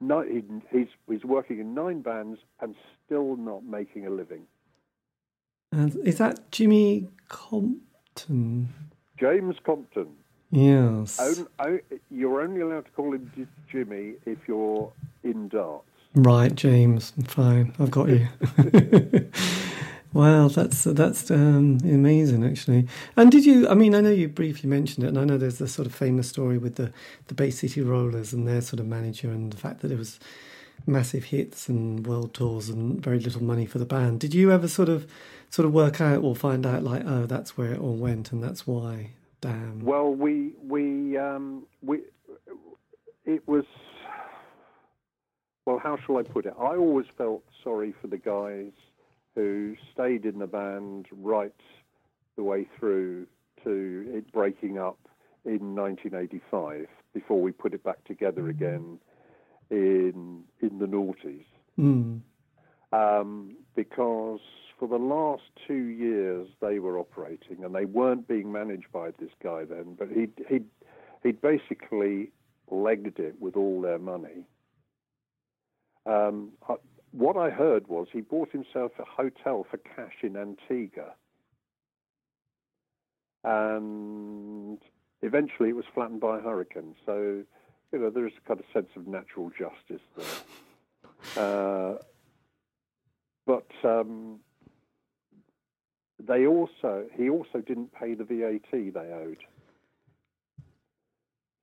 No, 0.08 0.22
he, 0.22 0.44
he's 0.72 0.88
he's 1.10 1.24
working 1.24 1.60
in 1.60 1.74
nine 1.74 2.02
bands 2.02 2.40
and 2.60 2.76
still 3.06 3.36
not 3.38 3.64
making 3.64 4.06
a 4.06 4.10
living. 4.10 4.42
And 5.72 5.96
is 6.06 6.18
that 6.18 6.52
Jimmy 6.52 7.08
Compton? 7.30 8.68
James 9.18 9.56
Compton. 9.66 10.08
Yes. 10.52 11.20
On- 11.20 11.48
o- 11.68 11.80
you're 12.12 12.42
only 12.42 12.62
allowed 12.62 12.86
to 12.86 12.92
call 12.92 13.14
him 13.14 13.32
J- 13.36 13.48
Jimmy 13.72 14.14
if 14.26 14.38
you're 14.48 14.92
in 15.24 15.48
darts. 15.48 15.88
Right, 16.16 16.54
James. 16.54 17.14
Fine, 17.26 17.74
I've 17.80 17.90
got 17.92 18.10
you. 18.10 18.28
wow, 20.14 20.48
that's 20.48 20.84
that's 20.84 21.30
um, 21.32 21.80
amazing, 21.84 22.46
actually. 22.46 22.88
And 23.18 23.32
did 23.32 23.46
you? 23.46 23.68
I 23.68 23.74
mean, 23.74 23.96
I 23.96 24.02
know 24.02 24.12
you 24.12 24.28
briefly 24.28 24.70
mentioned 24.70 25.06
it, 25.06 25.10
and 25.10 25.20
I 25.20 25.26
know 25.26 25.38
there's 25.38 25.60
a 25.60 25.68
sort 25.68 25.88
of 25.88 25.94
famous 25.94 26.30
story 26.30 26.58
with 26.58 26.76
the 26.76 26.94
the 27.28 27.34
Bay 27.34 27.50
City 27.52 27.82
Rollers 27.82 28.34
and 28.34 28.48
their 28.48 28.62
sort 28.62 28.80
of 28.80 28.86
manager, 28.88 29.30
and 29.30 29.52
the 29.52 29.58
fact 29.58 29.82
that 29.82 29.92
it 29.92 29.98
was 29.98 30.20
massive 30.86 31.26
hits 31.26 31.70
and 31.70 32.06
world 32.06 32.34
tours 32.34 32.70
and 32.70 33.02
very 33.02 33.20
little 33.20 33.44
money 33.44 33.66
for 33.66 33.80
the 33.80 33.86
band. 33.86 34.20
Did 34.20 34.34
you 34.34 34.52
ever 34.52 34.68
sort 34.68 34.90
of 34.90 35.08
sort 35.50 35.66
of 35.66 35.74
work 35.74 36.02
out 36.02 36.24
or 36.24 36.36
find 36.36 36.66
out 36.66 36.84
like, 36.84 37.04
oh, 37.06 37.26
that's 37.26 37.58
where 37.58 37.74
it 37.74 37.80
all 37.80 37.96
went, 37.96 38.32
and 38.32 38.44
that's 38.44 38.68
why? 38.68 39.12
Damn. 39.42 39.82
Well, 39.84 40.14
we 40.14 40.54
we 40.64 41.18
um, 41.18 41.66
we 41.82 42.02
it 43.26 43.48
was. 43.48 43.66
Well, 45.66 45.80
how 45.80 45.98
shall 46.06 46.18
I 46.18 46.24
put 46.24 46.46
it? 46.46 46.54
I 46.60 46.76
always 46.76 47.06
felt 47.18 47.42
sorry 47.64 47.94
for 48.02 48.08
the 48.08 48.18
guys 48.18 48.74
who 49.36 49.76
stayed 49.94 50.26
in 50.26 50.40
the 50.40 50.48
band 50.48 51.08
right 51.12 51.54
the 52.36 52.44
way 52.44 52.68
through 52.80 53.28
to 53.64 54.06
it 54.14 54.32
breaking 54.32 54.78
up 54.78 55.00
in 55.46 55.76
1985 55.76 56.88
before 57.14 57.42
we 57.42 57.52
put 57.52 57.74
it 57.74 57.84
back 57.84 58.04
together 58.06 58.50
again 58.50 59.00
in 59.70 60.44
in 60.62 60.80
the 60.80 60.86
noughties. 60.86 61.46
Mm. 61.80 62.22
Um, 62.92 63.56
because 63.76 64.40
for 64.80 64.88
the 64.88 64.98
last 64.98 65.44
two 65.68 65.74
years 65.74 66.48
they 66.62 66.80
were 66.80 67.00
operating 67.00 67.64
and 67.64 67.74
they 67.74 67.86
weren't 67.86 68.28
being 68.28 68.52
managed 68.52 68.92
by 68.92 69.12
this 69.20 69.32
guy 69.42 69.64
then, 69.66 69.96
but 69.98 70.10
he'd, 70.10 70.34
he'd, 70.50 70.66
he'd 71.24 71.42
basically 71.42 72.32
legged 72.70 73.18
it 73.20 73.36
with 73.40 73.56
all 73.56 73.82
their 73.82 74.00
money. 74.00 74.46
Um, 76.06 76.52
what 77.14 77.38
I 77.38 77.52
heard 77.52 77.88
was 77.88 78.08
he 78.12 78.22
bought 78.22 78.52
himself 78.52 78.92
a 79.00 79.06
hotel 79.06 79.66
for 79.70 79.78
cash 79.78 80.16
in 80.24 80.36
Antigua. 80.36 81.14
And 83.44 84.80
eventually 85.22 85.70
it 85.70 85.76
was 85.76 85.86
flattened 85.94 86.22
by 86.22 86.40
a 86.40 86.42
hurricane. 86.42 86.96
So, 87.06 87.44
you 87.92 88.00
know, 88.00 88.10
there's 88.10 88.34
a 88.44 88.48
kind 88.48 88.60
of 88.60 88.66
sense 88.74 88.90
of 88.96 89.08
natural 89.08 89.52
justice 89.52 90.04
there. 90.18 90.26
Uh, 91.38 91.96
but 93.46 93.72
um, 93.86 94.42
they 96.22 96.46
also 96.46 97.06
he 97.16 97.30
also 97.30 97.60
didn't 97.66 97.94
pay 97.94 98.14
the 98.14 98.26
VAT 98.26 98.70
they 98.72 99.14
owed. 99.14 99.38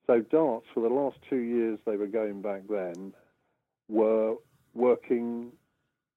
So 0.07 0.21
darts 0.21 0.65
for 0.73 0.81
the 0.81 0.89
last 0.89 1.19
two 1.29 1.41
years 1.41 1.79
they 1.85 1.97
were 1.97 2.07
going 2.07 2.41
back 2.41 2.63
then 2.71 3.13
were 3.89 4.37
working 4.75 5.53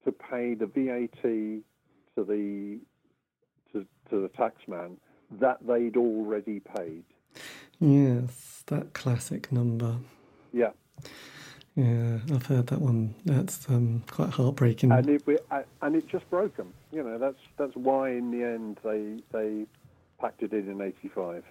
to 0.06 0.12
pay 0.12 0.54
the 0.54 0.66
VAT 0.66 1.22
to 1.24 1.64
the 2.18 2.80
to, 3.72 3.86
to 4.10 4.22
the 4.22 4.30
taxman 4.30 4.98
that 5.40 5.58
they'd 5.66 5.98
already 5.98 6.60
paid. 6.60 7.04
Yes, 7.80 8.64
that 8.68 8.94
classic 8.94 9.52
number. 9.52 9.98
Yeah, 10.52 10.72
Yeah, 11.76 12.20
I've 12.32 12.46
heard 12.46 12.68
that 12.68 12.80
one. 12.80 13.16
That's 13.26 13.68
um, 13.68 14.04
quite 14.08 14.30
heartbreaking. 14.30 14.92
and 14.92 15.10
it 15.10 15.24
and 15.82 15.96
it 15.96 16.08
just 16.08 16.30
broke 16.30 16.56
them. 16.56 16.74
You 16.92 17.04
know, 17.04 17.18
that's 17.18 17.40
that's 17.58 17.76
why 17.76 18.12
in 18.12 18.32
the 18.32 18.46
end 18.46 18.80
they 18.84 19.24
they 19.32 19.66
packed 20.20 20.44
it 20.44 20.54
in 20.54 20.70
in 20.70 20.82
'85. 20.82 21.44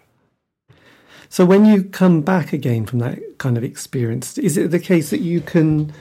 So 1.28 1.44
when 1.44 1.64
you 1.64 1.82
come 1.84 2.20
back 2.22 2.52
again 2.52 2.86
from 2.86 3.00
that 3.00 3.38
kind 3.38 3.56
of 3.56 3.64
experience, 3.64 4.38
is 4.38 4.56
it 4.56 4.70
the 4.70 4.78
case 4.78 5.10
that 5.10 5.20
you 5.20 5.40
can 5.40 5.92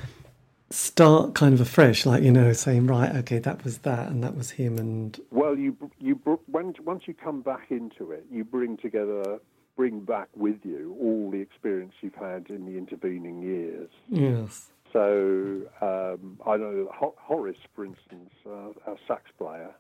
start 0.74 1.34
kind 1.36 1.54
of 1.54 1.62
afresh, 1.62 2.06
like 2.06 2.24
you 2.24 2.32
know, 2.32 2.54
saying 2.54 2.88
right, 2.88 3.16
okay, 3.18 3.40
that 3.40 3.64
was 3.64 3.80
that, 3.80 4.10
and 4.10 4.24
that 4.24 4.36
was 4.36 4.52
him, 4.52 4.78
and 4.78 5.20
Well, 5.32 5.58
you 5.58 5.76
you 6.00 6.16
when 6.48 6.74
once 6.84 7.04
you 7.08 7.14
come 7.14 7.42
back 7.42 7.68
into 7.70 8.12
it, 8.12 8.26
you 8.32 8.44
bring 8.44 8.78
together, 8.78 9.40
bring 9.76 10.02
back 10.02 10.30
with 10.36 10.60
you 10.64 10.96
all 11.00 11.32
the 11.32 11.40
experience 11.40 11.94
you've 12.02 12.16
had 12.16 12.48
in 12.50 12.66
the 12.66 12.78
intervening 12.78 13.42
years. 13.42 13.90
yes, 14.10 14.70
So 14.92 15.62
um, 15.82 16.40
I 16.46 16.58
know 16.58 16.90
Horace, 16.94 17.58
for 17.76 17.86
instance, 17.86 18.32
uh, 18.46 18.90
our 18.90 18.98
sax 19.08 19.24
player. 19.38 19.72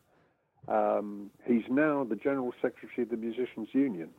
Um, 0.68 1.32
he's 1.46 1.64
now 1.70 2.04
the 2.04 2.16
general 2.16 2.54
secretary 2.62 3.04
of 3.04 3.10
the 3.10 3.18
Musicians 3.18 3.70
Union, 3.74 4.10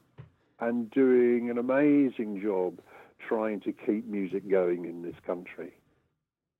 and 0.60 0.90
doing 0.90 1.50
an 1.50 1.58
amazing 1.58 2.40
job 2.42 2.80
trying 3.28 3.60
to 3.60 3.72
keep 3.72 4.06
music 4.06 4.48
going 4.50 4.84
in 4.84 5.02
this 5.02 5.14
country, 5.24 5.72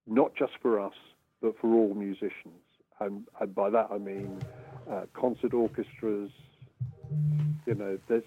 not 0.07 0.35
just 0.35 0.53
for 0.61 0.81
us, 0.81 0.95
but 1.41 1.59
for 1.61 1.69
all 1.75 1.95
musicians. 1.95 2.63
And, 3.01 3.27
and 3.41 3.55
by 3.55 3.71
that 3.71 3.89
I 3.91 3.99
mean 3.99 4.41
uh, 4.91 5.03
concert 5.15 5.55
orchestras. 5.55 6.31
You 7.67 7.75
know, 7.75 7.99
this 8.09 8.25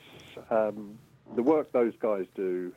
um, 0.49 0.97
the 1.35 1.43
work 1.43 1.71
those 1.71 1.93
guys 1.99 2.25
do 2.35 2.71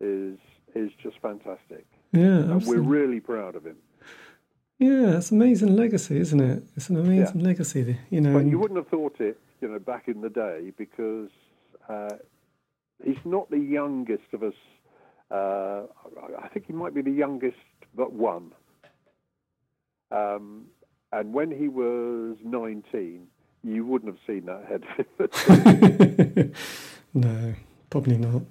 is 0.00 0.38
is 0.74 0.90
just 1.02 1.18
fantastic. 1.20 1.84
yeah, 2.12 2.20
And 2.38 2.64
we're 2.66 2.80
really 2.80 3.20
proud 3.20 3.56
of 3.56 3.64
him. 3.64 3.76
yeah, 4.78 5.16
it's 5.16 5.30
an 5.30 5.40
amazing 5.40 5.74
legacy, 5.74 6.18
isn't 6.18 6.40
it? 6.40 6.62
It's 6.76 6.88
an 6.90 6.96
amazing 6.96 7.40
legacy, 7.42 7.98
you 8.10 8.20
know. 8.20 8.34
But 8.34 8.46
you 8.46 8.58
wouldn't 8.58 8.78
have 8.78 8.88
thought 8.88 9.20
it, 9.20 9.38
you 9.60 9.68
know, 9.68 9.78
back 9.80 10.06
in 10.08 10.20
the 10.20 10.28
day 10.30 10.72
because 10.78 11.30
uh, 11.88 12.10
he's 13.04 13.18
not 13.24 13.50
the 13.50 13.58
youngest 13.58 14.32
of 14.32 14.42
us. 14.42 14.54
Uh, 15.30 15.82
I 16.42 16.48
think 16.48 16.66
he 16.66 16.72
might 16.72 16.94
be 16.94 17.02
the 17.02 17.10
youngest 17.10 17.56
but 17.94 18.12
one. 18.12 18.52
Um, 20.10 20.66
and 21.12 21.32
when 21.32 21.50
he 21.50 21.68
was 21.68 22.36
19, 22.44 23.26
you 23.62 23.84
wouldn't 23.84 24.12
have 24.12 24.20
seen 24.26 24.46
that 24.46 24.64
head. 24.66 24.84
no, 27.14 27.54
probably 27.90 28.16
not. 28.16 28.42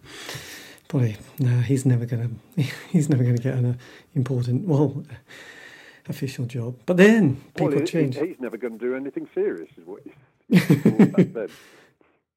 Probably 0.88 1.18
no. 1.40 1.60
He's 1.62 1.86
never 1.86 2.06
gonna. 2.06 2.30
He's 2.90 3.10
never 3.10 3.24
gonna 3.24 3.38
get 3.38 3.56
an 3.56 3.66
uh, 3.66 3.74
important, 4.16 4.66
well, 4.68 5.04
official 6.10 6.46
job. 6.46 6.76
But 6.86 6.98
then 6.98 7.36
people 7.56 7.68
well, 7.68 7.80
he- 7.80 7.86
change. 7.86 8.18
he's 8.18 8.40
never 8.40 8.58
going 8.58 8.78
to 8.78 8.86
do 8.86 8.96
anything 8.96 9.28
serious, 9.34 9.70
is 9.78 9.86
what 9.86 10.02
he 10.04 10.58
thought 10.60 11.12
back 11.12 11.34
then. 11.34 11.50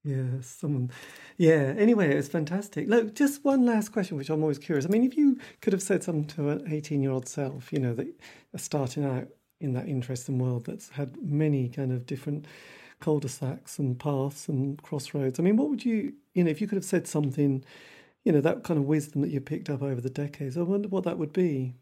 Yeah, 0.04 0.40
someone. 0.40 0.90
Yeah. 1.36 1.74
Anyway, 1.78 2.10
it 2.10 2.16
was 2.16 2.28
fantastic. 2.28 2.88
Look, 2.88 3.14
just 3.14 3.44
one 3.44 3.64
last 3.64 3.90
question, 3.92 4.16
which 4.16 4.30
I'm 4.30 4.42
always 4.42 4.58
curious. 4.58 4.84
I 4.84 4.88
mean, 4.88 5.04
if 5.04 5.16
you 5.16 5.38
could 5.60 5.72
have 5.72 5.82
said 5.82 6.02
something 6.02 6.26
to 6.28 6.48
an 6.48 6.72
18 6.72 7.02
year 7.02 7.12
old 7.12 7.28
self, 7.28 7.72
you 7.72 7.78
know, 7.78 7.94
that 7.94 8.08
starting 8.56 9.04
out 9.04 9.28
in 9.60 9.74
that 9.74 9.86
interesting 9.86 10.38
world 10.38 10.66
that's 10.66 10.90
had 10.90 11.16
many 11.22 11.68
kind 11.68 11.92
of 11.92 12.04
different 12.04 12.46
cul-de-sacs 13.00 13.78
and 13.78 13.98
paths 13.98 14.48
and 14.48 14.82
crossroads. 14.82 15.38
I 15.38 15.42
mean, 15.42 15.56
what 15.56 15.68
would 15.70 15.84
you, 15.84 16.14
you 16.34 16.44
know, 16.44 16.50
if 16.50 16.60
you 16.60 16.66
could 16.66 16.76
have 16.76 16.84
said 16.84 17.06
something, 17.06 17.64
you 18.24 18.32
know, 18.32 18.40
that 18.40 18.64
kind 18.64 18.78
of 18.78 18.86
wisdom 18.86 19.22
that 19.22 19.30
you 19.30 19.40
picked 19.40 19.70
up 19.70 19.82
over 19.82 20.00
the 20.00 20.10
decades, 20.10 20.56
I 20.56 20.62
wonder 20.62 20.88
what 20.88 21.04
that 21.04 21.18
would 21.18 21.32
be. 21.32 21.74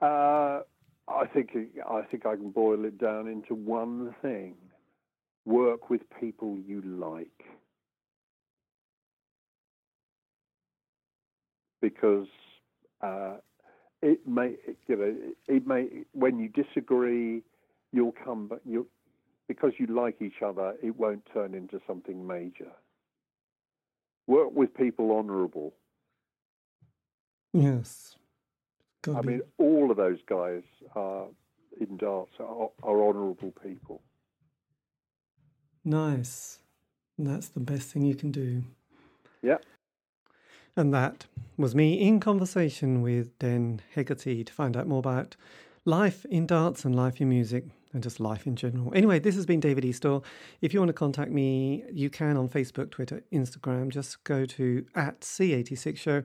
Uh, 0.00 0.60
I 1.08 1.26
think 1.32 1.56
I 1.88 2.02
think 2.02 2.26
I 2.26 2.36
can 2.36 2.50
boil 2.50 2.84
it 2.84 2.98
down 2.98 3.28
into 3.28 3.54
one 3.54 4.14
thing: 4.20 4.54
work 5.46 5.88
with 5.88 6.02
people 6.20 6.58
you 6.58 6.82
like, 6.82 7.44
because 11.80 12.26
uh, 13.00 13.36
it 14.02 14.26
may 14.26 14.56
you 14.86 14.96
know 14.96 15.14
it 15.48 15.66
may 15.66 15.88
when 16.12 16.38
you 16.38 16.48
disagree, 16.48 17.42
you'll 17.92 18.14
come 18.24 18.46
but 18.48 18.60
you 18.66 18.86
because 19.48 19.72
you 19.78 19.86
like 19.86 20.20
each 20.20 20.42
other, 20.44 20.74
it 20.82 20.96
won't 20.98 21.22
turn 21.32 21.54
into 21.54 21.80
something 21.86 22.26
major. 22.26 22.72
Work 24.26 24.52
with 24.54 24.74
people 24.74 25.16
honourable. 25.16 25.72
Yes. 27.52 28.16
Gotta 29.02 29.18
I 29.18 29.20
be- 29.22 29.28
mean, 29.28 29.42
all 29.58 29.90
of 29.92 29.96
those 29.96 30.18
guys 30.28 30.62
are 30.96 31.26
in 31.80 31.96
darts 31.96 32.32
are, 32.40 32.70
are 32.82 33.08
honourable 33.08 33.52
people. 33.62 34.02
Nice. 35.86 36.58
And 37.16 37.28
that's 37.28 37.48
the 37.48 37.60
best 37.60 37.90
thing 37.90 38.04
you 38.04 38.16
can 38.16 38.32
do. 38.32 38.64
Yeah. 39.40 39.58
And 40.76 40.92
that 40.92 41.26
was 41.56 41.74
me 41.76 41.94
in 41.94 42.18
conversation 42.18 43.00
with 43.00 43.38
Den 43.38 43.80
Hegarty 43.94 44.44
to 44.44 44.52
find 44.52 44.76
out 44.76 44.88
more 44.88 44.98
about 44.98 45.36
life 45.84 46.26
in 46.26 46.44
darts 46.44 46.84
and 46.84 46.94
life 46.94 47.20
in 47.20 47.28
music 47.28 47.64
and 47.92 48.02
just 48.02 48.18
life 48.18 48.48
in 48.48 48.56
general. 48.56 48.92
Anyway, 48.94 49.20
this 49.20 49.36
has 49.36 49.46
been 49.46 49.60
David 49.60 49.84
Eastaugh. 49.84 50.24
If 50.60 50.74
you 50.74 50.80
want 50.80 50.88
to 50.88 50.92
contact 50.92 51.30
me, 51.30 51.84
you 51.92 52.10
can 52.10 52.36
on 52.36 52.48
Facebook, 52.48 52.90
Twitter, 52.90 53.22
Instagram. 53.32 53.88
Just 53.88 54.22
go 54.24 54.44
to 54.44 54.84
at 54.96 55.20
C86 55.20 55.96
Show. 55.96 56.24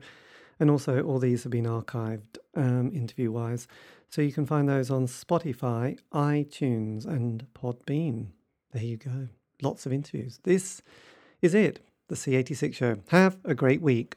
And 0.58 0.70
also, 0.70 1.02
all 1.02 1.20
these 1.20 1.44
have 1.44 1.52
been 1.52 1.66
archived 1.66 2.38
um, 2.56 2.90
interview 2.92 3.30
wise. 3.30 3.68
So 4.10 4.20
you 4.22 4.32
can 4.32 4.44
find 4.44 4.68
those 4.68 4.90
on 4.90 5.06
Spotify, 5.06 5.98
iTunes, 6.12 7.06
and 7.06 7.46
Podbean. 7.54 8.26
There 8.72 8.82
you 8.82 8.96
go. 8.96 9.28
Lots 9.62 9.86
of 9.86 9.92
interviews. 9.92 10.40
This 10.42 10.82
is 11.40 11.54
it. 11.54 11.80
the 12.08 12.14
C86 12.16 12.74
show. 12.74 12.96
Have 13.08 13.38
a 13.44 13.54
great 13.54 13.80
week. 13.80 14.16